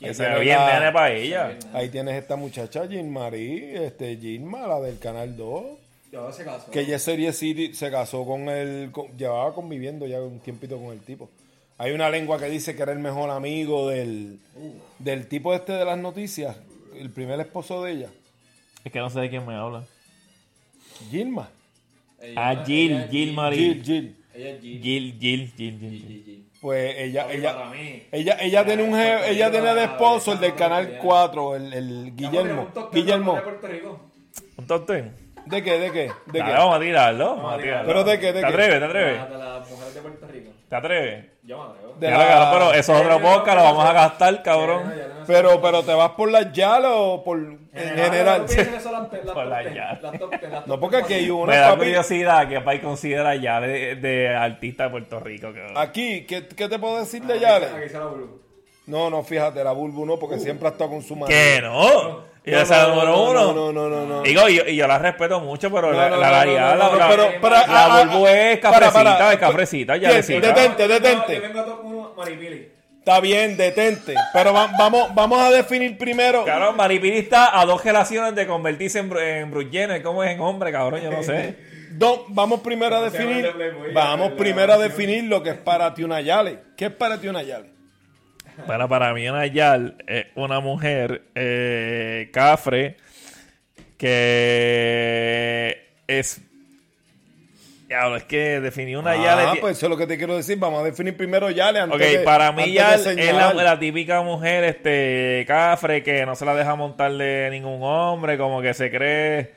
Y 0.00 0.06
Que 0.06 0.14
se 0.14 0.28
bien 0.40 0.58
la- 0.58 0.80
nene 0.80 0.92
para 0.92 1.10
ella. 1.12 1.56
Ahí 1.72 1.88
tienes 1.88 2.14
esta 2.16 2.34
muchacha, 2.34 2.86
Jean 2.86 3.08
Marie, 3.12 3.86
este, 3.86 4.16
Gilma, 4.16 4.66
la 4.66 4.80
del 4.80 4.98
Canal 4.98 5.36
2. 5.36 5.62
Yo 6.10 6.28
ese 6.28 6.44
caso. 6.44 6.70
Que 6.70 6.80
es 6.92 7.02
Serie 7.02 7.32
City 7.32 7.72
se 7.72 7.90
casó 7.90 8.26
con 8.26 8.48
el. 8.48 8.90
con- 8.90 9.16
llevaba 9.16 9.54
conviviendo 9.54 10.04
ya 10.06 10.20
un 10.20 10.40
tiempito 10.40 10.76
con 10.76 10.88
el 10.92 11.00
tipo. 11.00 11.30
Hay 11.82 11.90
una 11.90 12.08
lengua 12.10 12.38
que 12.38 12.44
dice 12.46 12.76
que 12.76 12.82
era 12.82 12.92
el 12.92 13.00
mejor 13.00 13.28
amigo 13.30 13.88
del, 13.88 14.38
del 15.00 15.26
tipo 15.26 15.52
este 15.52 15.72
de 15.72 15.84
las 15.84 15.98
noticias, 15.98 16.56
el 16.96 17.10
primer 17.10 17.40
esposo 17.40 17.82
de 17.82 17.90
ella, 17.92 18.08
Es 18.84 18.92
que 18.92 19.00
no 19.00 19.10
sé 19.10 19.18
de 19.18 19.30
quién 19.30 19.44
me 19.44 19.54
habla. 19.56 19.82
Gilma. 21.10 21.48
Ella- 22.20 22.34
Ah, 22.36 22.52
ella 22.52 22.64
Jill 22.64 23.08
Gil, 23.10 23.32
Marie. 23.34 23.82
Gil. 23.82 24.16
Ella 24.32 24.50
es 24.50 24.60
Jill. 24.60 24.80
Gil, 24.82 25.18
Gil, 25.18 25.52
Gil, 25.56 25.78
Gil. 25.80 25.90
Gil, 25.90 26.22
Gil. 26.24 26.48
Pues 26.60 26.94
ella, 26.98 27.26
ella, 27.32 27.72
ella, 28.12 28.36
ella 28.40 28.64
tiene 28.64 28.82
un 28.84 28.92
je- 28.92 29.28
ella 29.30 29.50
tiene 29.50 29.74
de 29.74 29.82
esposo 29.84 30.32
el 30.34 30.38
del 30.38 30.54
canal 30.54 30.88
Ya. 30.92 30.98
4, 31.00 31.56
el, 31.56 31.72
el 31.72 32.12
Guillermo. 32.14 32.68
Guillermo. 32.92 33.34
de 33.34 33.40
Puerto 33.42 33.66
Rico. 33.66 34.00
¿Un 34.56 34.66
top 34.68 34.86
ten? 34.86 35.12
¿De 35.46 35.60
qué? 35.64 35.78
¿De 35.80 35.90
qué? 35.90 36.10
¿De 36.30 36.38
Dale, 36.38 36.52
qué? 36.52 36.58
vamos 36.58 36.76
a 36.76 36.80
tirarlo. 36.80 37.36
Vamos 37.36 37.54
a 37.54 37.58
tirarlo. 37.58 37.86
¿Pero 37.88 38.04
de 38.04 38.20
qué? 38.20 38.26
¿De 38.26 38.32
¿Te 38.34 38.40
qué? 38.40 38.46
atreves? 38.46 38.78
¿Te 38.78 38.84
atreves? 38.84 39.28
De 39.30 39.38
las 39.38 39.70
mujeres 39.70 39.94
de 39.94 40.00
Puerto 40.00 40.26
Rico. 40.28 40.50
¿Te 40.68 40.76
atreves? 40.76 41.24
Yo 41.44 41.58
me 41.58 41.64
atrevo. 41.74 41.94
De 41.98 42.06
Ya, 42.08 42.18
la- 42.18 42.26
cabrón, 42.28 42.50
pero 42.52 42.72
eso 42.78 42.94
es 42.94 43.00
otro 43.02 43.20
podcast, 43.20 43.56
lo 43.58 43.64
vamos 43.64 43.84
a 43.84 43.92
gastar, 43.92 44.42
cabrón. 44.42 44.90
Ya, 44.90 44.96
ya. 44.96 45.08
Pero, 45.26 45.60
pero 45.60 45.82
te 45.82 45.92
vas 45.92 46.10
por 46.12 46.30
las 46.30 46.52
yalas 46.52 46.92
o 46.94 47.22
por 47.24 47.38
en 47.38 47.60
general. 47.72 48.46
¿tú 48.46 48.54
piensas 48.54 48.74
eso 48.76 48.92
las- 48.92 49.12
las 49.12 49.34
Por. 49.34 49.46
Las 49.46 50.02
las 50.52 50.66
No, 50.68 50.78
porque 50.78 50.96
aquí 50.98 51.14
hay 51.14 51.30
una 51.30 51.52
Me 51.52 51.58
da 51.58 51.68
papi. 51.70 51.78
curiosidad 51.78 52.48
que 52.48 52.60
país 52.60 52.80
considera 52.80 53.34
ya 53.36 53.60
de, 53.60 53.96
de 53.96 54.28
artista 54.28 54.84
de 54.84 54.90
Puerto 54.90 55.18
Rico. 55.20 55.52
Aquí, 55.76 56.24
¿qué, 56.26 56.46
qué 56.46 56.68
te 56.68 56.78
puedo 56.78 57.00
decir 57.00 57.22
de 57.24 57.40
la 57.98 58.06
burbu. 58.06 58.40
No, 58.86 59.10
no, 59.10 59.22
fíjate, 59.22 59.62
la 59.62 59.72
Bulbu 59.72 60.04
no, 60.06 60.18
porque 60.18 60.38
siempre 60.40 60.68
ha 60.68 60.72
estado 60.72 60.90
con 60.90 61.02
su 61.02 61.14
madre. 61.16 61.32
¿Qué 61.34 61.60
no? 61.62 62.31
Y 62.44 62.50
esa 62.50 62.62
es 62.62 62.70
la 62.70 62.88
número 62.88 63.06
no, 63.12 63.30
uno. 63.30 63.52
No, 63.54 63.72
no, 63.72 63.88
no, 63.88 64.06
no. 64.06 64.22
Digo, 64.22 64.48
y 64.48 64.56
yo, 64.56 64.64
y 64.66 64.74
yo 64.76 64.86
la 64.88 64.98
respeto 64.98 65.38
mucho, 65.40 65.70
pero 65.70 65.92
No, 65.92 65.96
la, 65.98 66.10
no, 66.10 66.16
la 66.16 66.26
no, 66.26 66.32
variedad, 66.32 66.70
no, 66.70 66.76
no, 66.76 66.82
la, 66.84 66.90
no, 66.92 66.98
la- 66.98 67.08
pero- 67.08 67.22
la 67.22 67.58
ah, 67.60 67.64
ah, 67.68 68.30
es 68.30 68.58
para, 68.58 68.72
cafrecita, 68.80 68.92
para. 69.18 69.32
es 69.32 69.38
cafrecita, 69.38 69.96
ya. 69.96 70.12
Detente, 70.12 70.88
No, 70.88 70.88
detente. 70.88 71.42
Está 72.98 73.18
bien, 73.20 73.56
detente. 73.56 74.14
Pero 74.32 74.52
va- 74.52 74.70
vamos, 74.78 75.12
vamos 75.14 75.40
a 75.40 75.50
definir 75.50 75.98
primero. 75.98 76.44
Cabrón, 76.44 76.76
Maripili 76.76 77.18
está 77.18 77.60
a 77.60 77.64
dos 77.66 77.84
relaciones 77.84 78.34
de 78.36 78.46
convertirse 78.46 79.00
en, 79.00 79.16
en 79.16 79.50
Bruce 79.50 79.70
Jenner. 79.72 80.02
¿Cómo 80.02 80.22
es 80.22 80.30
en 80.30 80.40
hombre, 80.40 80.70
cabrón? 80.70 81.00
Yo 81.00 81.10
no 81.10 81.22
sé. 81.22 81.56
Do- 81.92 82.24
vamos 82.28 82.60
primero 82.60 82.96
a 82.96 82.98
¿Cómo 83.00 83.10
se 83.10 83.18
llama 83.18 83.34
definir. 83.34 83.92
Vamos 83.92 84.32
primero 84.38 84.72
a 84.72 84.78
definir 84.78 85.24
lo 85.24 85.42
que 85.42 85.50
es 85.50 85.56
para 85.58 85.92
ti 85.94 86.04
una 86.04 86.20
Yale. 86.20 86.60
¿Qué 86.76 86.86
es 86.86 86.90
para 86.92 87.18
ti 87.20 87.26
una 87.28 87.42
Yale? 87.42 87.70
Bueno, 88.66 88.88
para 88.88 89.12
mí 89.14 89.28
una 89.28 89.46
Yal 89.46 89.96
es 90.06 90.26
una 90.34 90.60
mujer 90.60 91.22
eh, 91.34 92.30
cafre 92.32 92.96
que 94.42 95.90
es... 96.06 96.40
Diablo, 97.88 98.16
es 98.16 98.24
que 98.24 98.60
definir 98.60 98.96
una 98.96 99.10
Ah, 99.10 99.52
es... 99.54 99.60
pues 99.60 99.76
eso 99.76 99.86
es 99.86 99.90
lo 99.90 99.96
que 99.98 100.06
te 100.06 100.16
quiero 100.16 100.34
decir. 100.36 100.58
Vamos 100.58 100.80
a 100.80 100.84
definir 100.84 101.14
primero 101.16 101.50
Yale 101.50 101.78
antes 101.80 101.94
Ok, 102.00 102.02
de- 102.18 102.18
para 102.20 102.50
mí 102.52 102.62
antes 102.78 103.04
Yal 103.04 103.16
de 103.16 103.28
es 103.28 103.34
la, 103.34 103.52
la 103.52 103.78
típica 103.78 104.22
mujer 104.22 104.64
este 104.64 105.44
cafre 105.46 106.02
que 106.02 106.24
no 106.24 106.34
se 106.34 106.44
la 106.46 106.54
deja 106.54 106.74
montarle 106.74 107.50
ningún 107.50 107.82
hombre, 107.82 108.38
como 108.38 108.62
que 108.62 108.72
se 108.72 108.90
cree 108.90 109.52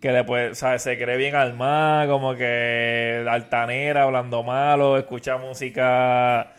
que 0.00 0.12
puede, 0.24 0.54
¿sabes? 0.54 0.82
Se 0.82 0.96
cree 0.98 1.16
bien 1.16 1.34
almada, 1.34 2.06
como 2.06 2.34
que 2.34 3.24
altanera, 3.28 4.04
hablando 4.04 4.42
malo, 4.42 4.96
escucha 4.98 5.36
música 5.36 6.52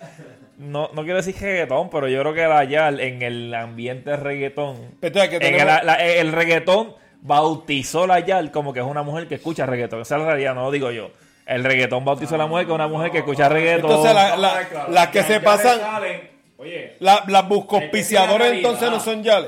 no, 0.57 0.91
no 0.93 1.01
quiero 1.03 1.17
decir 1.17 1.35
reggaetón, 1.41 1.89
pero 1.89 2.07
yo 2.07 2.19
creo 2.21 2.33
que 2.35 2.45
la 2.47 2.63
Yal 2.65 2.99
en 2.99 3.21
el 3.23 3.51
ambiente 3.55 4.15
reggaetón, 4.15 4.91
Pero, 4.99 5.13
que 5.27 5.37
en 5.37 5.55
el, 5.55 5.65
la- 5.65 5.95
el 6.05 6.31
reggaetón 6.31 6.93
bautizó 7.21 8.05
la 8.05 8.19
Yal 8.19 8.51
como 8.51 8.71
que 8.73 8.79
es 8.79 8.85
una 8.85 9.01
mujer 9.01 9.27
que 9.27 9.35
escucha 9.35 9.65
reggaetón. 9.65 10.01
Esa 10.01 10.15
es 10.17 10.21
la 10.21 10.27
realidad, 10.27 10.53
no 10.53 10.61
lo 10.65 10.71
digo 10.71 10.91
yo. 10.91 11.09
El 11.47 11.63
reggaetón 11.63 12.05
bautizó 12.05 12.35
a 12.35 12.37
la 12.37 12.45
mujer 12.45 12.65
que 12.67 12.71
es 12.71 12.75
una 12.75 12.87
mujer 12.87 13.09
que 13.09 13.17
escucha 13.19 13.49
reggaetón. 13.49 13.89
Entonces, 13.89 14.13
la- 14.13 14.37
las 14.87 15.07
que 15.07 15.19
Ya- 15.19 15.25
se 15.25 15.39
pasan- 15.39 15.79
salen, 15.79 16.29
Oye, 16.57 16.95
La- 16.99 17.23
las 17.27 17.41
Es 17.43 17.49
buscospiciadoras 17.49 18.37
que 18.51 18.57
es 18.57 18.61
la 18.61 18.69
entonces 18.69 18.91
no 18.91 18.99
son 18.99 19.23
Yale. 19.23 19.47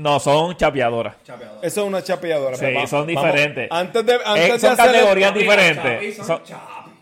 No, 0.00 0.18
son 0.20 0.56
chapeadoras. 0.56 1.14
chapeador. 1.24 1.58
Eso 1.62 1.80
es 1.82 1.86
una 1.86 2.02
chapeadora. 2.02 2.56
Sí, 2.56 2.66
papá. 2.74 2.86
son 2.86 3.06
Vamos, 3.06 3.06
diferentes. 3.24 3.68
antes 3.70 4.06
de, 4.06 4.14
antes 4.24 4.48
Eh, 4.48 4.52
de 4.52 4.58
son 4.58 4.70
hacer 4.72 4.86
el- 4.86 4.92
categorías 4.92 5.34
diferentes. 5.34 6.16
son 6.16 6.26
Son-. 6.26 6.42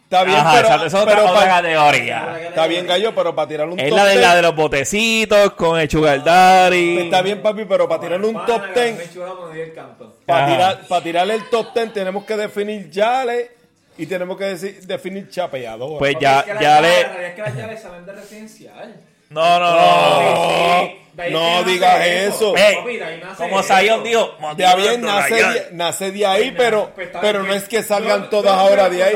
Está 0.09 0.25
bien, 0.25 0.39
Ajá, 0.39 0.53
pero, 0.63 0.85
es 0.87 0.95
otra, 0.95 1.17
pero 1.17 1.31
otra 1.31 1.47
categoría. 1.49 2.39
está 2.49 2.67
bien, 2.67 2.87
gallo, 2.87 3.15
pero 3.15 3.35
para 3.35 3.47
tirar 3.47 3.69
un 3.69 3.79
Es 3.79 3.91
top 3.91 3.99
la 3.99 4.05
de, 4.07 4.13
10, 4.13 4.23
la 4.27 4.35
de 4.37 4.41
los 4.43 4.57
botecitos 4.57 5.53
con 5.53 5.79
el 5.79 5.91
sugar 5.91 6.25
daddy. 6.25 6.99
Está 7.01 7.21
bien, 7.21 7.43
papi, 7.43 7.67
pero 7.67 7.87
para 7.87 8.01
tirar 8.01 8.25
un 8.25 8.33
top 8.47 8.73
que 8.73 8.85
10, 8.85 8.97
me 8.97 9.13
chula 9.13 9.27
cuando 9.37 9.51
di 9.51 9.61
el 9.61 9.75
canto. 9.75 10.17
para 10.25 10.47
tirar, 10.47 10.81
para 10.89 11.03
tirar 11.03 11.31
el 11.31 11.45
top 11.51 11.75
10 11.75 11.93
tenemos 11.93 12.25
que 12.25 12.37
definir 12.39 12.91
Yale 12.91 13.51
y 13.99 14.07
tenemos 14.07 14.39
que 14.39 14.45
decir- 14.45 14.81
definir 14.87 15.29
chapeadora. 15.29 15.99
Pues 15.99 16.17
ya, 16.19 16.39
es 16.41 16.45
que 16.47 16.55
las 16.55 16.63
ya 16.63 16.81
llaves- 16.81 16.91
le... 16.91 17.03
La 17.03 17.09
realidad 17.09 17.29
es 17.29 17.35
que 17.35 17.43
las 17.43 17.55
llaves 17.57 17.83
salen 17.83 18.07
de 18.07 18.13
residencial. 18.13 18.97
No, 19.31 19.59
no, 19.61 19.71
no. 19.75 20.99
No, 21.31 21.65
De 21.65 21.71
digas 21.73 22.07
eso. 22.07 22.53
De 22.53 23.21
Como. 23.37 23.63
Zion 23.63 24.05
dijo, 24.05 24.37
Ya 24.57 24.75
bien, 24.77 25.01
nace, 25.03 25.35
de, 25.35 25.69
nace 25.73 26.13
de 26.13 26.25
ahí, 26.27 26.55
pero, 26.57 26.93
Pues 26.95 27.09
pero 27.21 27.43
no 27.43 27.53
es 27.55 27.65
que 27.69 27.83
salgan 27.83 28.31
todas 28.31 28.57
ahora 28.57 28.89
de 28.89 29.03
ahí. 29.03 29.15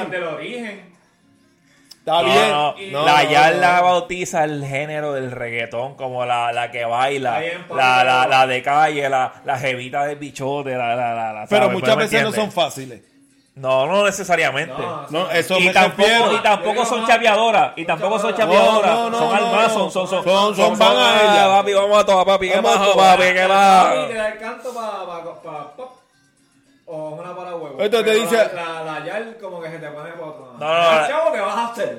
Está 2.01 2.21
No, 2.21 2.25
bien. 2.25 2.51
no, 2.51 2.75
No, 2.91 3.07
la 3.07 3.23
no, 3.23 3.61
la 3.61 3.81
bautiza 3.81 4.43
el 4.43 4.65
género 4.67 5.13
del 5.13 5.31
reggaetón, 5.31 5.95
como 5.95 6.27
la, 6.27 6.51
la 6.53 6.73
que 6.73 6.85
baila, 6.85 7.39
bien, 7.39 7.65
la, 7.73 8.03
la, 8.03 8.27
la 8.27 8.47
de 8.49 8.61
calle, 8.61 9.09
la, 9.09 9.35
la 9.45 9.57
jevita 9.59 10.05
del 10.07 10.17
bichote, 10.19 10.71
la, 10.75 10.97
la, 10.97 11.15
la, 11.15 11.33
la- 11.33 11.47
Pero 11.49 11.67
¿sabes? 11.67 11.73
muchas 11.81 11.97
¿Me 11.97 12.03
veces 12.03 12.23
no 12.25 12.33
son 12.33 12.51
fáciles. 12.51 13.03
No, 13.55 13.87
no 13.87 14.05
necesariamente. 14.07 14.73
No, 14.77 15.07
No, 15.11 15.31
eso 15.31 15.59
y 15.59 15.67
me 15.67 15.73
tampoco, 15.75 16.09
refiero. 16.09 16.33
y 16.37 16.39
tampoco 16.39 16.87
son 16.87 17.07
chapeadoras. 17.07 17.73
Y 17.77 17.85
tampoco 17.85 18.19
son 18.19 18.35
chapeadoras. 18.35 18.91
No, 18.95 19.03
no, 19.05 19.11
no, 19.11 19.19
son 19.19 19.29
no, 19.29 19.35
almas, 19.35 19.69
no. 19.69 19.75
son, 19.75 19.91
son, 19.91 20.09
son, 20.09 20.25
Son- 20.25 20.57
son 20.57 20.79
van 20.79 20.97
a 20.97 21.23
ella. 21.23 21.47
Papi, 21.59 21.75
vamos 21.75 21.99
a 21.99 22.07
todas, 22.07 22.25
papi. 22.25 22.49
¿Qué 22.49 22.55
Vamos 22.57 22.77
a 22.77 22.79
bajo, 22.79 22.93
todas. 22.93 23.17
papi? 23.17 23.29
¿Qué 23.35 23.41
Papi, 23.41 23.49
bajo? 23.51 24.07
te 24.09 24.15
da 24.15 24.29
el 24.29 24.39
canto 24.39 24.75
para 24.75 24.91
pa, 25.07 25.43
pa, 25.43 25.73
pop. 25.77 25.93
O 26.87 27.09
una 27.11 27.35
para 27.37 27.55
huevo. 27.55 27.77
Esto 27.83 28.03
te 28.05 28.15
dice- 28.15 28.51
La, 28.55 28.83
la, 28.83 28.99
la 29.01 29.05
yal 29.07 29.37
como 29.41 29.61
que 29.61 29.69
se 29.71 29.79
te 29.79 29.89
pone 29.89 30.11
para 30.13 30.27
otro. 30.27 30.53
No, 30.59 30.59
no, 30.59 30.75
la- 30.75 31.09
chavo, 31.09 31.33
¿qué 31.33 31.41
vas 31.41 31.57
a 31.57 31.67
hacer? 31.73 31.99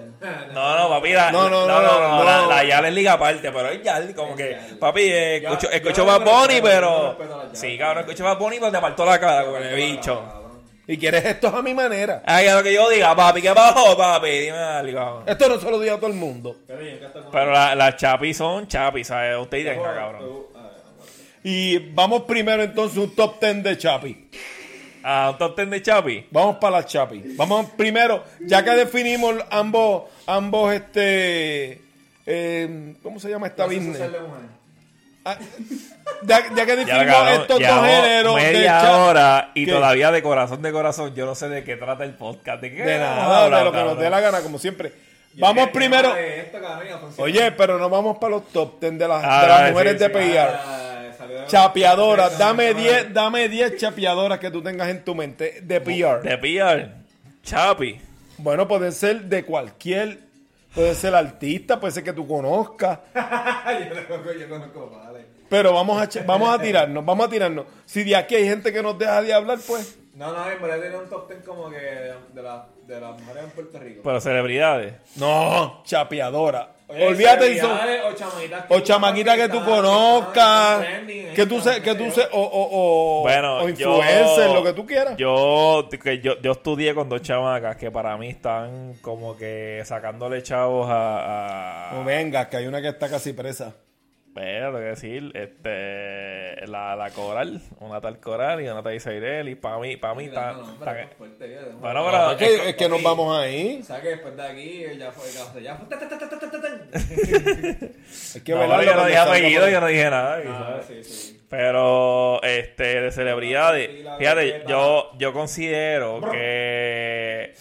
No, 0.54 0.78
no, 0.78 0.90
papi, 0.90 1.14
la, 1.14 1.32
No, 1.32 1.50
no, 1.50 1.68
no, 1.68 1.82
no, 1.82 2.00
no, 2.00 2.18
no. 2.18 2.24
la, 2.24 2.46
la 2.48 2.64
Yal 2.64 2.86
es 2.86 2.94
liga 2.94 3.14
aparte, 3.14 3.52
pero 3.52 3.70
es 3.70 3.82
Yal, 3.84 4.14
como 4.16 4.36
que, 4.36 4.58
papi, 4.80 5.02
eh, 5.04 5.38
escucho, 5.38 5.70
escucho 5.72 6.04
no 6.06 6.08
Bad 6.20 6.22
Bunny, 6.26 6.58
no 6.58 6.64
pero, 6.64 7.18
sí, 7.54 7.78
cabrón, 7.78 8.00
escucho 8.06 8.24
Bad 8.24 8.38
Bunny, 8.38 8.58
pero 8.60 8.72
te 8.72 8.78
apartó 8.78 9.06
la 9.06 9.20
cara 9.20 9.46
con 9.46 9.62
el 9.64 9.76
bicho. 9.76 10.22
Y 10.86 10.98
quieres 10.98 11.24
esto 11.24 11.48
a 11.48 11.62
mi 11.62 11.74
manera. 11.74 12.24
Ay, 12.26 12.48
a 12.48 12.56
lo 12.56 12.64
que 12.64 12.74
yo 12.74 12.90
diga, 12.90 13.16
papi, 13.16 13.42
¿qué 13.42 13.54
pasó, 13.54 13.96
papi? 13.98 14.28
Dime 14.30 14.58
algo. 14.58 15.24
Esto 15.26 15.48
no 15.48 15.60
se 15.60 15.72
lo 15.72 15.80
digo 15.80 15.96
a 15.96 15.98
todo 15.98 16.10
el 16.10 16.16
mundo. 16.18 16.58
Pero 17.32 17.52
la- 17.52 17.74
las 17.76 17.96
chapis 17.96 18.36
son 18.38 18.68
chapis, 18.68 19.08
¿sabes? 19.08 19.38
Usted 19.40 19.78
cabrón. 19.82 20.44
Y 21.46 21.78
vamos 21.92 22.24
primero 22.24 22.64
entonces 22.64 22.98
un 22.98 23.16
top 23.16 23.40
10 23.40 23.64
de 23.64 23.78
Chapi. 23.78 24.30
Ah, 25.04 25.32
un 25.34 25.38
top 25.38 25.56
ten 25.58 25.70
de 25.70 25.82
chapi. 25.82 26.26
Vamos 26.32 26.56
para 26.62 26.78
las 26.78 26.86
Chapi. 26.86 27.22
Vamos 27.36 27.72
primero, 27.72 28.24
ya 28.40 28.64
que 28.64 28.72
definimos 28.72 29.36
ambos, 29.52 30.04
ambos 30.26 30.74
este, 30.74 31.82
eh, 32.26 32.96
¿cómo 33.04 33.20
se 33.20 33.30
llama 33.30 33.48
esta 33.48 33.66
business? 33.66 34.00
Ah, 35.26 35.38
Ya, 36.24 36.40
ya 36.54 36.66
que 36.66 36.86
Ya, 36.86 36.98
definimos 36.98 37.30
estos 37.32 37.60
dos 37.60 37.86
géneros 37.86 38.36
de 38.36 38.42
media 38.42 38.98
hora 38.98 39.52
y 39.54 39.66
¿Qué? 39.66 39.72
todavía 39.72 40.12
de 40.12 40.22
corazón 40.22 40.62
de 40.62 40.72
corazón 40.72 41.16
yo 41.16 41.26
no 41.26 41.34
sé 41.36 41.48
de 41.50 41.64
qué 41.64 41.76
trata 41.78 42.04
el 42.04 42.14
podcast. 42.14 42.62
¿De 42.62 42.72
qué 42.74 42.84
De 42.84 43.00
nada, 43.00 43.46
hablar, 43.46 43.60
de 43.60 43.66
lo 43.66 43.72
que 43.72 43.84
nos 43.84 43.98
dé 44.00 44.10
la 44.10 44.20
gana, 44.20 44.42
como 44.42 44.58
siempre. 44.60 44.92
Vamos 45.36 45.70
primero. 45.70 46.16
Esto. 46.16 46.60
Oye, 47.18 47.52
pero 47.54 47.80
no 47.80 47.90
vamos 47.90 48.18
para 48.20 48.32
los 48.36 48.50
top 48.50 48.80
10 48.80 49.00
de 49.00 49.08
las, 49.08 49.24
Ah, 49.26 49.42
de 49.42 49.48
las 49.48 49.66
sí, 49.68 49.72
mujeres 49.72 49.94
sí, 49.94 49.98
de 50.00 50.06
sí. 50.06 50.12
PR. 50.14 50.58
Ah, 50.66 50.90
Chapeadoras, 51.48 52.38
dame 52.38 52.66
de- 52.66 52.74
10, 52.76 53.14
dame 53.14 53.50
10 53.50 53.78
chapeadoras 53.78 54.40
que 54.40 54.52
tú 54.52 54.62
tengas 54.62 54.90
en 54.90 55.04
tu 55.04 55.16
mente 55.16 55.60
de 55.62 55.82
PR. 55.82 56.22
De 56.22 56.38
pillar. 56.38 56.94
Chapi. 57.44 58.00
Bueno, 58.38 58.68
pueden 58.68 58.92
ser 58.92 59.22
de 59.24 59.44
cualquier, 59.44 60.20
puede 60.76 60.96
ser 60.96 61.16
artista, 61.16 61.80
puede 61.80 61.94
ser 61.94 62.04
que 62.04 62.14
tú 62.14 62.28
conozcas, 62.28 63.00
yo 63.14 64.06
conozco, 64.08 64.32
yo 64.40 64.50
conozco. 64.50 65.02
Pero 65.54 65.72
vamos 65.74 66.02
a, 66.02 66.24
vamos 66.24 66.50
a 66.50 66.60
tirarnos, 66.60 67.06
vamos 67.06 67.28
a 67.28 67.30
tirarnos. 67.30 67.66
Si 67.86 68.04
de 68.04 68.16
aquí 68.16 68.34
hay 68.36 68.46
gente 68.48 68.74
que 68.74 68.82
nos 68.82 68.98
deja 68.98 69.22
de 69.22 69.34
hablar, 69.34 69.60
pues 69.68 70.00
No, 70.16 70.32
no, 70.34 70.50
en 70.50 70.62
verdad 70.62 70.80
tenía 70.82 70.98
un 70.98 71.10
top 71.10 71.28
10 71.30 71.44
como 71.44 71.70
que 71.70 71.78
de, 71.78 72.42
la- 72.42 72.68
de 72.88 73.00
las 73.00 73.20
mujeres 73.20 73.44
en 73.44 73.50
Puerto 73.52 73.80
Rico. 73.80 74.02
Pero 74.04 74.20
celebridades. 74.20 74.94
no, 75.16 75.82
chapeadora. 75.86 76.70
Oye, 76.88 77.08
Olvídate 77.08 77.46
de 77.50 77.58
eso. 77.58 77.68
O 77.72 78.14
chamaquitas 78.14 78.66
O 78.70 78.80
chamaquita 78.82 79.36
que 79.36 79.50
tú 79.50 79.64
conozcas, 79.64 80.86
que 81.36 81.46
tú 81.48 81.60
se, 81.62 81.82
que 81.82 81.96
tú 81.96 82.12
se, 82.12 82.22
o, 82.32 82.42
o, 82.42 83.20
o, 83.20 83.22
Bueno, 83.24 83.58
o 83.60 83.70
yo- 83.70 83.98
influencer, 83.98 84.50
lo 84.52 84.64
que 84.64 84.74
tú 84.74 84.86
quieras. 84.86 85.16
Yo, 85.18 85.88
que 86.04 86.20
yo, 86.20 86.40
yo 86.42 86.52
estudié 86.52 86.94
con 86.94 87.10
dos 87.10 87.22
chamacas 87.22 87.78
que 87.78 87.90
para 87.90 88.16
mí 88.18 88.30
están 88.30 88.96
como 89.02 89.36
que 89.38 89.82
sacándole 89.86 90.44
chavos 90.44 90.88
a. 90.90 91.90
a 91.92 91.94
No 91.94 92.04
venga, 92.04 92.50
que 92.50 92.58
hay 92.58 92.68
una 92.68 92.82
que 92.82 92.90
está 92.90 93.10
casi 93.10 93.34
presa. 93.34 93.74
Pero, 94.34 94.68
tengo 94.70 94.80
que 94.80 94.86
decir, 94.86 95.32
este, 95.36 96.66
la, 96.68 96.96
la 96.96 97.12
Coral, 97.12 97.62
una 97.80 98.02
tal 98.02 98.20
Coral 98.20 98.62
y 98.62 98.68
una 98.68 98.82
tal 98.82 98.96
Isairel, 98.96 99.48
y 99.50 99.56
para 99.56 99.78
mí, 99.78 99.96
para 99.98 100.16
mí 100.16 100.26
está... 100.26 100.54
no, 100.54 100.62
no, 100.64 100.78
Bueno, 101.80 102.06
pero- 102.06 102.32
Es 102.32 102.38
que, 102.38 102.70
es 102.70 102.76
que 102.76 102.90
nos 102.90 103.04
vamos 103.04 103.38
ahí. 103.38 103.80
O 103.82 103.86
sea 103.86 104.02
que 104.02 104.08
después 104.10 104.36
de 104.36 104.42
aquí 104.44 104.84
ya 104.98 105.12
fue, 105.12 105.32
ya 105.32 105.46
fue, 105.46 105.62
ya 105.62 105.76
fue. 105.76 105.88
ta, 105.88 106.00
ta, 106.00 106.08
ta, 106.10 106.18
ta, 106.18 106.30
ta, 106.30 106.40
ta, 106.40 106.50
ta, 106.52 106.62
ta. 106.62 106.68
Hay 108.36 108.42
que 108.42 108.52
No, 108.54 108.82
yo 108.84 108.96
no 108.96 109.06
dije 109.06 109.18
apellido, 109.20 109.70
yo 109.70 109.82
no 109.82 109.88
dije 109.88 110.10
nada. 110.10 110.42
Ah, 110.48 110.82
sí, 110.88 111.04
sí. 111.04 111.40
Pero, 111.50 112.42
este, 112.42 113.02
de 113.02 113.12
celebridades, 113.12 113.90
fíjate, 114.18 114.64
yo, 114.68 115.12
yo 115.20 115.32
considero 115.34 116.20
que 116.32 117.54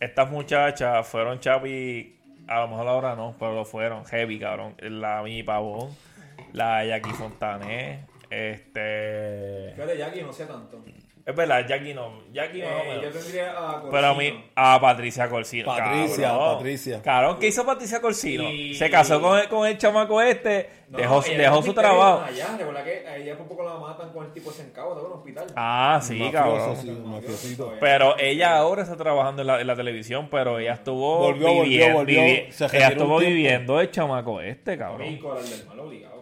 estas 0.00 0.30
muchachas 0.30 1.06
fueron 1.06 1.38
chapi, 1.38 2.16
a 2.48 2.60
lo 2.62 2.68
mejor 2.68 2.88
ahora 2.88 3.14
no, 3.14 3.36
pero 3.38 3.54
lo 3.54 3.64
fueron, 3.64 4.04
heavy, 4.06 4.38
cabrón. 4.40 4.74
La 4.80 5.22
Mi 5.22 5.42
Pavón, 5.44 5.90
la 6.52 6.84
Jackie 6.84 7.10
Fontané, 7.10 8.06
este... 8.30 9.72
Fíjate, 9.74 9.98
Jackie 9.98 10.22
no 10.22 10.32
sé 10.32 10.46
tanto. 10.46 10.78
Es 11.26 11.36
verdad, 11.36 11.66
Jackie 11.68 11.92
no, 11.92 12.22
Jackie 12.32 12.62
no, 12.62 12.68
Eh, 12.68 12.94
no, 12.96 13.02
yo 13.02 13.10
tendría 13.10 13.50
a 13.52 13.82
Pero 13.90 14.06
a 14.06 14.14
mí, 14.14 14.44
a 14.54 14.80
Patricia 14.80 15.28
Corsino. 15.28 15.66
Patricia, 15.66 16.28
cabrón. 16.28 16.54
Patricia. 16.56 17.02
Cabrón, 17.02 17.36
¿qué 17.38 17.48
hizo 17.48 17.66
Patricia 17.66 18.00
Corsino? 18.00 18.44
Y- 18.50 18.72
Se 18.74 18.88
casó 18.90 19.20
con 19.20 19.38
el, 19.38 19.46
con 19.46 19.66
el 19.68 19.76
chamaco 19.76 20.22
este, 20.22 20.70
No, 20.88 20.96
dejó, 20.96 21.20
dejó 21.20 21.62
su 21.62 21.74
trabajo. 21.74 22.22
Allá, 22.22 22.56
recuerda 22.56 22.82
que 22.82 23.06
a 23.06 23.16
ella 23.18 23.36
poco 23.36 23.62
la 23.62 23.74
matan 23.76 24.10
con 24.10 24.24
el 24.24 24.32
tipo 24.32 24.50
ese 24.50 24.62
en 24.62 24.70
cabo, 24.70 24.92
estaba 24.92 25.06
en 25.06 25.12
un 25.12 25.18
hospital. 25.18 25.46
Ah, 25.54 26.00
sí, 26.02 26.14
Mafioso, 26.18 26.32
cabrón. 26.44 26.76
sí, 26.78 26.90
mafiosito. 27.04 27.74
Pero 27.78 28.18
ella 28.18 28.56
ahora 28.56 28.82
está 28.84 28.96
trabajando 28.96 29.42
en 29.42 29.48
la, 29.48 29.60
en 29.60 29.66
la 29.66 29.76
televisión, 29.76 30.28
pero 30.30 30.58
ella 30.58 30.72
estuvo 30.72 31.18
Volvió, 31.18 31.46
volvió, 31.48 31.62
viviendo, 31.64 31.98
volvió. 31.98 32.22
vivi- 32.22 32.50
Se 32.52 32.64
ella 32.74 32.88
estuvo 32.88 33.18
viviendo 33.18 33.78
el 33.82 33.90
chamaco 33.90 34.40
este, 34.40 34.72
Y 34.72 34.78
cabrón. 34.78 35.16
Coral 35.18 35.44
del 35.50 35.66
Mal 35.66 35.78
obligado. 35.80 36.17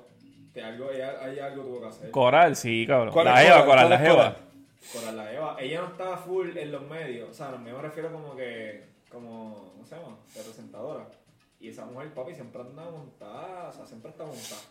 Que 0.57 0.63
algo, 0.63 0.91
ella, 0.91 1.19
algo 1.49 1.65
tuvo 1.65 1.81
que 1.83 1.87
hacer. 1.89 2.11
Coral, 2.11 2.57
sí, 2.57 2.87
cabrón. 2.87 3.13
¿Cuál 3.13 3.27
La 3.27 3.45
Eva, 3.45 3.67
Coral? 3.67 3.67
Coral, 3.67 3.91
la 3.91 3.97
¿Cuál 3.99 4.01
es 4.01 4.09
Jeva. 4.09 4.35
Coral? 4.35 4.91
Coral 4.91 5.17
la 5.19 5.33
Eva. 5.35 5.57
Ella 5.61 5.81
no 5.83 5.87
estaba 5.89 6.17
full 6.17 6.57
en 6.57 6.73
los 6.73 6.83
medios. 6.89 7.29
O 7.29 7.35
sea, 7.35 7.51
no 7.51 7.59
me 7.59 7.73
refiero 7.73 8.11
como 8.11 8.35
que, 8.35 8.85
como, 9.11 9.73
¿cómo 9.75 9.85
se 9.85 9.97
llama? 9.97 10.17
De 10.35 10.41
presentadora. 10.41 11.09
Y 11.61 11.69
esa 11.69 11.85
mujer, 11.85 12.15
papi, 12.15 12.35
siempre 12.35 12.63
anda 12.63 12.91
montada. 12.91 13.69
O 13.69 13.73
sea, 13.73 13.85
siempre 13.85 14.13
está 14.13 14.25
montada. 14.25 14.63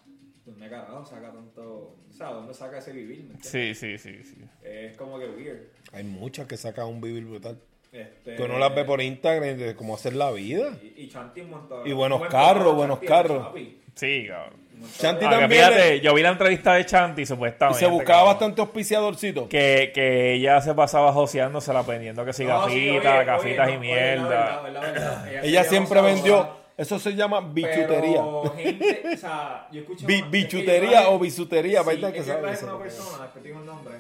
¿Dónde 0.44 0.70
carajo 0.70 1.06
saca 1.06 1.32
tanto? 1.32 1.64
O 1.64 2.12
sea, 2.12 2.32
¿dónde 2.32 2.56
saca 2.56 2.80
ese 2.80 2.92
vivir? 2.92 3.32
Sí, 3.44 3.76
sí, 3.76 4.00
sí, 4.00 4.24
sí. 4.24 4.38
Es 4.64 4.98
como 4.98 5.20
que 5.20 5.28
weird. 5.28 5.68
Hay 5.94 6.04
muchas 6.04 6.48
que 6.48 6.58
sacan 6.58 6.88
un 6.88 7.00
vivir 7.00 7.26
brutal. 7.26 7.62
Este, 7.92 8.36
Que 8.36 8.42
uno 8.42 8.58
las 8.58 8.74
ve 8.74 8.86
por 8.86 9.04
Instagram 9.04 9.56
de 9.56 9.76
cómo 9.76 9.94
hacer 9.94 10.16
la 10.16 10.32
vida. 10.32 10.80
Y, 10.82 11.04
y 11.04 11.10
Chanti. 11.10 11.42
Y 11.86 11.94
buenos 11.94 12.18
Buen 12.18 12.32
carros, 12.32 12.74
buenos 12.74 12.98
carros. 13.02 13.54
Sí, 13.94 14.26
cabrón. 14.28 14.65
Un 14.82 14.92
Chanti 14.98 15.26
Aunque 15.26 15.40
también 15.42 15.64
fíjate, 15.64 16.02
yo 16.02 16.14
vi 16.14 16.22
la 16.22 16.30
entrevista 16.30 16.74
de 16.74 16.86
Chanti, 16.86 17.22
Y 17.22 17.26
supuestamente. 17.26 17.80
se 17.80 17.88
buscaba 17.88 18.20
cabrón, 18.20 18.34
bastante 18.34 18.62
auspiciadorcito. 18.62 19.48
Que, 19.50 19.92
que 19.94 20.34
ella 20.34 20.62
se 20.62 20.74
pasaba 20.74 21.12
joseándosela 21.14 21.84
pendiendo 21.84 22.24
que 22.26 22.34
si 22.34 22.44
No, 22.46 22.68
sí, 22.70 22.88
gafitas, 22.88 23.16
oye, 23.16 23.26
gafitas 23.26 23.68
oye, 23.68 23.76
y 23.76 23.78
no, 23.78 23.82
oye, 23.82 23.96
la 23.96 24.22
mierda. 24.22 24.30
verdad, 24.62 24.74
la 24.74 24.80
verdad, 24.82 25.28
Ella 25.30 25.42
quería 25.42 25.64
siempre 25.64 26.02
vendió. 26.02 26.66
Eso 26.78 27.00
se 27.00 27.16
llama 27.16 27.40
bichutería. 27.40 28.22
Pero 28.22 28.54
gente, 28.58 29.04
o 29.14 29.18
sea, 29.18 29.68
yo 29.72 29.80
escucho 29.82 30.06
Bi- 30.06 30.24
bichutería 30.24 30.92
es 30.92 30.98
que 30.98 31.04
yo- 31.06 31.14
o 31.14 31.20
bisutería, 31.20 31.80
Sí, 31.82 31.88
¿verdad? 31.88 32.10
es 32.10 32.14
Que 32.16 32.20
que 32.20 32.26
sabe 32.26 32.40
una 32.42 32.78
persona, 32.84 33.24
después 33.24 33.44
te 33.44 33.48
digo 33.48 33.60
el 33.62 33.66
nombre, 33.66 33.96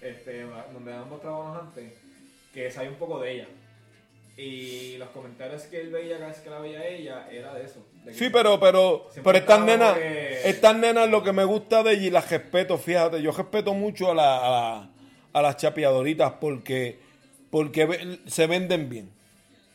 este, 0.00 0.44
donde 0.72 0.92
ambos 0.92 1.20
trabajamos 1.20 1.62
antes, 1.62 1.92
que 2.52 2.70
sabía 2.72 2.90
un 2.90 2.96
poco 2.96 3.20
de 3.20 3.32
ella. 3.32 3.46
Y 4.38 4.96
los 4.98 5.08
comentarios 5.10 5.62
que 5.62 5.80
él 5.80 5.90
veía 5.90 6.16
cada 6.18 6.28
vez 6.28 6.38
que 6.40 6.50
la 6.50 6.58
veía 6.58 6.80
a 6.80 6.86
ella 6.86 7.26
era 7.30 7.54
de 7.54 7.64
eso. 7.64 7.86
de 8.04 8.12
Sí, 8.12 8.28
pero, 8.30 8.60
pero, 8.60 9.08
pero 9.24 9.38
estas 9.38 9.60
nenas, 9.60 9.94
que- 9.96 10.48
estas 10.50 10.76
nenas 10.76 11.08
lo 11.08 11.22
que 11.22 11.32
me 11.32 11.44
gusta 11.44 11.82
de 11.82 11.92
ella 11.94 12.02
y 12.06 12.10
las 12.10 12.30
respeto, 12.30 12.76
fíjate, 12.76 13.22
yo 13.22 13.32
respeto 13.32 13.72
mucho 13.72 14.10
a, 14.10 14.14
la, 14.14 14.36
a, 14.36 14.50
la- 14.50 14.88
a 15.32 15.42
las 15.42 15.56
chapeadoritas 15.56 16.32
porque, 16.40 16.98
porque 17.50 18.18
se 18.26 18.46
venden 18.46 18.88
bien. 18.90 19.10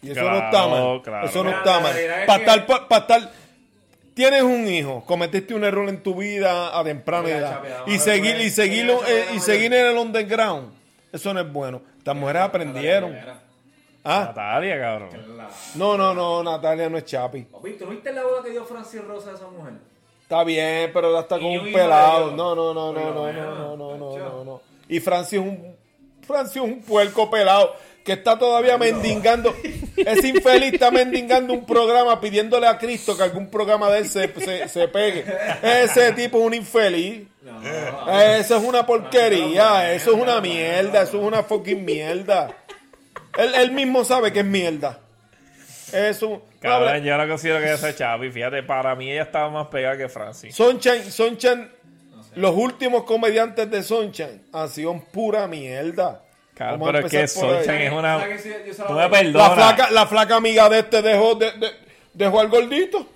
Y 0.03 0.11
eso 0.11 0.21
no 0.21 0.37
está 0.37 0.67
mal. 0.67 1.01
claro. 1.03 1.27
Eso 1.27 1.43
no 1.43 1.49
está 1.51 1.79
mal. 1.79 1.97
es 1.97 2.25
Para 2.27 2.37
que- 2.39 2.45
estar, 2.45 2.65
pa- 2.67 2.87
pa 2.87 2.97
estar, 2.99 3.31
tienes 4.13 4.43
un 4.43 4.67
hijo, 4.67 5.03
cometiste 5.05 5.53
un 5.55 5.63
error 5.63 5.89
en 5.89 6.01
tu 6.03 6.15
vida 6.15 6.77
a 6.77 6.83
temprana 6.83 7.23
Mira, 7.23 7.37
edad 7.39 7.83
y 7.87 7.97
seguir, 7.97 8.33
pues, 8.35 8.45
y 8.45 8.49
seguir, 8.51 8.85
ella 8.85 8.99
se 9.05 9.19
eh, 9.19 9.23
puede 9.25 9.35
y 9.35 9.39
seguir 9.39 9.73
en 9.73 9.87
el 9.87 9.97
underground, 9.97 10.71
eso 11.11 11.33
no 11.33 11.39
es 11.41 11.51
bueno. 11.51 11.81
Estas 11.97 12.15
mujeres 12.15 12.43
aprendieron. 12.43 13.15
Ah, 14.03 14.25
Natalia, 14.27 14.79
cabrón. 14.79 15.37
La- 15.37 15.49
no, 15.75 15.97
no, 15.97 16.13
no, 16.13 16.43
Natalia 16.43 16.89
no 16.89 16.97
es 16.97 17.05
chapi. 17.05 17.43
Papi, 17.43 17.73
¿tú 17.73 17.85
no 17.85 17.91
viste 17.91 18.11
la 18.11 18.23
boda 18.23 18.41
que 18.43 18.49
dio 18.49 18.65
Francis 18.65 19.03
Rosa 19.03 19.31
a 19.31 19.33
esa 19.35 19.47
mujer? 19.47 19.73
Está 20.23 20.43
bien, 20.43 20.89
pero 20.93 21.19
está 21.19 21.35
con 21.37 21.45
un 21.47 21.71
pelado. 21.71 22.31
No, 22.31 22.55
no, 22.55 22.73
no, 22.73 22.91
no, 22.93 23.13
no, 23.13 23.33
no, 23.33 23.75
no, 23.77 23.97
no, 23.97 24.17
no, 24.17 24.43
no. 24.45 24.61
Y 24.87 24.99
Francis 24.99 25.39
es 25.39 25.45
un 25.45 25.75
Francis 26.25 26.55
es 26.57 26.61
un 26.63 26.81
puerco 26.81 27.29
pelado 27.29 27.75
que 28.05 28.13
está 28.13 28.39
todavía 28.39 28.77
mendigando. 28.77 29.53
Ese 29.97 30.29
infeliz 30.29 30.73
está 30.73 30.89
mendigando 30.89 31.53
un 31.53 31.65
programa 31.65 32.19
pidiéndole 32.19 32.65
a 32.67 32.77
Cristo 32.77 33.15
que 33.15 33.23
algún 33.23 33.47
programa 33.51 33.89
de 33.91 33.99
él 33.99 34.09
se, 34.09 34.27
se, 34.39 34.67
se 34.67 34.87
pegue. 34.87 35.23
Ese 35.61 36.11
tipo 36.13 36.39
es 36.39 36.45
un 36.45 36.53
infeliz. 36.55 37.27
Eso 38.07 38.57
es 38.57 38.63
una 38.63 38.85
porquería. 38.85 39.93
Eso 39.93 40.11
es 40.15 40.21
una 40.21 40.41
mierda. 40.41 41.01
Eso 41.03 41.19
es 41.19 41.23
una 41.27 41.43
fucking 41.43 41.83
mierda. 41.85 42.49
Él, 43.37 43.53
él 43.55 43.71
mismo 43.71 44.03
sabe 44.03 44.31
que 44.33 44.39
es 44.39 44.45
mierda. 44.45 44.99
Eso. 45.93 46.43
Cabrón, 46.59 47.03
yo 47.03 47.17
no 47.17 47.27
considero 47.27 47.59
que 47.59 47.65
ella 47.65 47.77
sea 47.77 47.95
Chapi. 47.95 48.29
Fíjate, 48.31 48.63
para 48.63 48.95
mí 48.95 49.11
ella 49.11 49.23
estaba 49.23 49.49
más 49.49 49.67
pegada 49.67 49.97
que 49.97 50.07
Francis. 50.09 50.55
Sunshine, 50.55 51.03
Sunshine, 51.11 51.69
los 52.35 52.55
últimos 52.55 53.03
comediantes 53.03 53.69
de 53.69 53.83
Sunshine 53.83 54.43
han 54.53 54.69
sido 54.69 54.97
pura 55.11 55.47
mierda. 55.47 56.21
Vamos 56.59 56.91
pero 56.91 57.05
es 57.07 57.11
que. 57.11 57.27
Sunshine 57.27 57.81
es 57.81 57.91
una... 57.93 58.19
Tú 58.87 58.93
me 58.93 59.01
a- 59.01 59.05
La 59.05 59.09
perdonas. 59.09 59.53
flaca, 59.55 59.89
la 59.91 60.05
flaca 60.05 60.35
amiga 60.35 60.69
de 60.69 60.79
este 60.79 61.01
dejó, 61.01 61.33
de- 61.35 61.51
de- 61.53 61.71
dejó 62.13 62.39
al 62.39 62.49
gordito. 62.49 63.07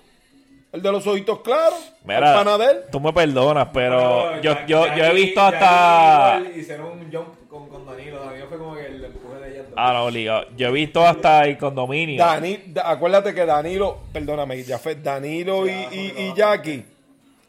El 0.76 0.82
de 0.82 0.92
los 0.92 1.06
ojitos 1.06 1.40
claros. 1.40 1.92
Mira, 2.04 2.18
el 2.38 2.44
panadero. 2.44 2.80
tú 2.92 3.00
me 3.00 3.12
perdonas, 3.12 3.68
pero 3.72 4.00
No, 4.00 4.36
yo, 4.36 4.52
ya- 4.52 4.66
yo, 4.66 4.86
ya 4.86 4.96
yo 4.96 5.04
he 5.04 5.14
visto 5.14 5.40
ya 5.40 5.48
hasta... 5.48 6.38
igual 6.40 6.56
Hicieron 6.60 6.86
un 6.98 7.12
jump 7.12 7.48
con, 7.48 7.68
con 7.68 7.86
Danilo. 7.86 8.24
Danilo 8.24 8.46
fue 8.48 8.58
como 8.58 8.74
que 8.74 8.86
el 8.86 9.04
empuje 9.04 9.40
de 9.40 9.50
ella. 9.52 9.62
Ah, 9.74 9.92
no, 9.94 10.04
obligado. 10.04 10.46
Yo 10.56 10.68
he 10.68 10.72
visto 10.72 11.04
hasta 11.06 11.44
el 11.46 11.56
condominio. 11.58 12.22
Dani, 12.24 12.58
da- 12.66 12.90
acuérdate 12.90 13.34
que 13.34 13.44
Danilo, 13.46 13.98
perdóname, 14.12 14.62
ya 14.62 14.78
fue 14.78 14.94
Danilo 14.96 15.66
y, 15.66 15.70
y- 15.70 16.14
y 16.18 16.34
Jackie 16.36 16.84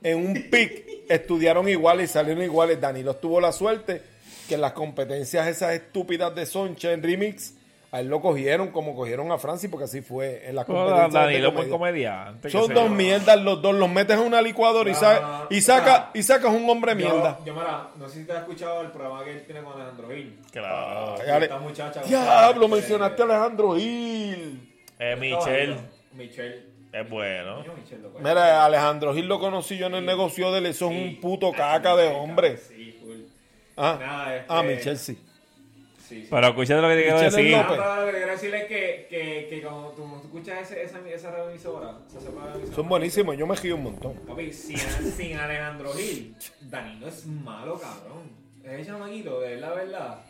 en 0.04 0.18
un 0.26 0.34
pic 0.50 0.86
estudiaron 1.10 1.68
iguales 1.68 2.10
y 2.10 2.14
salieron 2.14 2.42
iguales. 2.44 2.80
Danilo 2.80 3.16
tuvo 3.16 3.42
la 3.42 3.52
suerte 3.52 4.02
que 4.48 4.56
en 4.56 4.62
las 4.62 4.72
competencias 4.72 5.46
esas 5.48 5.74
estúpidas 5.74 6.34
de 6.34 6.46
Sunshine 6.46 7.04
Remix, 7.04 7.54
a 7.92 8.00
él 8.02 8.08
lo 8.08 8.20
cogieron 8.22 8.70
como 8.72 8.96
cogieron 8.96 9.32
a 9.32 9.38
Francis, 9.38 9.70
porque 9.70 9.86
así 9.86 10.02
fue 10.02 10.48
en 10.50 10.56
competencias. 10.66 11.14
de 11.14 11.20
Danilo 11.20 11.54
comedia. 11.54 11.72
comediante. 11.72 12.50
Son 12.50 12.74
dos 12.74 12.90
mierdas 12.90 13.42
los 13.42 13.62
dos, 13.62 13.74
los 13.76 13.90
metes 13.90 14.18
en 14.20 14.26
una 14.26 14.42
licuadora 14.42 14.90
y, 14.90 14.94
No, 14.94 15.00
sa- 15.00 15.20
no, 15.22 15.40
no. 15.40 15.48
y, 15.50 15.62
saca, 15.62 16.12
y 16.14 16.22
sacas 16.24 16.52
un 16.54 16.70
hombre 16.70 16.96
mierda. 16.96 17.38
Yo, 17.40 17.46
yo 17.46 17.54
mira, 17.54 17.88
no 17.98 18.10
sé 18.10 18.20
si 18.20 18.26
te 18.26 18.34
has 18.34 18.40
escuchado 18.40 18.82
el 18.82 18.92
programa 18.92 19.24
que 19.24 19.32
él 19.32 19.44
tiene 19.46 19.62
con 19.64 19.74
Alejandro 19.74 20.10
Gil. 20.10 20.40
Claro. 20.52 21.16
Ay, 21.24 21.30
Ale- 21.30 21.46
Esta 21.46 21.60
muchacha. 21.60 22.02
Diablo, 22.04 22.68
mencionaste 22.68 23.22
a 23.22 23.26
Alejandro 23.26 23.76
Gil. 23.76 24.74
Eh, 25.00 25.16
Michelle. 25.16 25.78
Michelle. 26.14 26.66
Es 26.92 27.10
bueno. 27.10 27.64
Mira, 28.20 28.66
Alejandro 28.66 29.14
Gil 29.14 29.28
lo 29.28 29.40
conocí 29.40 29.78
yo 29.78 29.88
en 29.88 29.96
el 29.96 30.06
negocio 30.06 30.52
de 30.52 30.60
él. 30.60 30.66
Eso 30.68 30.90
es 30.90 30.98
un 30.98 31.20
puto 31.22 31.52
caca 31.52 31.96
de 31.96 32.08
hombre. 32.10 32.58
Sí, 32.58 32.98
full. 33.02 33.18
Ah, 33.76 33.98
Nada, 34.00 34.36
este- 34.38 34.46
ah 34.50 34.64
Michelle 34.64 34.96
sí. 34.98 35.20
Sí, 36.08 36.22
sí. 36.22 36.28
Pero 36.30 36.48
escúchate 36.48 36.82
lo 36.82 36.88
que 36.88 36.96
te 36.96 37.04
quiero 37.04 37.20
decir. 37.20 37.52
López. 37.52 37.68
Pero 37.70 37.96
lo 37.96 38.06
que 38.06 38.18
quiero 38.18 38.32
decirle 38.32 38.58
es 38.60 38.66
que, 38.66 39.08
que, 39.10 39.48
que 39.50 39.62
cuando 39.62 39.90
tú, 39.90 40.04
tú 40.22 40.28
escuchas 40.28 40.62
ese, 40.62 40.84
esa, 40.84 41.00
esa 41.10 41.32
revisora, 41.32 41.98
Son 42.74 42.88
buenísimos. 42.88 43.38
Yo 43.38 43.46
me 43.46 43.56
río 43.56 43.76
un 43.76 43.84
montón. 43.84 44.14
Papi, 44.26 44.54
sin, 44.54 44.78
sin 44.78 45.38
Alejandro 45.38 45.92
Gil, 45.94 46.34
Danilo 46.62 47.08
es 47.08 47.26
malo, 47.26 47.78
cabrón. 47.78 48.32
Ese 48.64 48.86
chamaquito, 48.86 49.42
de 49.42 49.58
la 49.58 49.72
verdad. 49.72 50.22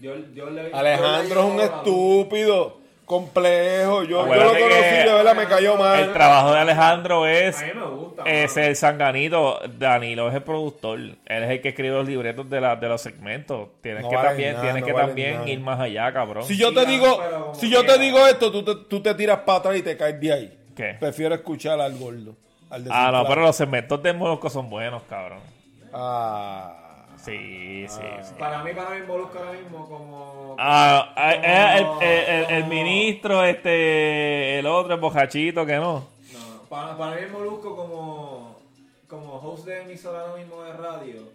Yo, 0.00 0.16
yo 0.34 0.50
le, 0.50 0.70
yo 0.70 0.76
Alejandro 0.76 1.40
es 1.40 1.46
un 1.46 1.56
le 1.58 1.64
estúpido, 1.64 2.80
complejo. 3.04 4.02
Yo, 4.04 4.26
yo 4.26 4.34
lo 4.34 4.48
conocí, 4.50 4.60
de 4.64 5.04
verdad 5.12 5.34
me 5.36 5.46
cayó 5.46 5.72
El 5.74 5.78
mal. 5.78 6.12
trabajo 6.12 6.52
de 6.52 6.58
Alejandro 6.60 7.26
es, 7.26 7.60
A 7.62 7.66
mí 7.66 7.72
me 7.74 7.86
gusta. 7.86 8.22
es 8.26 8.56
el 8.56 8.76
sanganito. 8.76 9.60
Danilo 9.78 10.28
es 10.28 10.34
el 10.34 10.42
productor. 10.42 10.98
Él 10.98 11.16
es 11.26 11.50
el 11.50 11.60
que 11.60 11.68
escribe 11.70 11.96
los 11.96 12.06
libretos 12.08 12.48
de, 12.50 12.60
la, 12.60 12.76
de 12.76 12.88
los 12.88 13.00
segmentos. 13.00 13.68
Tienes 13.82 14.02
No 14.02 14.10
que 14.10 14.16
también, 14.16 14.52
nada, 14.52 14.62
tienes 14.62 14.80
no 14.82 14.86
que 14.86 14.92
también 14.94 15.34
nada. 15.36 15.48
ir 15.50 15.60
más 15.60 15.80
allá, 15.80 16.12
cabrón. 16.12 16.44
Si 16.44 16.56
yo 16.56 16.68
Sí, 16.68 16.74
te 16.74 16.80
claro, 16.84 16.90
digo, 16.90 17.18
pero 17.22 17.52
si 17.54 17.70
yo 17.70 17.84
te 17.86 17.98
digo 17.98 18.26
esto, 18.26 18.50
tú 18.52 18.64
te, 18.64 18.74
tú 18.88 19.00
te 19.00 19.14
tiras 19.14 19.38
para 19.40 19.58
atrás 19.58 19.76
y 19.76 19.82
te 19.82 19.96
caes 19.96 20.20
de 20.20 20.32
ahí. 20.32 20.58
¿Qué? 20.76 20.96
Prefiero 20.98 21.34
escuchar 21.34 21.80
al 21.80 21.96
gordo. 21.96 22.34
Al 22.70 22.84
Ah, 22.90 23.10
no, 23.12 23.26
pero 23.28 23.42
los 23.42 23.54
segmentos 23.54 24.02
de 24.02 24.12
Molusco 24.12 24.50
son 24.50 24.68
buenos, 24.68 25.02
cabrón. 25.08 25.38
Ah. 25.92 26.80
Sí, 27.24 27.86
sí, 27.88 28.02
sí. 28.22 28.34
Para 28.38 28.62
mí, 28.62 28.72
para 28.74 28.90
mí, 28.90 29.06
Molusco 29.06 29.38
ahora 29.38 29.52
mismo 29.52 29.88
como... 29.88 30.56
Ah, 30.58 31.12
ah, 31.16 31.32
eh, 31.34 31.78
el, 31.78 31.86
como- 31.86 32.00
el- 32.02 32.08
el- 32.08 32.50
el 32.50 32.62
como- 32.62 32.74
ministro, 32.74 33.44
este, 33.44 34.58
el 34.58 34.66
otro, 34.66 34.94
el 34.94 35.00
bojachito, 35.00 35.64
que 35.64 35.76
no. 35.76 36.06
No, 36.32 36.62
para, 36.68 36.96
para 36.98 37.16
mí 37.16 37.22
el 37.22 37.30
Molusco 37.30 37.74
como, 37.74 38.58
como 39.08 39.34
host 39.36 39.64
de 39.66 39.82
emisora 39.82 40.20
ahora 40.20 40.36
mismo 40.36 40.62
de 40.62 40.72
radio 40.74 41.28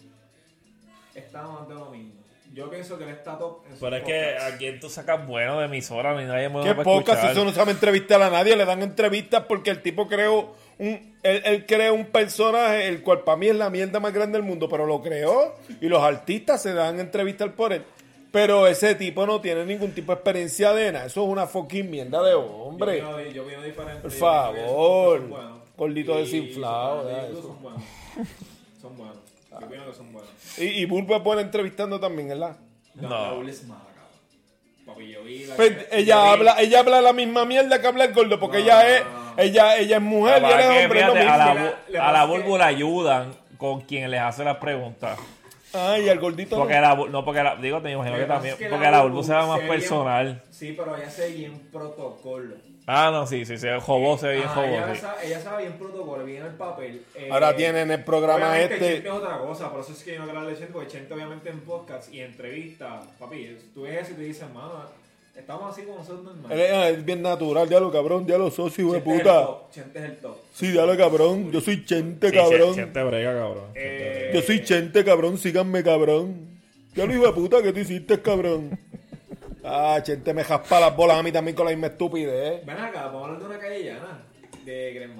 está 1.15 1.41
más 1.47 1.67
de 1.67 1.73
lo 1.73 1.85
mismo. 1.89 2.13
Yo 2.51 2.69
pienso 2.69 2.97
que 2.97 3.03
él 3.03 3.11
está 3.11 3.37
top 3.37 3.63
en 3.67 3.77
Pero 3.79 3.95
es 3.95 4.03
que 4.03 4.37
a 4.37 4.57
quién 4.57 4.79
tú 4.79 4.89
sacas 4.89 5.25
bueno 5.27 5.59
de 5.59 5.65
emisora, 5.65 6.19
ni 6.19 6.25
nadie 6.25 6.49
me 6.49 6.61
¿Qué 6.61 6.73
va 6.73 6.81
a 6.81 6.83
podcast? 6.83 7.19
escuchar. 7.19 7.31
Eso 7.31 7.45
no 7.45 7.51
sabe 7.51 7.71
entrevistar 7.71 8.21
a 8.21 8.29
nadie. 8.29 8.55
Le 8.55 8.65
dan 8.65 8.81
entrevistas 8.81 9.43
porque 9.47 9.69
el 9.69 9.81
tipo 9.81 10.07
creó 10.07 10.53
un. 10.79 11.15
Él, 11.21 11.41
él 11.45 11.65
creó 11.67 11.93
un 11.93 12.05
personaje, 12.07 12.87
el 12.87 13.03
cual 13.03 13.19
para 13.21 13.37
mí 13.37 13.47
es 13.47 13.55
la 13.55 13.69
mierda 13.69 13.99
más 13.99 14.13
grande 14.13 14.37
del 14.39 14.47
mundo, 14.47 14.67
pero 14.67 14.85
lo 14.85 15.01
creó 15.01 15.55
y 15.79 15.87
los 15.87 16.01
artistas 16.01 16.61
se 16.61 16.73
dan 16.73 16.99
entrevistas 16.99 17.49
por 17.49 17.71
él. 17.73 17.83
Pero 18.31 18.67
ese 18.67 18.95
tipo 18.95 19.25
no 19.25 19.41
tiene 19.41 19.65
ningún 19.65 19.91
tipo 19.91 20.11
de 20.11 20.15
experiencia 20.17 20.71
de 20.73 20.91
nada. 20.91 21.05
Eso 21.05 21.23
es 21.23 21.29
una 21.29 21.47
fucking 21.47 21.89
mierda 21.89 22.21
de 22.23 22.33
hombre. 22.35 22.99
Yo 22.99 23.09
opino, 23.09 23.31
yo 23.31 23.43
opino 23.43 23.61
diferente. 23.63 24.01
Por 24.01 24.11
favor. 24.11 25.21
Gordito 25.77 26.17
desinflado. 26.17 27.09
Son 27.41 27.61
buenos. 27.61 27.83
Son 28.81 28.97
buenos. 28.97 29.17
Yo 29.51 29.57
opino 29.65 29.85
que 29.85 29.93
son 29.93 30.13
buenos. 30.13 30.29
Y, 30.57 30.63
y 30.63 30.85
Bulbo 30.85 31.15
es 31.15 31.23
buena 31.23 31.41
entrevistando 31.41 31.99
también, 31.99 32.29
¿verdad? 32.29 32.57
No. 32.95 33.09
No. 33.09 33.29
Raúl 33.31 33.49
es 33.49 33.63
mala, 33.65 33.81
cabrón. 33.85 34.85
Papi, 34.85 35.11
yo 35.11 35.23
vi 35.23 35.45
la 35.45 35.55
Pues, 35.55 35.71
yo 35.77 35.85
ella 35.91 36.15
vi- 36.23 36.29
habla, 36.29 36.55
ella 36.61 36.79
habla 36.79 37.01
la 37.01 37.13
misma 37.13 37.45
mierda 37.45 37.79
que 37.81 37.87
habla 37.87 38.05
el 38.05 38.13
gordo, 38.13 38.39
porque 38.39 38.57
No, 38.59 38.63
ella 38.63 38.95
es, 38.97 39.03
no, 39.05 39.11
no. 39.35 39.41
ella, 39.41 39.77
ella 39.77 39.95
es 39.97 40.01
mujer 40.03 40.37
y 40.37 40.41
Capaz 40.41 40.53
él 40.53 40.59
es 40.59 40.65
que, 40.77 40.83
hombre, 40.85 40.99
es 41.01 41.05
lo 41.07 41.13
fíjate, 41.13 41.29
a 41.29 41.37
la, 41.37 41.53
bu- 41.53 41.73
Le 41.89 41.97
a 41.97 42.01
pasa 42.01 42.11
la 42.13 42.21
que- 42.21 42.31
Bulbu 42.31 42.57
la 42.57 42.65
ayudan 42.67 43.33
con 43.57 43.81
quien 43.81 44.11
les 44.11 44.19
hace 44.21 44.43
las 44.43 44.57
preguntas. 44.57 45.19
Ay, 45.73 46.09
al 46.09 46.19
gordito. 46.19 46.55
no. 46.55 46.63
Porque 46.63 46.79
la, 46.81 46.95
Bu- 46.97 47.09
no, 47.09 47.23
porque 47.23 47.43
la, 47.43 47.55
digo, 47.55 47.79
te 47.81 47.91
imagino 47.91 48.15
Lo 48.17 48.17
que 48.17 48.23
que 48.23 48.27
pasa 48.27 48.35
también, 48.37 48.53
es 48.55 48.59
que 48.59 48.69
porque 48.69 48.89
la 48.91 49.01
Bulbu 49.03 49.23
se 49.23 49.31
ve 49.33 49.37
más 49.37 49.45
se 49.47 49.53
ve 49.53 49.59
bien- 49.59 49.69
personal. 49.79 50.43
Sí, 50.49 50.73
pero 50.77 50.95
ella 50.97 51.09
se 51.11 51.29
bien 51.31 51.59
protocolo. 51.71 52.55
Ah, 52.91 53.11
no, 53.11 53.27
sí, 53.27 53.45
sí, 53.45 53.55
se 53.59 53.79
jobó, 53.79 54.17
se 54.17 54.27
ve 54.27 54.33
bien 54.37 54.45
ella, 54.45 54.53
jobó, 54.55 54.95
sí. 54.95 55.01
sabe, 55.01 55.27
ella 55.27 55.39
sabe 55.41 55.61
bien 55.63 55.77
protocolo, 55.77 56.25
bien 56.25 56.43
el 56.43 56.53
papel. 56.55 57.03
Eh, 57.13 57.29
Ahora 57.31 57.55
tienen 57.55 57.91
el 57.91 58.03
programa 58.03 58.49
obviamente 58.49 58.73
este. 58.73 58.93
Chente 58.95 59.07
es 59.09 59.13
otra 59.13 59.37
cosa, 59.37 59.71
por 59.71 59.81
eso 59.81 59.91
es 59.93 60.03
que 60.03 60.13
yo 60.13 60.17
no 60.19 60.23
quiero 60.25 60.39
hablar 60.39 60.53
de 60.53 60.59
Chente, 60.59 60.73
porque 60.73 60.87
Chente 60.89 61.13
obviamente 61.13 61.49
en 61.49 61.59
podcast 61.59 62.11
y 62.11 62.21
entrevista, 62.21 63.01
papi, 63.19 63.57
tú 63.75 63.83
ves 63.83 64.01
eso 64.03 64.11
y 64.13 64.15
te 64.15 64.21
dices, 64.23 64.49
mano, 64.51 64.71
estamos 65.35 65.71
así 65.71 65.83
como 65.83 65.99
nosotros 65.99 66.21
Él 66.21 66.41
normales. 66.41 66.69
es, 66.69 66.75
ah, 66.75 66.89
es 66.89 67.05
bien 67.05 67.21
natural, 67.21 67.69
diablo 67.69 67.91
cabrón, 67.91 68.25
diablo 68.25 68.49
socio, 68.49 68.83
hijo 68.85 68.93
de 68.95 69.03
Chente 69.03 69.17
puta. 69.23 69.47
Chente 69.71 69.99
es 69.99 70.05
el 70.05 70.17
top. 70.17 70.37
Sí, 70.55 70.71
diablo 70.71 70.97
cabrón, 70.97 71.51
yo 71.51 71.61
soy 71.61 71.85
chente, 71.85 72.29
Sí, 72.29 72.35
cabrón. 72.35 72.73
siente 72.73 73.03
brega, 73.03 73.33
cabrón. 73.37 73.65
Eh, 73.75 74.31
Yo 74.33 74.41
soy 74.41 74.63
chente, 74.63 75.05
cabrón, 75.05 75.37
síganme, 75.37 75.83
cabrón. 75.83 76.47
Diablo 76.95 77.13
hijo 77.13 77.27
de 77.27 77.33
puta, 77.33 77.61
¿qué 77.61 77.71
tú 77.71 77.79
hiciste, 77.81 78.19
cabrón? 78.19 78.77
Ah, 79.63 79.99
chente 80.01 80.33
me 80.33 80.43
jaspa 80.43 80.79
las 80.79 80.95
bolas 80.95 81.17
a 81.17 81.23
mí 81.23 81.31
también 81.31 81.55
con 81.55 81.65
la 81.65 81.71
misma 81.71 81.87
estupidez. 81.87 82.65
Ven 82.65 82.77
acá, 82.77 83.05
vamos 83.05 83.21
a 83.21 83.25
hablar 83.25 83.39
de 83.39 83.45
una 83.45 83.59
calle 83.59 83.83
llana, 83.83 84.25
de 84.63 84.93
Gren 84.93 85.15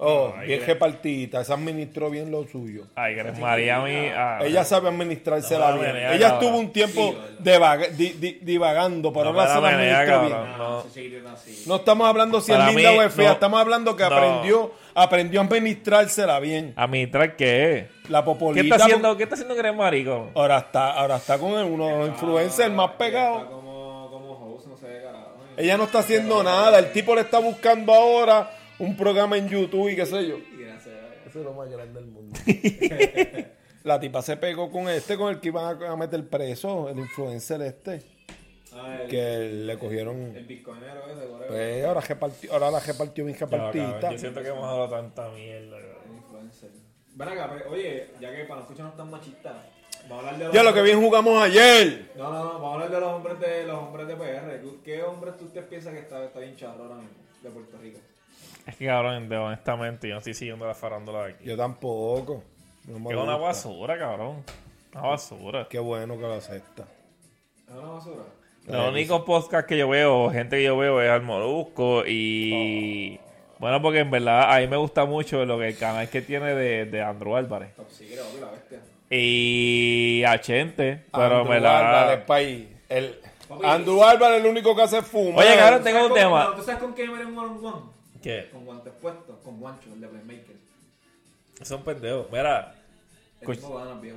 Oh, 0.00 0.32
Ay, 0.36 0.46
bien 0.46 0.64
repartida, 0.64 1.40
esa 1.40 1.54
administró 1.54 2.08
bien 2.08 2.30
lo 2.30 2.46
suyo. 2.46 2.84
Ay, 2.94 3.14
que 3.14 3.20
eres 3.20 3.38
María, 3.38 3.80
mi. 3.80 3.94
ah, 4.14 4.38
Ella 4.42 4.64
sabe 4.64 4.88
administrársela 4.88 5.72
No, 5.72 5.80
bien. 5.80 5.96
Ella 5.96 6.08
cabrón. 6.20 6.32
estuvo 6.32 6.58
un 6.58 6.72
tiempo 6.72 7.14
Sí, 7.40 7.88
di- 7.96 8.10
di- 8.12 8.38
divagando, 8.42 9.12
pero 9.12 9.32
No 9.32 9.40
ahora 9.40 9.54
se 9.54 9.60
la 9.60 9.68
administra 9.70 10.20
bien. 10.20 10.32
cabrón. 10.32 10.58
No, 11.66 11.76
estamos 11.76 12.08
hablando 12.08 12.40
si 12.40 12.52
es 12.52 12.58
Para 12.58 12.70
linda 12.70 12.92
mí, 12.92 12.98
o 12.98 13.02
es 13.02 13.12
fea, 13.12 13.26
no. 13.26 13.32
estamos 13.32 13.60
hablando 13.60 13.96
que 13.96 14.02
No. 14.04 14.08
aprendió, 14.16 14.72
aprendió 14.94 15.40
a 15.40 15.44
administrársela 15.44 16.38
bien. 16.40 16.74
¿Administrar 16.76 17.34
qué? 17.36 17.88
La 18.08 18.20
¿Qué 18.20 18.24
popolita. 18.24 18.74
está 18.76 18.84
haciendo, 18.86 19.16
¿qué 19.16 19.22
está 19.24 19.34
haciendo 19.34 19.74
Marico? 19.74 20.30
Ahora 20.34 20.58
está, 20.58 20.92
ahora 20.92 21.16
está 21.16 21.38
con 21.38 21.52
el- 21.58 21.64
uno 21.66 21.86
de 21.88 21.98
los 21.98 22.08
influencers 22.10 22.72
más 22.72 22.86
Está 22.92 22.98
pegados. 22.98 23.44
como, 23.46 24.08
como 24.10 24.54
host, 24.54 24.66
no 24.68 24.76
sé 24.76 24.86
de 24.86 25.02
carajo. 25.02 25.24
Ella 25.56 25.76
no 25.76 25.84
está 25.84 25.98
haciendo 25.98 26.42
nada. 26.44 26.78
El 26.78 26.92
tipo 26.92 27.16
le 27.16 27.22
está 27.22 27.40
buscando 27.40 27.92
ahora 27.92 28.48
un 28.78 28.96
programa 28.96 29.36
en 29.36 29.48
YouTube 29.48 29.88
y 29.90 29.96
qué 29.96 30.06
sé 30.06 30.26
yo. 30.26 30.38
Y 30.38 30.62
gracias 30.62 30.94
a 30.94 30.98
Dios. 31.00 31.26
Eso 31.26 31.38
es 31.40 31.44
lo 31.44 31.52
más 31.54 31.68
grande 31.70 32.00
del 32.00 32.10
mundo. 32.10 32.38
La 33.84 33.98
tipa 34.00 34.20
se 34.22 34.36
pegó 34.36 34.70
con 34.70 34.88
este, 34.88 35.16
con 35.16 35.30
el 35.32 35.40
que 35.40 35.48
iban 35.48 35.82
a, 35.82 35.96
meter 35.96 36.26
preso, 36.28 36.88
el 36.88 36.98
influencer 36.98 37.62
este, 37.62 38.02
Ah, 38.74 38.98
el, 39.02 39.08
que 39.08 39.38
le 39.64 39.78
cogieron. 39.78 40.36
el 40.36 40.44
bitcoinero 40.44 41.06
ese, 41.06 41.26
whatever. 41.26 41.48
Pues 41.48 41.84
ahora, 41.86 42.00
repartió, 42.02 42.52
ahora 42.52 42.70
la 42.70 42.80
repartió 42.80 43.24
bien 43.24 43.38
repartida. 43.38 44.10
Yo 44.12 44.18
siento 44.18 44.42
que 44.42 44.48
hemos 44.48 44.64
hablado 44.64 44.90
tanta 44.90 45.30
mierda. 45.30 45.78
cabrón. 45.78 45.96
El 46.10 46.16
influencer. 46.16 46.70
Ven 47.14 47.28
acá, 47.28 47.50
pero, 47.56 47.70
oye, 47.70 48.10
ya 48.20 48.34
que 48.34 48.44
para 48.44 48.56
no 48.56 48.60
escucharnos 48.62 48.96
tan 48.96 49.10
machistas, 49.10 49.54
vamos 50.08 50.12
a 50.12 50.18
hablar 50.18 50.38
de 50.38 50.44
los 50.46 50.54
Ya 50.54 50.62
lo 50.62 50.74
que 50.74 50.82
bien 50.82 51.00
jugamos 51.00 51.42
ayer. 51.42 52.12
No, 52.16 52.24
no, 52.30 52.44
no, 52.44 52.52
vamos 52.54 52.70
a 52.70 52.74
hablar 52.74 52.90
de 52.90 53.00
los 53.00 53.08
hombres 53.12 53.40
de 53.40 53.64
los 53.64 53.78
hombres 53.78 54.06
de 54.08 54.16
PR. 54.16 54.60
¿Tú- 54.60 54.80
¿Qué 54.84 55.02
hombres 55.02 55.36
tú 55.38 55.46
usted 55.46 55.64
piensa 55.66 55.90
que 55.90 56.00
está, 56.00 56.24
está 56.24 56.38
bien 56.40 56.54
charro 56.56 56.82
ahora 56.84 56.96
mismo 56.96 57.16
de 57.42 57.50
Puerto 57.50 57.78
Rico? 57.78 58.00
Es 58.66 58.76
que, 58.76 58.86
cabrón, 58.86 59.28
de- 59.28 59.36
honestamente, 59.36 60.08
yo 60.08 60.14
no 60.14 60.18
estoy 60.18 60.34
siguiendo 60.34 60.66
la 60.66 60.74
farándula 60.74 61.24
de 61.24 61.32
aquí. 61.32 61.44
Yo 61.44 61.56
tampoco. 61.56 62.42
No 62.86 62.98
me 62.98 63.10
Es 63.10 63.16
una 63.16 63.34
gusta. 63.34 63.36
basura, 63.46 63.98
cabrón. 63.98 64.42
Una 64.92 65.02
basura. 65.02 65.66
Qué 65.68 65.78
bueno 65.78 66.14
que 66.16 66.20
lo 66.22 66.34
acepta. 66.34 66.84
¿Es 67.68 67.74
una 67.74 67.88
basura? 67.88 68.22
Los 68.66 68.88
únicos 68.90 69.22
podcasts 69.22 69.66
que 69.66 69.78
yo 69.78 69.88
veo, 69.88 70.30
gente 70.30 70.56
que 70.58 70.64
yo 70.64 70.76
veo, 70.76 71.00
es 71.00 71.08
al 71.10 71.22
Molusco 71.22 72.02
y... 72.06 73.18
Bueno, 73.58 73.80
porque 73.80 74.00
en 74.00 74.10
verdad 74.10 74.54
a 74.54 74.60
mí 74.60 74.66
me 74.66 74.76
gusta 74.76 75.04
mucho 75.06 75.44
lo 75.46 75.58
que 75.58 75.68
el 75.68 75.78
canal 75.78 76.08
que 76.10 76.20
tiene 76.22 76.54
de, 76.54 76.84
de 76.84 77.02
Andrew 77.02 77.34
Álvarez. 77.34 77.74
Top 77.74 77.88
Secret, 77.90 78.20
obvio, 78.20 78.44
la 78.44 78.52
bestia. 78.52 78.78
Y 79.10 80.22
a 80.24 80.38
Chente, 80.40 81.04
pero 81.12 81.38
Andrew 81.38 81.54
me 81.54 81.60
la... 81.60 81.78
Álvarez, 82.02 82.24
país. 82.26 82.68
El, 82.90 83.18
Papi. 83.48 83.66
Andrew 83.66 84.04
Álvarez 84.04 84.38
es 84.38 84.44
el 84.44 84.50
único 84.50 84.76
que 84.76 84.82
hace 84.82 85.00
fuma. 85.02 85.38
Oye, 85.40 85.56
cabrón, 85.56 85.78
¿Tú 85.78 85.84
tengo 85.84 86.02
un 86.02 86.08
con- 86.10 86.18
tema. 86.18 86.52
¿Tú 86.54 86.62
sabes 86.62 86.80
con 86.80 86.92
quién 86.92 87.12
me 87.12 87.24
un 87.24 87.38
one 87.38 87.48
on 87.58 87.64
one? 87.64 87.82
¿Qué? 88.22 88.48
Con 88.52 88.64
guantes 88.64 88.92
puestos, 89.00 89.36
con 89.44 89.60
Guancho, 89.60 89.92
el 89.92 90.00
de 90.00 90.08
Playmaker. 90.08 90.56
Son 91.62 91.82
pendejos. 91.82 92.26
Mira, 92.30 92.74
El 93.40 93.48
Escuch- 93.48 94.14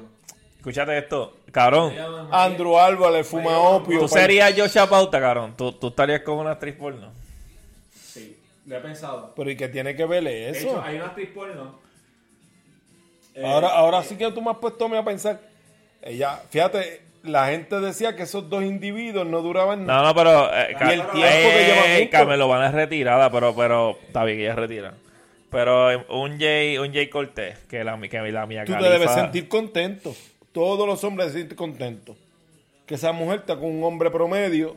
escúchate 0.58 0.98
esto. 0.98 1.38
Cabrón, 1.52 1.94
Andrew 2.32 2.78
Álvarez 2.78 3.28
fuma 3.28 3.58
opio. 3.58 4.00
tú 4.00 4.06
país. 4.08 4.12
serías 4.12 4.54
Joshua 4.58 4.88
Pauta, 4.88 5.20
cabrón. 5.20 5.56
Tú, 5.58 5.72
tú 5.74 5.88
estarías 5.88 6.22
con 6.22 6.38
una 6.38 6.52
actriz 6.52 6.76
porno. 6.76 7.12
Sí, 7.94 8.38
lo 8.66 8.78
he 8.78 8.80
pensado. 8.80 9.34
Pero 9.36 9.50
¿y 9.52 9.58
qué 9.58 9.68
tiene 9.70 9.96
que 9.96 10.06
ver 10.06 10.24
De 10.24 10.50
eso? 10.50 10.60
hecho, 10.70 10.82
hay 10.82 10.96
una 10.98 11.06
actriz 11.08 11.30
porno. 11.30 11.80
Eh, 13.34 13.46
Ahora, 13.46 13.70
ahora 13.70 14.04
sí 14.04 14.16
que 14.16 14.32
tú 14.32 14.42
me 14.42 14.52
has 14.52 14.58
puesto 14.58 14.86
a 14.86 15.06
pensar. 15.06 15.40
Ella, 16.02 16.42
fíjate, 16.50 17.02
la 17.24 17.48
gente 17.50 17.80
decía 17.80 18.16
que 18.16 18.24
esos 18.24 18.50
dos 18.50 18.64
individuos 18.64 19.28
no 19.28 19.42
duraban 19.42 19.86
No, 19.86 20.04
no, 20.04 20.16
pero... 20.16 20.50
Eh, 20.54 20.68
Y 20.70 20.72
el 20.72 20.78
Ca- 20.78 20.88
tiempo 20.90 21.12
que 21.14 21.62
eh, 21.62 21.68
llevan 21.68 21.84
juntos. 22.00 22.10
Carmelo 22.12 22.48
van 22.48 22.64
es 22.66 22.74
retirada, 22.74 23.32
pero, 23.32 23.56
pero... 23.56 23.98
Está 24.08 24.24
bien 24.24 24.38
que 24.38 24.44
ella 24.44 24.52
es 24.54 24.58
retirada. 24.60 24.94
Pero 25.50 25.92
eh, 25.92 26.06
un 26.10 26.40
Jay, 26.40 26.78
un 26.78 26.94
Jay 26.94 27.08
Cortés, 27.10 27.58
que 27.70 27.84
la, 27.84 28.00
que 28.00 28.32
la 28.32 28.46
mía 28.46 28.64
Tú 28.66 28.74
te 28.74 28.90
debes 28.90 29.12
sentir 29.12 29.48
contento. 29.48 30.16
Todos 30.52 30.88
los 30.88 31.04
hombres 31.04 31.28
se 31.28 31.34
sienten 31.36 31.58
contentos. 31.58 32.16
Que 32.86 32.96
esa 32.96 33.12
mujer 33.12 33.40
está 33.40 33.56
con 33.56 33.66
un 33.66 33.84
hombre 33.84 34.10
promedio 34.10 34.76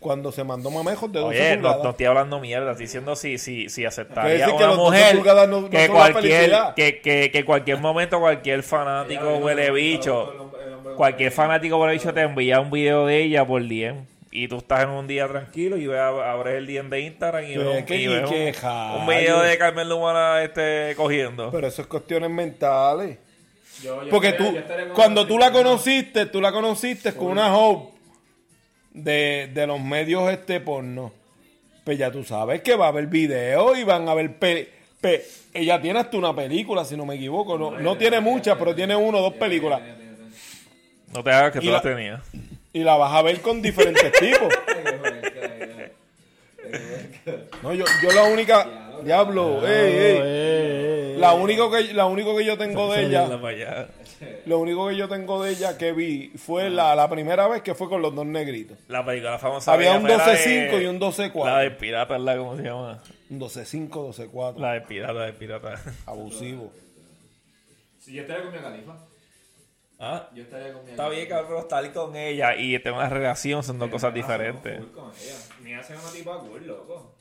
cuando 0.00 0.32
se 0.32 0.42
mandó 0.42 0.68
mamejos 0.70 1.12
de 1.12 1.20
12 1.20 1.28
Oye, 1.40 1.56
no, 1.58 1.90
estoy 1.90 2.06
hablando 2.06 2.40
mierda, 2.40 2.72
estoy 2.72 2.86
diciendo 2.86 3.14
si, 3.14 3.38
si, 3.38 3.68
si 3.68 3.84
aceptaría 3.84 4.32
decir 4.32 4.46
que 4.56 4.64
una 4.64 4.74
12 4.74 4.80
mujer 4.82 5.14
no- 5.14 5.46
no 5.60 5.70
que, 5.70 5.86
son 5.86 5.94
la 5.94 6.00
cualquier, 6.12 6.32
felicidad. 6.40 6.74
que, 6.74 7.00
que, 7.00 7.30
que 7.30 7.44
cualquier 7.44 7.78
momento 7.78 8.18
cualquier 8.18 8.64
fanático 8.64 9.36
huele 9.36 9.66
el 9.66 9.72
bicho, 9.74 10.32
el 10.32 10.61
cualquier 10.96 11.32
fanático 11.32 11.76
huele 11.78 11.94
bicho 11.94 12.12
te 12.14 12.20
envía 12.22 12.60
un 12.60 12.70
video 12.70 13.06
de 13.06 13.22
ella 13.22 13.46
por 13.46 13.62
DM 13.62 14.04
y 14.30 14.48
tú 14.48 14.56
estás 14.58 14.84
en 14.84 14.90
un 14.90 15.06
día 15.06 15.28
tranquilo 15.28 15.76
y 15.76 15.86
abres 15.92 16.54
el 16.56 16.66
día 16.66 16.82
de 16.82 17.00
Instagram 17.00 17.44
y 17.44 17.48
¿Qué- 17.48 17.58
ves, 17.58 17.78
un- 17.80 17.84
qué- 17.86 17.96
y 17.96 18.06
ves 18.06 18.30
un, 18.30 19.06
video 19.06 19.40
de 19.42 19.58
Carmen 19.58 19.88
Lumana 19.88 20.42
este, 20.42 20.94
cogiendo. 20.96 21.50
Pero 21.50 21.66
eso 21.66 21.82
es 21.82 21.88
cuestiones 21.88 22.30
mentales. 22.30 23.18
Yo- 23.82 24.02
yo 24.04 24.10
Porque 24.10 24.28
estaría- 24.28 24.62
tú, 24.62 24.88
yo 24.88 24.94
cuando 24.94 25.26
tú 25.26 25.38
la 25.38 25.50
conociste, 25.52 26.26
tú 26.26 26.40
la 26.40 26.52
conociste 26.52 27.12
con 27.14 27.28
una 27.28 27.54
hope 27.56 27.92
de, 28.92 29.50
de 29.52 29.66
los 29.66 29.80
medios 29.80 30.30
este 30.30 30.60
porno. 30.60 31.12
Pues 31.84 31.98
ya 31.98 32.10
tú 32.12 32.22
sabes 32.22 32.62
que 32.62 32.76
va 32.76 32.86
a 32.86 32.88
haber 32.88 33.08
video 33.08 33.74
y 33.76 33.82
van 33.84 34.08
a 34.08 34.14
pe, 34.14 34.68
pe- 35.00 35.24
ella 35.52 35.80
tiene 35.80 35.98
hasta 35.98 36.16
una 36.16 36.34
película, 36.34 36.84
si 36.84 36.96
no 36.96 37.04
me 37.04 37.16
equivoco. 37.16 37.58
No, 37.58 37.72
no 37.72 37.96
tiene 37.98 38.20
muchas, 38.20 38.56
pero 38.56 38.74
tiene 38.74 38.94
uno 38.94 39.18
o 39.18 39.22
dos 39.22 39.34
películas. 39.34 39.80
No 41.12 41.22
te 41.22 41.30
hagas 41.30 41.52
que 41.52 41.58
Y 41.58 41.62
tú 41.62 41.66
la- 41.68 41.72
las 41.74 41.82
tenías. 41.82 42.20
Y 42.72 42.80
la 42.84 42.96
vas 42.96 43.12
a 43.14 43.22
ver 43.22 43.40
con 43.40 43.60
diferentes 43.62 44.12
tipos. 44.20 44.48
No, 47.62 47.74
yo, 47.74 47.84
yo 48.02 48.12
la 48.12 48.24
única. 48.24 48.66
Diablo, 49.04 49.66
ey, 49.66 49.94
ey. 49.94 51.16
La 51.18 51.32
único 51.34 51.70
que, 51.70 51.92
la 51.92 52.06
único 52.06 52.36
que 52.36 52.44
yo 52.44 52.56
tengo 52.56 52.92
de 52.92 53.02
ella. 53.06 53.28
Lo 54.46 54.58
único 54.60 54.88
que 54.88 54.96
yo 54.96 55.08
tengo 55.08 55.42
de 55.42 55.50
ella 55.50 55.76
que 55.76 55.92
vi 55.92 56.32
fue 56.36 56.70
la, 56.70 56.94
la 56.94 57.10
primera 57.10 57.48
vez 57.48 57.62
que 57.62 57.74
fue 57.74 57.88
con 57.88 58.00
los 58.00 58.14
dos 58.14 58.24
negritos. 58.26 58.78
La 58.88 59.04
película 59.04 59.38
famosa. 59.38 59.72
Había 59.72 59.92
un 59.94 60.06
ella 60.06 60.18
fue 60.20 60.32
la 60.34 60.38
12.5 60.38 60.70
de- 60.78 60.82
y 60.82 60.86
un 60.86 61.00
12.4. 61.00 61.44
La 61.44 61.58
de 61.58 61.70
pirata, 61.72 62.18
¿la 62.18 62.36
¿cómo 62.36 62.56
se 62.56 62.62
llama? 62.62 63.02
Un 63.28 63.40
12.5, 63.40 63.90
12.4. 63.90 64.58
La 64.58 64.72
de 64.74 64.80
pirata, 64.82 65.20
de 65.26 65.32
pirata. 65.32 65.82
Abusivo. 66.06 66.72
Si 68.00 68.12
yo 68.14 68.22
estaría 68.22 68.44
con 68.44 68.52
mi 68.52 68.58
califa. 68.60 68.96
Ah, 70.04 70.28
Yo 70.34 70.42
estaría 70.42 70.72
con 70.72 70.84
mi 70.84 70.90
Está 70.90 71.08
bien, 71.08 71.28
cabrón, 71.28 71.60
estar 71.60 71.92
con 71.92 72.16
ella 72.16 72.56
y 72.56 72.76
tener 72.80 72.94
una 72.98 73.08
relación 73.08 73.62
son 73.62 73.78
dos 73.78 73.88
cosas 73.88 74.12
diferentes. 74.12 74.78
full 74.80 74.90
con 74.90 75.12
ella. 75.12 75.34
Ni 75.62 75.74
hacen 75.74 75.96
una 75.96 76.10
tipa 76.10 76.38
cool, 76.40 76.66
loco. 76.66 77.14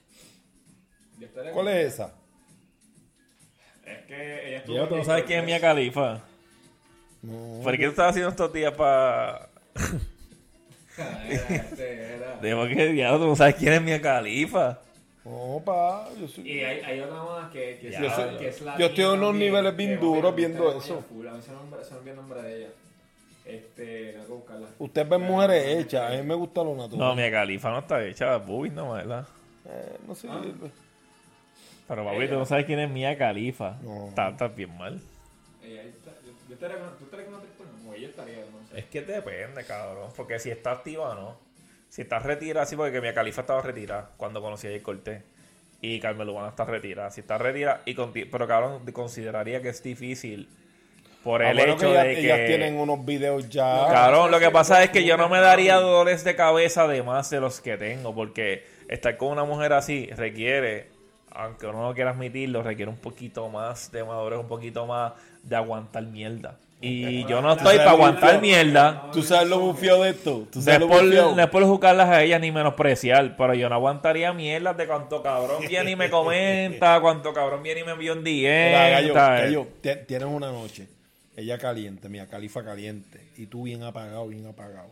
Yo 1.20 1.28
estaría 1.28 1.52
¿Cuál 1.52 1.66
con- 1.68 1.74
es 1.76 1.94
esa? 1.94 2.16
Es 3.86 4.06
que 4.08 4.48
ella 4.48 4.58
estuvo. 4.58 4.76
Yo, 4.78 4.88
tú 4.88 4.96
no 4.96 5.04
sabes 5.04 5.26
quién 5.26 5.40
es 5.42 5.46
Mia 5.46 5.60
Khalifa. 5.62 6.22
No. 7.22 7.60
¿Por 7.62 7.78
qué 7.78 7.84
tú 7.84 7.90
estás 7.92 8.10
haciendo 8.10 8.30
estos 8.32 8.52
días 8.52 8.74
para.? 8.74 9.50
Era, 10.98 11.56
este, 11.56 12.16
era. 12.16 12.36
¿De 12.42 12.56
por 12.56 12.68
qué 12.68 12.88
diablo 12.88 13.20
tú 13.20 13.28
no 13.28 13.36
sabes 13.36 13.56
quién 13.56 13.74
es 13.74 13.82
Mia 13.82 14.02
Khalifa? 14.02 14.80
No, 15.24 15.62
pa. 15.64 16.08
Yo, 16.20 16.28
soy- 16.28 16.50
Y 16.50 16.64
hay, 16.64 16.80
hay 16.82 17.00
otra 17.00 17.24
más 17.24 17.52
que, 17.52 17.78
que, 17.80 17.92
Yo 17.92 18.06
es- 18.08 18.14
sé- 18.16 18.38
que 18.40 18.48
es 18.48 18.60
yo 18.60 18.66
latina 18.66 18.86
estoy 18.88 19.04
en 19.04 19.10
unos 19.12 19.30
también, 19.30 19.52
niveles 19.52 19.76
bien 19.78 20.00
duros 20.00 20.36
viendo 20.36 20.72
eso. 20.78 20.94
ella 20.96 21.04
full. 21.08 21.28
A 21.28 21.32
mí 21.34 21.42
se 21.42 21.52
me 21.52 21.58
olvida- 21.58 21.84
se 21.84 21.96
olvida 21.96 22.12
el 22.12 22.16
nombre 22.18 22.42
de 22.42 22.58
ella. 22.58 22.70
Este, 23.46 24.12
que 24.14 24.26
buscarla. 24.30 24.68
Usted 24.80 25.08
ve 25.08 25.18
mujeres 25.18 25.66
hechas. 25.66 26.12
A 26.12 26.16
mí 26.16 26.24
me 26.24 26.34
gusta 26.36 26.64
lo 26.64 26.76
natural. 26.76 27.00
No, 27.00 27.16
Mia 27.16 27.30
Khalifa 27.32 27.70
no 27.70 27.80
está 27.80 28.04
hecha, 28.06 28.38
boobies 28.38 28.74
no, 28.74 28.94
¿verdad? 28.94 29.28
Eh, 29.68 29.98
no 30.08 30.16
sé. 30.16 30.28
Pero 31.88 32.06
papi, 32.06 32.28
tú 32.28 32.36
no 32.36 32.46
sabes 32.46 32.66
quién 32.66 32.80
es 32.80 32.90
Mia 32.90 33.18
Khalifa. 33.18 33.78
No. 33.84 34.08
Estás 34.10 34.32
estás 34.34 34.56
bien 34.56 34.76
mal. 34.78 35.00
Ella 35.64 35.84
está- 35.84 36.12
yo, 36.26 36.32
yo 36.48 36.54
estaría 36.56 36.78
con, 36.80 36.98
¿Tú 36.98 37.04
estarías 37.06 37.26
con 37.30 37.36
una 37.36 37.44
tripa? 37.44 37.64
No, 37.84 37.94
ella 37.94 38.08
estaría, 38.08 38.38
no 38.38 38.68
sé. 38.72 38.80
Es 38.80 38.86
que 38.86 39.02
depende, 39.02 39.64
cabrón. 39.66 40.10
Porque 40.16 40.40
si 40.40 40.50
está 40.50 40.72
activa 40.72 41.10
o 41.12 41.16
no. 41.16 41.51
Si 41.92 42.04
está 42.04 42.20
retirada, 42.20 42.66
sí, 42.66 42.78
porque 42.78 43.02
Mia 43.02 43.14
Khalifa 43.14 43.42
estaba 43.42 43.62
retirada 43.62 44.12
cuando 44.16 44.42
conocí 44.42 44.66
a 44.66 44.70
Jay 44.70 44.80
Cortés. 44.80 45.24
Y 45.82 46.00
Carmen 46.00 46.26
Lubana 46.26 46.48
está 46.48 46.64
retirada. 46.64 47.12
Si 47.12 47.20
está 47.20 47.38
retirada, 47.38 47.82
y 47.86 47.94
pero 47.96 48.48
cabrón, 48.48 48.90
consideraría 48.94 49.62
que 49.62 49.68
es 49.68 49.84
difícil 49.84 50.48
por 51.22 51.44
Ah, 51.44 51.52
el 51.52 51.58
bueno, 51.58 51.74
hecho 51.74 51.88
que 51.88 51.92
ellas, 51.92 52.06
de 52.06 52.14
que. 52.16 52.22
ellas 52.22 52.48
tienen 52.48 52.78
unos 52.78 53.04
videos 53.06 53.50
ya. 53.50 53.88
Cabrón, 53.92 54.32
lo 54.32 54.40
que 54.40 54.50
pasa 54.52 54.82
es 54.86 54.90
que 54.92 55.04
yo 55.04 55.18
no 55.18 55.28
me 55.28 55.42
daría 55.42 55.76
dolores 55.76 56.24
de 56.24 56.34
cabeza 56.38 56.88
de 56.88 57.04
más 57.04 57.30
de 57.30 57.42
los 57.42 57.60
que 57.60 57.76
tengo, 57.76 58.16
porque 58.16 58.64
estar 58.88 59.18
con 59.18 59.28
una 59.34 59.44
mujer 59.44 59.74
así 59.74 60.10
requiere, 60.16 60.88
aunque 61.32 61.68
uno 61.68 61.82
no 61.82 61.94
quiera 61.94 62.12
admitirlo, 62.12 62.64
requiere 62.64 62.90
un 62.90 63.00
poquito 63.00 63.50
más 63.50 63.92
de 63.92 64.06
madurez, 64.06 64.40
un 64.40 64.48
poquito 64.48 64.86
más 64.86 65.12
de 65.44 65.58
aguantar 65.58 66.04
mierda. 66.04 66.58
Y 66.84 67.26
yo 67.28 67.42
no 67.44 67.54
estoy 67.54 67.78
para 67.78 67.92
aguantar 67.92 68.42
mierda. 68.42 69.12
¿Tú 69.14 69.22
sabes 69.22 69.48
lo 69.48 69.60
bufio 69.60 70.02
de 70.02 70.10
esto? 70.10 70.48
¿Tú 70.52 70.62
sabes 70.62 70.76
es, 70.76 70.80
lo 70.82 70.88
no 71.36 71.42
es 71.44 71.50
por 71.50 71.64
juzgarlas 71.64 72.10
a 72.10 72.24
ellas 72.24 72.42
ni 72.42 72.52
menospreciar, 72.52 73.36
pero 73.38 73.54
yo 73.54 73.70
no 73.70 73.76
aguantaría 73.76 74.34
mierdas 74.34 74.76
de 74.78 74.88
cuánto 74.88 75.22
cabrón 75.22 75.62
viene 75.68 75.92
y 75.92 75.96
me 75.96 76.10
comenta, 76.10 77.00
cuánto 77.02 77.34
cabrón 77.34 77.62
viene 77.62 77.82
y 77.82 77.84
me 77.84 77.92
envía 77.92 78.14
un 78.14 78.24
Mira, 78.24 79.00
DM. 79.02 79.08
ti- 79.82 79.90
tienes 80.08 80.28
una 80.28 80.52
noche, 80.52 80.88
ella 81.38 81.60
caliente, 81.60 82.10
mía 82.10 82.26
califa 82.28 82.64
caliente, 82.64 83.30
y 83.38 83.46
tú 83.46 83.64
bien 83.64 83.84
apagado, 83.84 84.28
bien 84.28 84.48
apagado. 84.48 84.92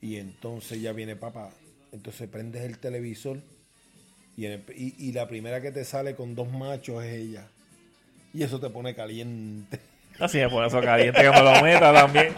Y 0.00 0.16
entonces 0.16 0.82
ya 0.82 0.92
viene 0.92 1.14
papá, 1.14 1.50
entonces 1.92 2.28
prendes 2.28 2.62
el 2.62 2.78
televisor 2.78 3.38
y, 4.36 4.46
en 4.46 4.52
el- 4.52 4.64
y- 4.76 4.94
y 4.98 5.12
la 5.12 5.28
primera 5.28 5.60
que 5.62 5.70
te 5.70 5.84
sale 5.84 6.16
con 6.16 6.34
dos 6.34 6.50
machos 6.50 7.04
es 7.04 7.14
ella. 7.14 7.46
Y 8.34 8.42
eso 8.42 8.58
te 8.58 8.68
pone 8.70 8.92
caliente. 8.94 9.78
Así 10.18 10.38
me 10.38 10.48
pone 10.48 10.66
eso 10.68 10.80
caliente 10.80 11.20
que 11.20 11.30
me 11.30 11.42
lo 11.42 11.62
meta 11.62 11.92
también. 11.92 12.34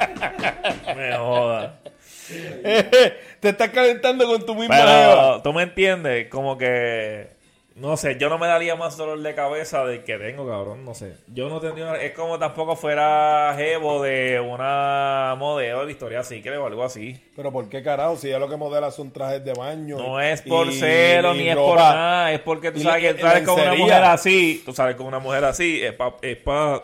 me 0.97 1.17
joda. 1.17 1.81
te 3.41 3.49
estás 3.49 3.71
calentando 3.71 4.27
con 4.27 4.45
tu 4.45 4.55
misma 4.55 4.77
Pero 4.77 5.43
tú 5.43 5.53
me 5.55 5.63
entiendes, 5.63 6.29
como 6.29 6.59
que 6.59 7.39
no 7.79 7.97
sé, 7.97 8.17
yo 8.19 8.29
no 8.29 8.39
me 8.39 8.49
daría 8.49 8.75
más 8.75 8.97
dolor 8.97 9.21
de 9.21 9.35
cabeza 9.37 9.85
del 9.85 10.03
que 10.03 10.19
tengo, 10.19 10.49
cabrón, 10.49 10.85
no 10.85 10.95
sé. 10.95 11.15
Yo 11.29 11.49
no 11.49 11.61
tendría, 11.61 11.95
es 11.95 12.13
como 12.13 12.37
tampoco 12.37 12.75
fuera 12.75 13.55
jevo 13.57 14.03
de 14.03 14.41
una 14.41 15.37
modelo 15.39 15.81
de 15.81 15.87
Victoria 15.87 16.25
Secret 16.25 16.59
o 16.59 16.67
algo 16.67 16.83
así. 16.83 17.17
Pero 17.37 17.53
¿por 17.53 17.69
qué 17.69 17.81
carajo? 17.81 18.17
Si 18.17 18.31
ya 18.31 18.41
lo 18.41 18.49
que 18.49 18.57
modela 18.57 18.91
son 18.91 19.13
trajes 19.13 19.45
de 19.45 19.53
baño. 19.53 19.97
No 19.97 20.21
es 20.21 20.43
por 20.43 20.67
y 20.67 20.71
ni 20.73 21.49
es 21.49 21.57
por 21.57 21.79
nada, 21.79 22.33
es 22.33 22.41
porque 22.41 22.73
tú 22.73 22.81
sabes 22.81 23.01
que 23.01 23.15
tú 23.15 23.21
sabes 23.21 23.47
con 23.47 23.61
una 23.61 23.75
mujer 23.75 24.03
así, 24.03 24.63
tú 24.65 24.73
sabes 24.73 24.97
con 24.97 25.07
una 25.07 25.21
mujer 25.21 25.45
así, 25.45 25.81
es 25.81 25.93
para 25.93 26.17
es 26.21 26.37
pa 26.37 26.83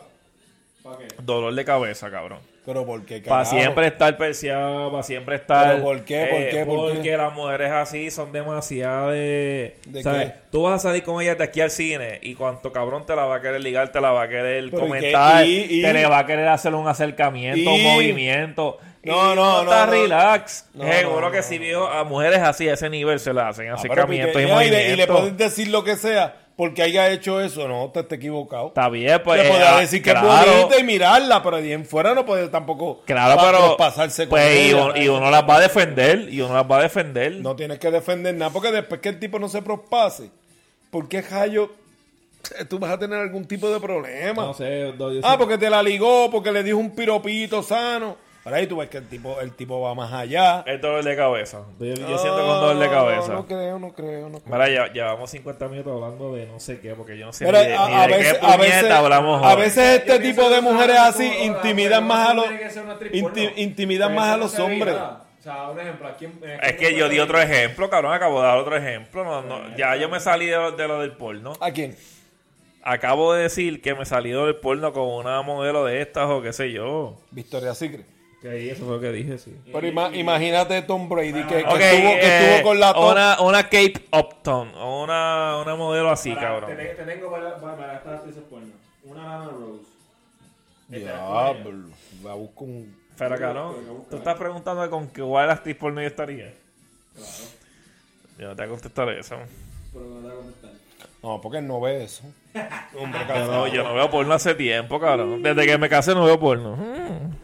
¿Para 0.84 0.98
qué? 0.98 1.08
dolor 1.22 1.54
de 1.54 1.64
cabeza, 1.64 2.10
cabrón. 2.10 2.40
Pero 2.66 2.86
¿por 2.86 3.04
qué 3.04 3.20
Para 3.20 3.44
siempre 3.44 3.86
estar 3.88 4.16
perseado, 4.16 4.90
para 4.90 5.02
siempre 5.02 5.36
estar. 5.36 5.72
¿Pero 5.72 5.82
por 5.84 6.02
qué? 6.04 6.26
¿Por 6.30 6.40
eh, 6.42 6.48
qué? 6.50 6.64
¿Por 6.64 6.88
qué? 6.88 6.94
porque 6.94 7.16
las 7.16 7.32
mujeres 7.34 7.70
así 7.72 8.10
son 8.10 8.32
demasiado 8.32 9.10
de. 9.10 9.76
¿De 9.86 10.02
¿sabes? 10.02 10.32
qué? 10.32 10.38
Tú 10.50 10.62
vas 10.62 10.74
a 10.84 10.88
salir 10.88 11.02
con 11.02 11.20
ellas 11.22 11.36
de 11.36 11.44
aquí 11.44 11.60
al 11.60 11.70
cine 11.70 12.18
y 12.22 12.34
cuanto 12.34 12.72
cabrón 12.72 13.04
te 13.04 13.14
la 13.16 13.24
va 13.26 13.36
a 13.36 13.40
querer 13.42 13.60
ligar, 13.62 13.90
te 13.92 14.00
la 14.00 14.12
va 14.12 14.22
a 14.22 14.28
querer 14.28 14.64
Pero 14.70 14.76
¿y 14.78 14.80
comentar, 14.88 15.42
qué? 15.44 15.50
¿Y? 15.50 15.78
¿Y? 15.80 15.82
te 15.82 15.92
le 15.92 16.06
va 16.06 16.18
a 16.20 16.26
querer 16.26 16.48
hacer 16.48 16.74
un 16.74 16.86
acercamiento, 16.88 17.70
un 17.70 17.82
movimiento. 17.82 18.78
No, 19.02 19.32
Y 19.34 19.36
no, 19.36 19.60
está 19.62 19.84
no, 19.84 19.92
no. 19.92 19.92
relax. 19.92 20.70
No, 20.72 20.90
Seguro 20.90 21.20
no, 21.20 21.30
que 21.30 21.36
no, 21.38 21.42
si 21.42 21.58
no. 21.58 21.64
vio 21.66 21.86
a 21.88 22.04
mujeres 22.04 22.38
así 22.40 22.66
a 22.70 22.72
ese 22.74 22.88
nivel 22.88 23.20
se 23.20 23.34
le 23.34 23.42
hacen 23.42 23.68
Ah, 23.68 23.74
acercamientos 23.74 24.34
pique- 24.40 24.48
y 24.62 24.66
y, 24.66 24.70
le, 24.70 24.92
y 24.92 24.96
le 24.96 25.06
movimientos. 25.06 25.20
puedes 25.20 25.36
decir 25.36 25.68
lo 25.68 25.84
que 25.84 25.96
sea 25.96 26.34
porque 26.56 26.82
haya 26.82 27.10
hecho 27.10 27.40
eso. 27.40 27.66
No, 27.68 27.90
te 27.90 28.00
está 28.00 28.14
equivocado. 28.14 28.68
Está 28.68 28.88
bien, 28.88 29.20
pues. 29.24 29.42
le 29.42 29.48
puedes 29.48 29.66
ah, 29.66 29.80
decir 29.80 30.02
que 30.02 30.10
claro. 30.12 30.28
es 30.50 30.56
bonita 30.62 30.78
y 30.80 30.84
mirarla, 30.84 31.42
pero 31.42 31.56
de 31.56 31.62
ahí 31.64 31.72
en 31.72 31.84
fuera 31.84 32.14
no 32.14 32.24
puede 32.24 32.48
tampoco 32.48 33.02
Claro, 33.04 33.36
pa- 33.36 33.50
pero. 33.50 33.76
pasarse 33.76 34.24
con 34.24 34.30
pues, 34.30 34.54
y, 34.54 34.70
ella. 34.70 34.92
y 34.96 35.08
uno 35.08 35.30
las 35.30 35.42
va 35.48 35.56
a 35.56 35.60
defender. 35.60 36.28
Y 36.32 36.40
uno 36.40 36.54
las 36.54 36.70
va 36.70 36.78
a 36.78 36.82
defender. 36.82 37.32
No 37.36 37.56
tienes 37.56 37.78
que 37.78 37.90
defender 37.90 38.34
nada 38.34 38.52
porque 38.52 38.70
después 38.72 39.00
que 39.00 39.08
el 39.10 39.18
tipo 39.18 39.38
no 39.38 39.48
se 39.48 39.62
prospase, 39.62 40.30
¿por 40.90 41.08
qué 41.08 41.22
Jayo 41.22 41.70
tú 42.68 42.78
vas 42.78 42.90
a 42.92 42.98
tener 42.98 43.18
algún 43.18 43.46
tipo 43.46 43.68
de 43.70 43.80
problema? 43.80 44.42
No 44.44 44.54
sé, 44.54 44.92
no, 44.98 45.10
yo 45.12 45.20
Ah, 45.24 45.32
sé- 45.32 45.38
porque 45.38 45.58
te 45.58 45.68
la 45.70 45.82
ligó, 45.82 46.30
porque 46.30 46.52
le 46.52 46.62
dijo 46.62 46.78
un 46.78 46.94
piropito 46.94 47.62
sano. 47.62 48.16
Ahora 48.44 48.58
ahí 48.58 48.66
tú 48.66 48.76
ves 48.76 48.90
que 48.90 48.98
el 48.98 49.08
tipo, 49.08 49.40
el 49.40 49.52
tipo 49.52 49.80
va 49.80 49.94
más 49.94 50.12
allá. 50.12 50.62
Es 50.66 50.78
dolor 50.80 51.02
de 51.02 51.16
cabeza. 51.16 51.62
Yo, 51.80 51.86
yo 51.86 51.94
No, 52.08 52.18
siento 52.18 52.36
con 52.46 52.60
dolor 52.60 52.78
de 52.78 52.88
cabeza. 52.90 53.28
No, 53.28 53.34
no 53.36 53.46
creo, 53.46 53.78
no 53.78 53.92
creo, 53.94 54.28
no 54.28 54.38
creo. 54.40 54.52
Mira, 54.54 54.68
ya, 54.68 54.92
llevamos 54.92 55.30
50 55.30 55.68
minutos 55.68 55.94
hablando 55.94 56.34
de 56.34 56.46
no 56.46 56.60
sé 56.60 56.78
qué, 56.78 56.94
porque 56.94 57.16
yo 57.16 57.24
no 57.24 57.32
sé 57.32 57.46
Mira, 57.46 57.62
ni 57.62 57.68
de, 57.68 57.74
a, 57.76 57.88
ni 57.88 57.94
a 57.94 58.00
de 58.02 58.06
veces, 58.18 58.32
qué 58.38 58.38
a 58.46 58.56
puñeta 58.56 58.60
veces, 58.76 58.90
hablamos 58.90 59.42
a 59.42 59.54
hoy. 59.54 59.60
veces 59.62 60.00
este 60.00 60.18
tipo 60.20 60.50
de 60.50 60.60
mujeres 60.60 60.98
así 60.98 61.26
intimidan 61.42 62.06
más 62.06 62.28
a 62.30 62.34
los 62.34 62.46
inti- 63.12 63.52
intimidan 63.56 64.08
Pero 64.10 64.20
más 64.20 64.34
a 64.34 64.36
los 64.36 64.58
hombres. 64.58 64.94
O 64.94 65.42
sea, 65.42 65.68
un 65.70 65.80
ejemplo, 65.80 66.08
aquí 66.08 66.26
en- 66.26 66.40
Es 66.62 66.72
que 66.74 66.94
yo 66.94 67.08
di 67.08 67.18
otro 67.20 67.40
ejemplo, 67.40 67.88
cabrón, 67.88 68.12
acabo 68.12 68.40
de 68.42 68.46
dar 68.46 68.58
otro 68.58 68.76
ejemplo. 68.76 69.24
No, 69.24 69.40
no, 69.42 69.76
ya 69.76 69.96
yo 69.96 70.08
me 70.10 70.20
salí 70.20 70.46
de, 70.46 70.56
lo- 70.56 70.72
de 70.72 70.86
lo 70.88 71.00
del 71.00 71.12
porno. 71.12 71.54
¿A 71.60 71.70
quién? 71.70 71.96
Acabo 72.82 73.32
de 73.32 73.44
decir 73.44 73.80
que 73.80 73.94
me 73.94 74.04
salí 74.04 74.30
del 74.32 74.56
porno 74.56 74.92
con 74.92 75.08
una 75.08 75.40
modelo 75.40 75.84
de 75.86 76.02
estas 76.02 76.28
o 76.28 76.42
qué 76.42 76.52
sé 76.52 76.70
yo. 76.72 77.16
Victoria 77.30 77.74
Secret. 77.74 78.04
Que 78.44 78.50
ahí 78.50 78.68
eso 78.68 78.84
fue 78.84 78.96
lo 78.96 79.00
que 79.00 79.10
dije, 79.10 79.38
sí. 79.38 79.56
Pero 79.72 79.86
ima- 79.88 80.14
imagínate 80.14 80.82
Tom 80.82 81.08
Brady 81.08 81.32
que, 81.44 81.46
que 81.48 81.60
estuvo, 81.60 81.74
que 81.78 82.26
eh, 82.26 82.56
estuvo 82.56 82.68
con 82.68 82.78
la 82.78 82.92
top. 82.92 83.12
una, 83.12 83.40
una 83.40 83.62
Cape 83.62 83.94
Upton, 84.12 84.68
una, 84.76 85.62
una 85.62 85.74
modelo 85.76 86.10
así, 86.10 86.28
Para- 86.34 86.46
cabrón. 86.48 86.76
Te, 86.76 86.84
te 86.84 87.04
tengo 87.04 87.30
para, 87.30 87.56
para, 87.58 88.02
para 88.02 88.20
porno. 88.50 88.68
Una 89.04 89.22
Lana 89.24 89.46
Rose. 89.50 89.84
Diablo. 90.88 91.88
Va 92.26 92.32
a 92.32 92.34
buscar 92.34 92.64
un. 92.64 92.94
Pero 93.16 93.38
cabrón, 93.38 93.74
tú 94.10 94.16
estás 94.16 94.36
preguntando 94.36 94.90
con 94.90 95.08
qué 95.08 95.22
cuál 95.22 95.50
actriz 95.50 95.76
porno 95.76 96.02
yo 96.02 96.06
estaría. 96.08 96.52
Yo 98.38 98.48
no 98.48 98.56
te 98.56 98.62
voy 98.62 98.66
a 98.66 98.68
contestar 98.68 99.08
eso. 99.08 99.36
Pero 99.90 100.04
no 100.04 100.16
te 100.16 100.22
voy 100.22 100.32
a 100.32 100.34
contestar. 100.34 100.70
No, 101.22 101.40
porque 101.40 101.58
él 101.58 101.66
no 101.66 101.80
ve 101.80 102.04
eso. 102.04 102.24
Hombre 103.00 103.20
Yo 103.22 103.26
casado. 103.26 103.52
no, 103.52 103.66
yo 103.68 103.82
no 103.84 103.94
veo 103.94 104.10
porno 104.10 104.34
hace 104.34 104.54
tiempo, 104.54 105.00
cabrón. 105.00 105.42
Desde 105.42 105.64
que 105.64 105.78
me 105.78 105.88
casé 105.88 106.14
no 106.14 106.26
veo 106.26 106.38
porno. 106.38 106.76
Mm. 106.76 107.43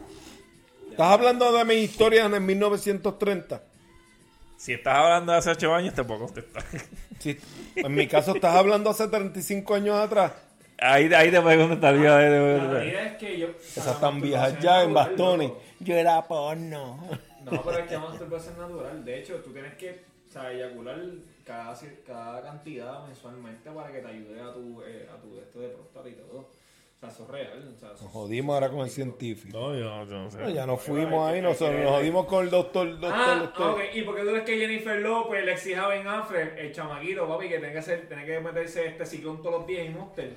¿Estás 1.01 1.14
hablando 1.14 1.51
de 1.51 1.64
mis 1.64 1.90
historias 1.90 2.26
en 2.26 2.34
el 2.34 2.42
1930? 2.42 3.62
Si 4.59 4.74
estás 4.74 4.98
hablando 4.98 5.32
de 5.32 5.38
hace 5.38 5.51
8 5.53 5.74
años, 5.74 5.94
te 5.94 6.05
puedo 6.05 6.26
contestar. 6.26 6.62
En 7.76 7.94
mi 7.94 8.07
caso, 8.07 8.34
estás 8.34 8.55
hablando 8.55 8.90
hace 8.90 9.09
35 9.09 9.76
años 9.76 9.98
atrás. 9.98 10.32
Ahí, 10.78 11.11
ahí 11.14 11.30
te 11.30 11.40
puedo 11.40 11.59
contestar. 11.59 11.94
yo 11.94 12.03
La 12.03 12.84
es 12.84 13.16
que 13.16 13.38
yo. 13.38 13.46
Esas 13.48 13.98
tan 13.98 14.20
viejas 14.20 14.61
ya 14.61 14.82
en 14.82 14.92
bastones. 14.92 15.53
Yo 15.78 15.94
era 15.94 16.22
porno. 16.28 17.03
No, 17.46 17.62
pero 17.62 17.78
es 17.78 17.88
que 17.88 17.96
masturbación 17.96 18.59
natural. 18.59 19.03
De 19.03 19.20
hecho, 19.20 19.36
tú 19.36 19.55
tienes 19.55 19.72
que 19.76 20.05
o 20.28 20.30
sea, 20.30 20.53
eyacular 20.53 21.01
cada, 21.46 21.74
cada 22.07 22.42
cantidad 22.42 23.07
mensualmente 23.07 23.70
para 23.70 23.90
que 23.90 24.01
te 24.01 24.07
ayude 24.07 24.38
a 24.38 24.53
tu, 24.53 24.82
eh, 24.82 25.09
a 25.11 25.18
tu 25.18 25.38
esto 25.38 25.61
de 25.61 25.68
próstata 25.70 26.11
y 26.11 26.12
todo. 26.12 26.51
O 27.03 27.07
sea, 27.07 27.09
eso 27.09 27.22
es 27.22 27.28
real. 27.30 27.72
O 27.74 27.78
sea, 27.80 27.92
eso- 27.94 28.05
Nos 28.05 28.12
jodimos 28.12 28.55
ahora 28.55 28.68
con 28.68 28.80
el 28.80 28.90
científico. 28.90 29.59
No, 29.59 29.74
yo, 29.74 30.05
yo 30.05 30.18
no 30.18 30.30
sé. 30.30 30.38
No, 30.38 30.51
ya 30.51 30.66
nos 30.66 30.82
fuimos 30.82 31.30
ahí, 31.30 31.40
nos, 31.40 31.59
nos 31.59 31.90
jodimos 31.90 32.26
con 32.26 32.44
el 32.44 32.51
doctor. 32.51 32.90
doctor, 33.01 33.12
Ah, 33.14 33.36
doctor. 33.40 33.80
¿Y 33.94 34.03
por 34.03 34.16
qué 34.16 34.22
tú 34.22 34.28
crees 34.28 34.44
que 34.44 34.59
Jennifer 34.59 34.98
López 35.01 35.44
le 35.44 35.53
exige 35.53 35.76
a 35.76 35.86
Ben 35.88 36.07
Affleck, 36.07 36.59
el 36.59 36.72
chamaquito, 36.72 37.26
papi, 37.26 37.48
que 37.48 37.55
tenga 37.59 37.72
que, 37.72 37.78
hacer, 37.78 38.07
que 38.09 38.40
meterse 38.40 38.86
este 38.86 39.07
ciclón 39.07 39.38
todos 39.42 39.61
los 39.61 39.66
días 39.66 39.86
en 39.86 39.94
Monster 39.96 40.30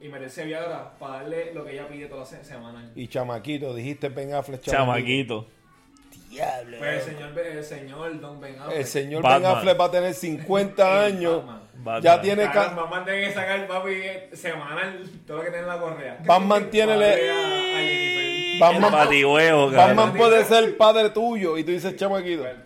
y 0.00 0.08
meterse 0.08 0.44
Viagra 0.44 0.96
para 1.00 1.14
darle 1.22 1.52
lo 1.52 1.64
que 1.64 1.72
ella 1.72 1.88
pide 1.88 2.06
todas 2.06 2.30
las 2.32 2.42
se- 2.42 2.48
semanas? 2.54 2.92
Y 2.94 3.08
chamaquito, 3.08 3.74
dijiste 3.74 4.08
Ben 4.08 4.34
Affleck, 4.34 4.60
Chamaquito. 4.60 5.46
Diablo. 6.30 6.78
Pues 6.78 7.06
el 7.08 7.14
señor, 7.14 7.38
el 7.38 7.64
señor 7.64 8.20
Don 8.20 8.40
Ben 8.40 8.58
Affleck. 8.60 8.76
El 8.78 8.84
señor 8.84 9.22
Batman. 9.22 9.42
Ben 9.42 9.50
Affleck 9.58 9.80
va 9.80 9.84
a 9.86 9.90
tener 9.90 10.14
50 10.14 11.04
años. 11.06 11.38
Batman. 11.38 11.65
Batman. 11.78 12.02
Ya 12.02 12.20
tiene 12.20 12.50
Claro, 12.50 12.76
Batman 12.76 13.04
tiene 13.04 13.20
que 13.28 13.32
sacar, 13.32 13.66
papi, 13.66 13.94
semanal 14.32 15.02
todo 15.26 15.36
lo 15.38 15.42
que 15.44 15.50
tiene 15.50 15.62
en 15.64 15.68
la 15.68 15.78
correa. 15.78 16.18
Batman 16.24 16.70
tiene 16.70 16.96
le- 16.96 18.58
Batman, 18.58 18.90
batihuevo, 18.92 19.70
Batman 19.70 20.14
puede 20.14 20.44
ser 20.44 20.76
padre 20.76 21.10
tuyo 21.10 21.58
y 21.58 21.64
tú 21.64 21.72
dices 21.72 21.94
chamaquito. 21.96 22.42
Bien. 22.42 22.56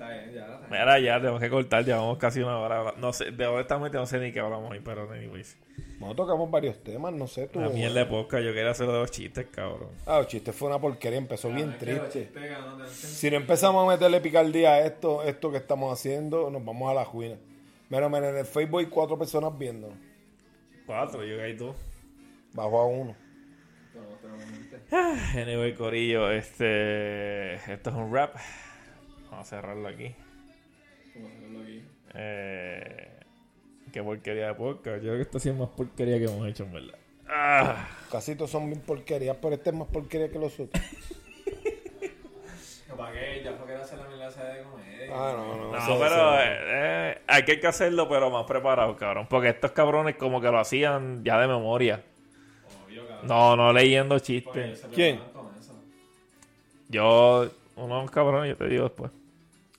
Mira, 0.70 1.00
ya 1.00 1.18
tenemos 1.18 1.40
que 1.40 1.50
cortar, 1.50 1.84
llevamos 1.84 2.16
casi 2.18 2.40
una 2.40 2.56
hora. 2.58 2.94
No 2.96 3.12
sé, 3.12 3.32
de 3.32 3.44
honestamente 3.44 3.96
no 3.98 4.06
sé 4.06 4.18
ni 4.20 4.30
qué 4.30 4.38
hablamos 4.38 4.70
hoy, 4.70 4.80
pero 4.84 5.10
anyways. 5.10 5.56
No 5.98 6.14
tocamos 6.14 6.48
varios 6.48 6.78
temas, 6.82 7.12
no 7.12 7.26
sé 7.26 7.48
tú. 7.48 7.60
La 7.60 7.68
mierda 7.70 8.00
de 8.00 8.06
podcast, 8.06 8.44
yo 8.44 8.54
quería 8.54 8.70
hacer 8.70 8.86
de 8.86 8.92
los 8.92 9.10
chistes, 9.10 9.48
cabrón. 9.50 9.88
Ah, 10.06 10.18
el 10.20 10.26
chiste 10.28 10.52
fue 10.52 10.68
una 10.68 10.78
porquería, 10.78 11.18
empezó 11.18 11.48
bien 11.50 11.70
los 11.70 11.78
triste. 11.78 12.30
chistes 12.30 12.42
Si 12.86 13.28
no 13.30 13.36
empezamos 13.38 13.84
a 13.84 13.90
meterle 13.90 14.20
picardía 14.20 14.74
a 14.74 14.80
esto, 14.86 15.24
esto 15.24 15.50
que 15.50 15.56
estamos 15.58 15.92
haciendo, 15.92 16.50
nos 16.50 16.64
vamos 16.64 16.88
a 16.88 16.94
la 16.94 17.04
juina. 17.04 17.34
Mira, 17.90 18.08
mira, 18.08 18.30
en 18.30 18.36
el 18.38 18.46
Facebook 18.46 18.80
hay 18.80 18.86
cuatro 18.86 19.18
personas 19.18 19.56
viendo. 19.58 19.92
Cuatro, 20.86 21.24
yo 21.24 21.36
caí 21.36 21.56
tú. 21.56 21.74
Bajo 22.54 22.80
a 22.80 22.86
uno. 22.86 23.14
Obviamente, 24.22 24.80
Anyway, 25.40 25.74
Corillo, 25.74 26.30
este. 26.30 27.54
Esto 27.54 27.90
es 27.90 27.96
un 27.96 28.14
rap. 28.14 28.36
Vamos 29.30 29.46
a 29.46 29.50
cerrarlo 29.50 29.88
aquí. 29.88 30.14
como 31.12 31.28
hacerlo 31.28 31.60
aquí. 31.62 31.84
Eh, 32.14 33.20
qué 33.92 34.02
porquería 34.02 34.48
de 34.48 34.54
podcast. 34.54 34.96
Yo 34.98 35.02
creo 35.10 35.16
que 35.16 35.22
esto 35.22 35.38
ha 35.38 35.40
sido 35.40 35.54
más 35.56 35.68
porquería 35.70 36.18
que 36.18 36.24
hemos 36.24 36.46
hecho, 36.48 36.64
en 36.64 36.72
verdad. 36.72 36.98
Ah, 37.28 37.88
Casi 38.10 38.34
todos 38.34 38.50
son 38.50 38.66
bien 38.66 38.80
porquerías, 38.80 39.36
pero 39.40 39.54
este 39.54 39.70
es 39.70 39.76
más 39.76 39.88
porquería 39.88 40.30
que 40.30 40.38
los 40.38 40.58
otros. 40.58 40.82
¿Para 42.96 43.12
qué? 43.12 43.42
Ya 43.44 43.52
fue 43.54 43.66
que 43.66 43.72
era 43.72 43.82
hacer 43.82 43.98
la 43.98 44.30
de 44.30 44.62
comedia. 44.62 45.06
Ah, 45.12 45.34
no, 45.36 45.56
no. 45.56 45.72
no, 45.72 45.78
eso- 45.78 45.98
pero 46.00 46.40
eh, 46.40 47.12
eh, 47.12 47.18
hay 47.30 47.44
que 47.44 47.66
hacerlo, 47.66 48.08
pero 48.08 48.30
más 48.30 48.44
preparado, 48.44 48.96
cabrón. 48.96 49.26
Porque 49.28 49.50
estos 49.50 49.70
cabrones 49.72 50.16
como 50.16 50.40
que 50.40 50.48
lo 50.48 50.58
hacían 50.58 51.22
ya 51.24 51.38
de 51.40 51.46
memoria. 51.46 52.02
Obvio, 52.84 53.06
cabrón. 53.06 53.26
No, 53.26 53.56
no 53.56 53.72
leyendo 53.72 54.18
chistes. 54.18 54.80
se 54.80 54.88
¿Quién? 54.88 55.20
Yo, 56.88 57.48
unos 57.76 58.10
cabrones, 58.10 58.50
yo 58.50 58.56
te 58.56 58.68
digo 58.68 58.84
después. 58.84 59.12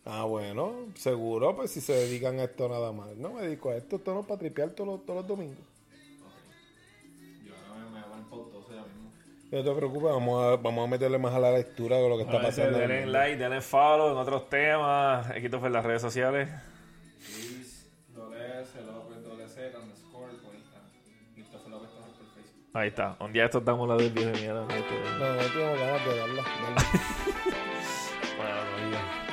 Ah, 0.05 0.23
bueno, 0.23 0.73
seguro, 0.95 1.55
pues 1.55 1.71
si 1.71 1.81
se 1.81 1.93
dedican 1.93 2.39
a 2.39 2.45
esto 2.45 2.67
nada 2.69 2.91
más. 2.91 3.15
No 3.17 3.33
me 3.33 3.41
dedico 3.41 3.69
a 3.69 3.75
esto, 3.75 3.97
esto 3.97 4.13
no 4.13 4.21
es 4.21 4.25
para 4.25 4.39
tripear 4.39 4.71
todos 4.71 4.89
los, 4.89 5.05
todos 5.05 5.19
los 5.19 5.27
domingos. 5.27 5.59
Yo 7.45 7.53
ahora 7.69 7.85
me, 7.85 7.91
me 7.91 7.91
voy 7.91 7.99
a 7.99 8.05
poner 8.05 8.25
pautoso 8.25 8.69
ya 8.69 8.81
mismo. 8.83 9.11
No 9.51 9.63
te 9.63 9.75
preocupes, 9.77 10.09
vamos 10.09 10.43
a, 10.43 10.55
vamos 10.55 10.87
a 10.87 10.89
meterle 10.89 11.17
más 11.19 11.33
a 11.35 11.39
la 11.39 11.51
lectura 11.51 11.97
de 11.97 12.09
lo 12.09 12.15
que 12.17 12.23
está 12.23 12.41
pasando. 12.41 12.79
Denle 12.79 13.05
like, 13.07 13.37
denle 13.37 13.61
follow 13.61 14.11
en 14.11 14.17
otros 14.17 14.49
temas. 14.49 15.29
Equito 15.35 15.63
en 15.63 15.73
las 15.73 15.85
redes 15.85 16.01
sociales. 16.01 16.49
Ahí 22.73 22.87
está. 22.87 23.17
Un 23.19 23.33
día 23.33 23.45
estos 23.45 23.65
damos 23.65 23.87
la 23.87 23.95
del 23.97 24.11
video 24.11 24.31
de 24.31 24.39
mierda. 24.41 24.61
No, 24.61 24.67
no 24.67 25.41
tengo 25.41 25.75
ganas 25.75 26.05
de 26.05 26.17
darla. 26.17 26.43
darla. 26.43 26.83
Bueno, 28.37 28.55
no 28.55 28.85
digas. 28.87 29.30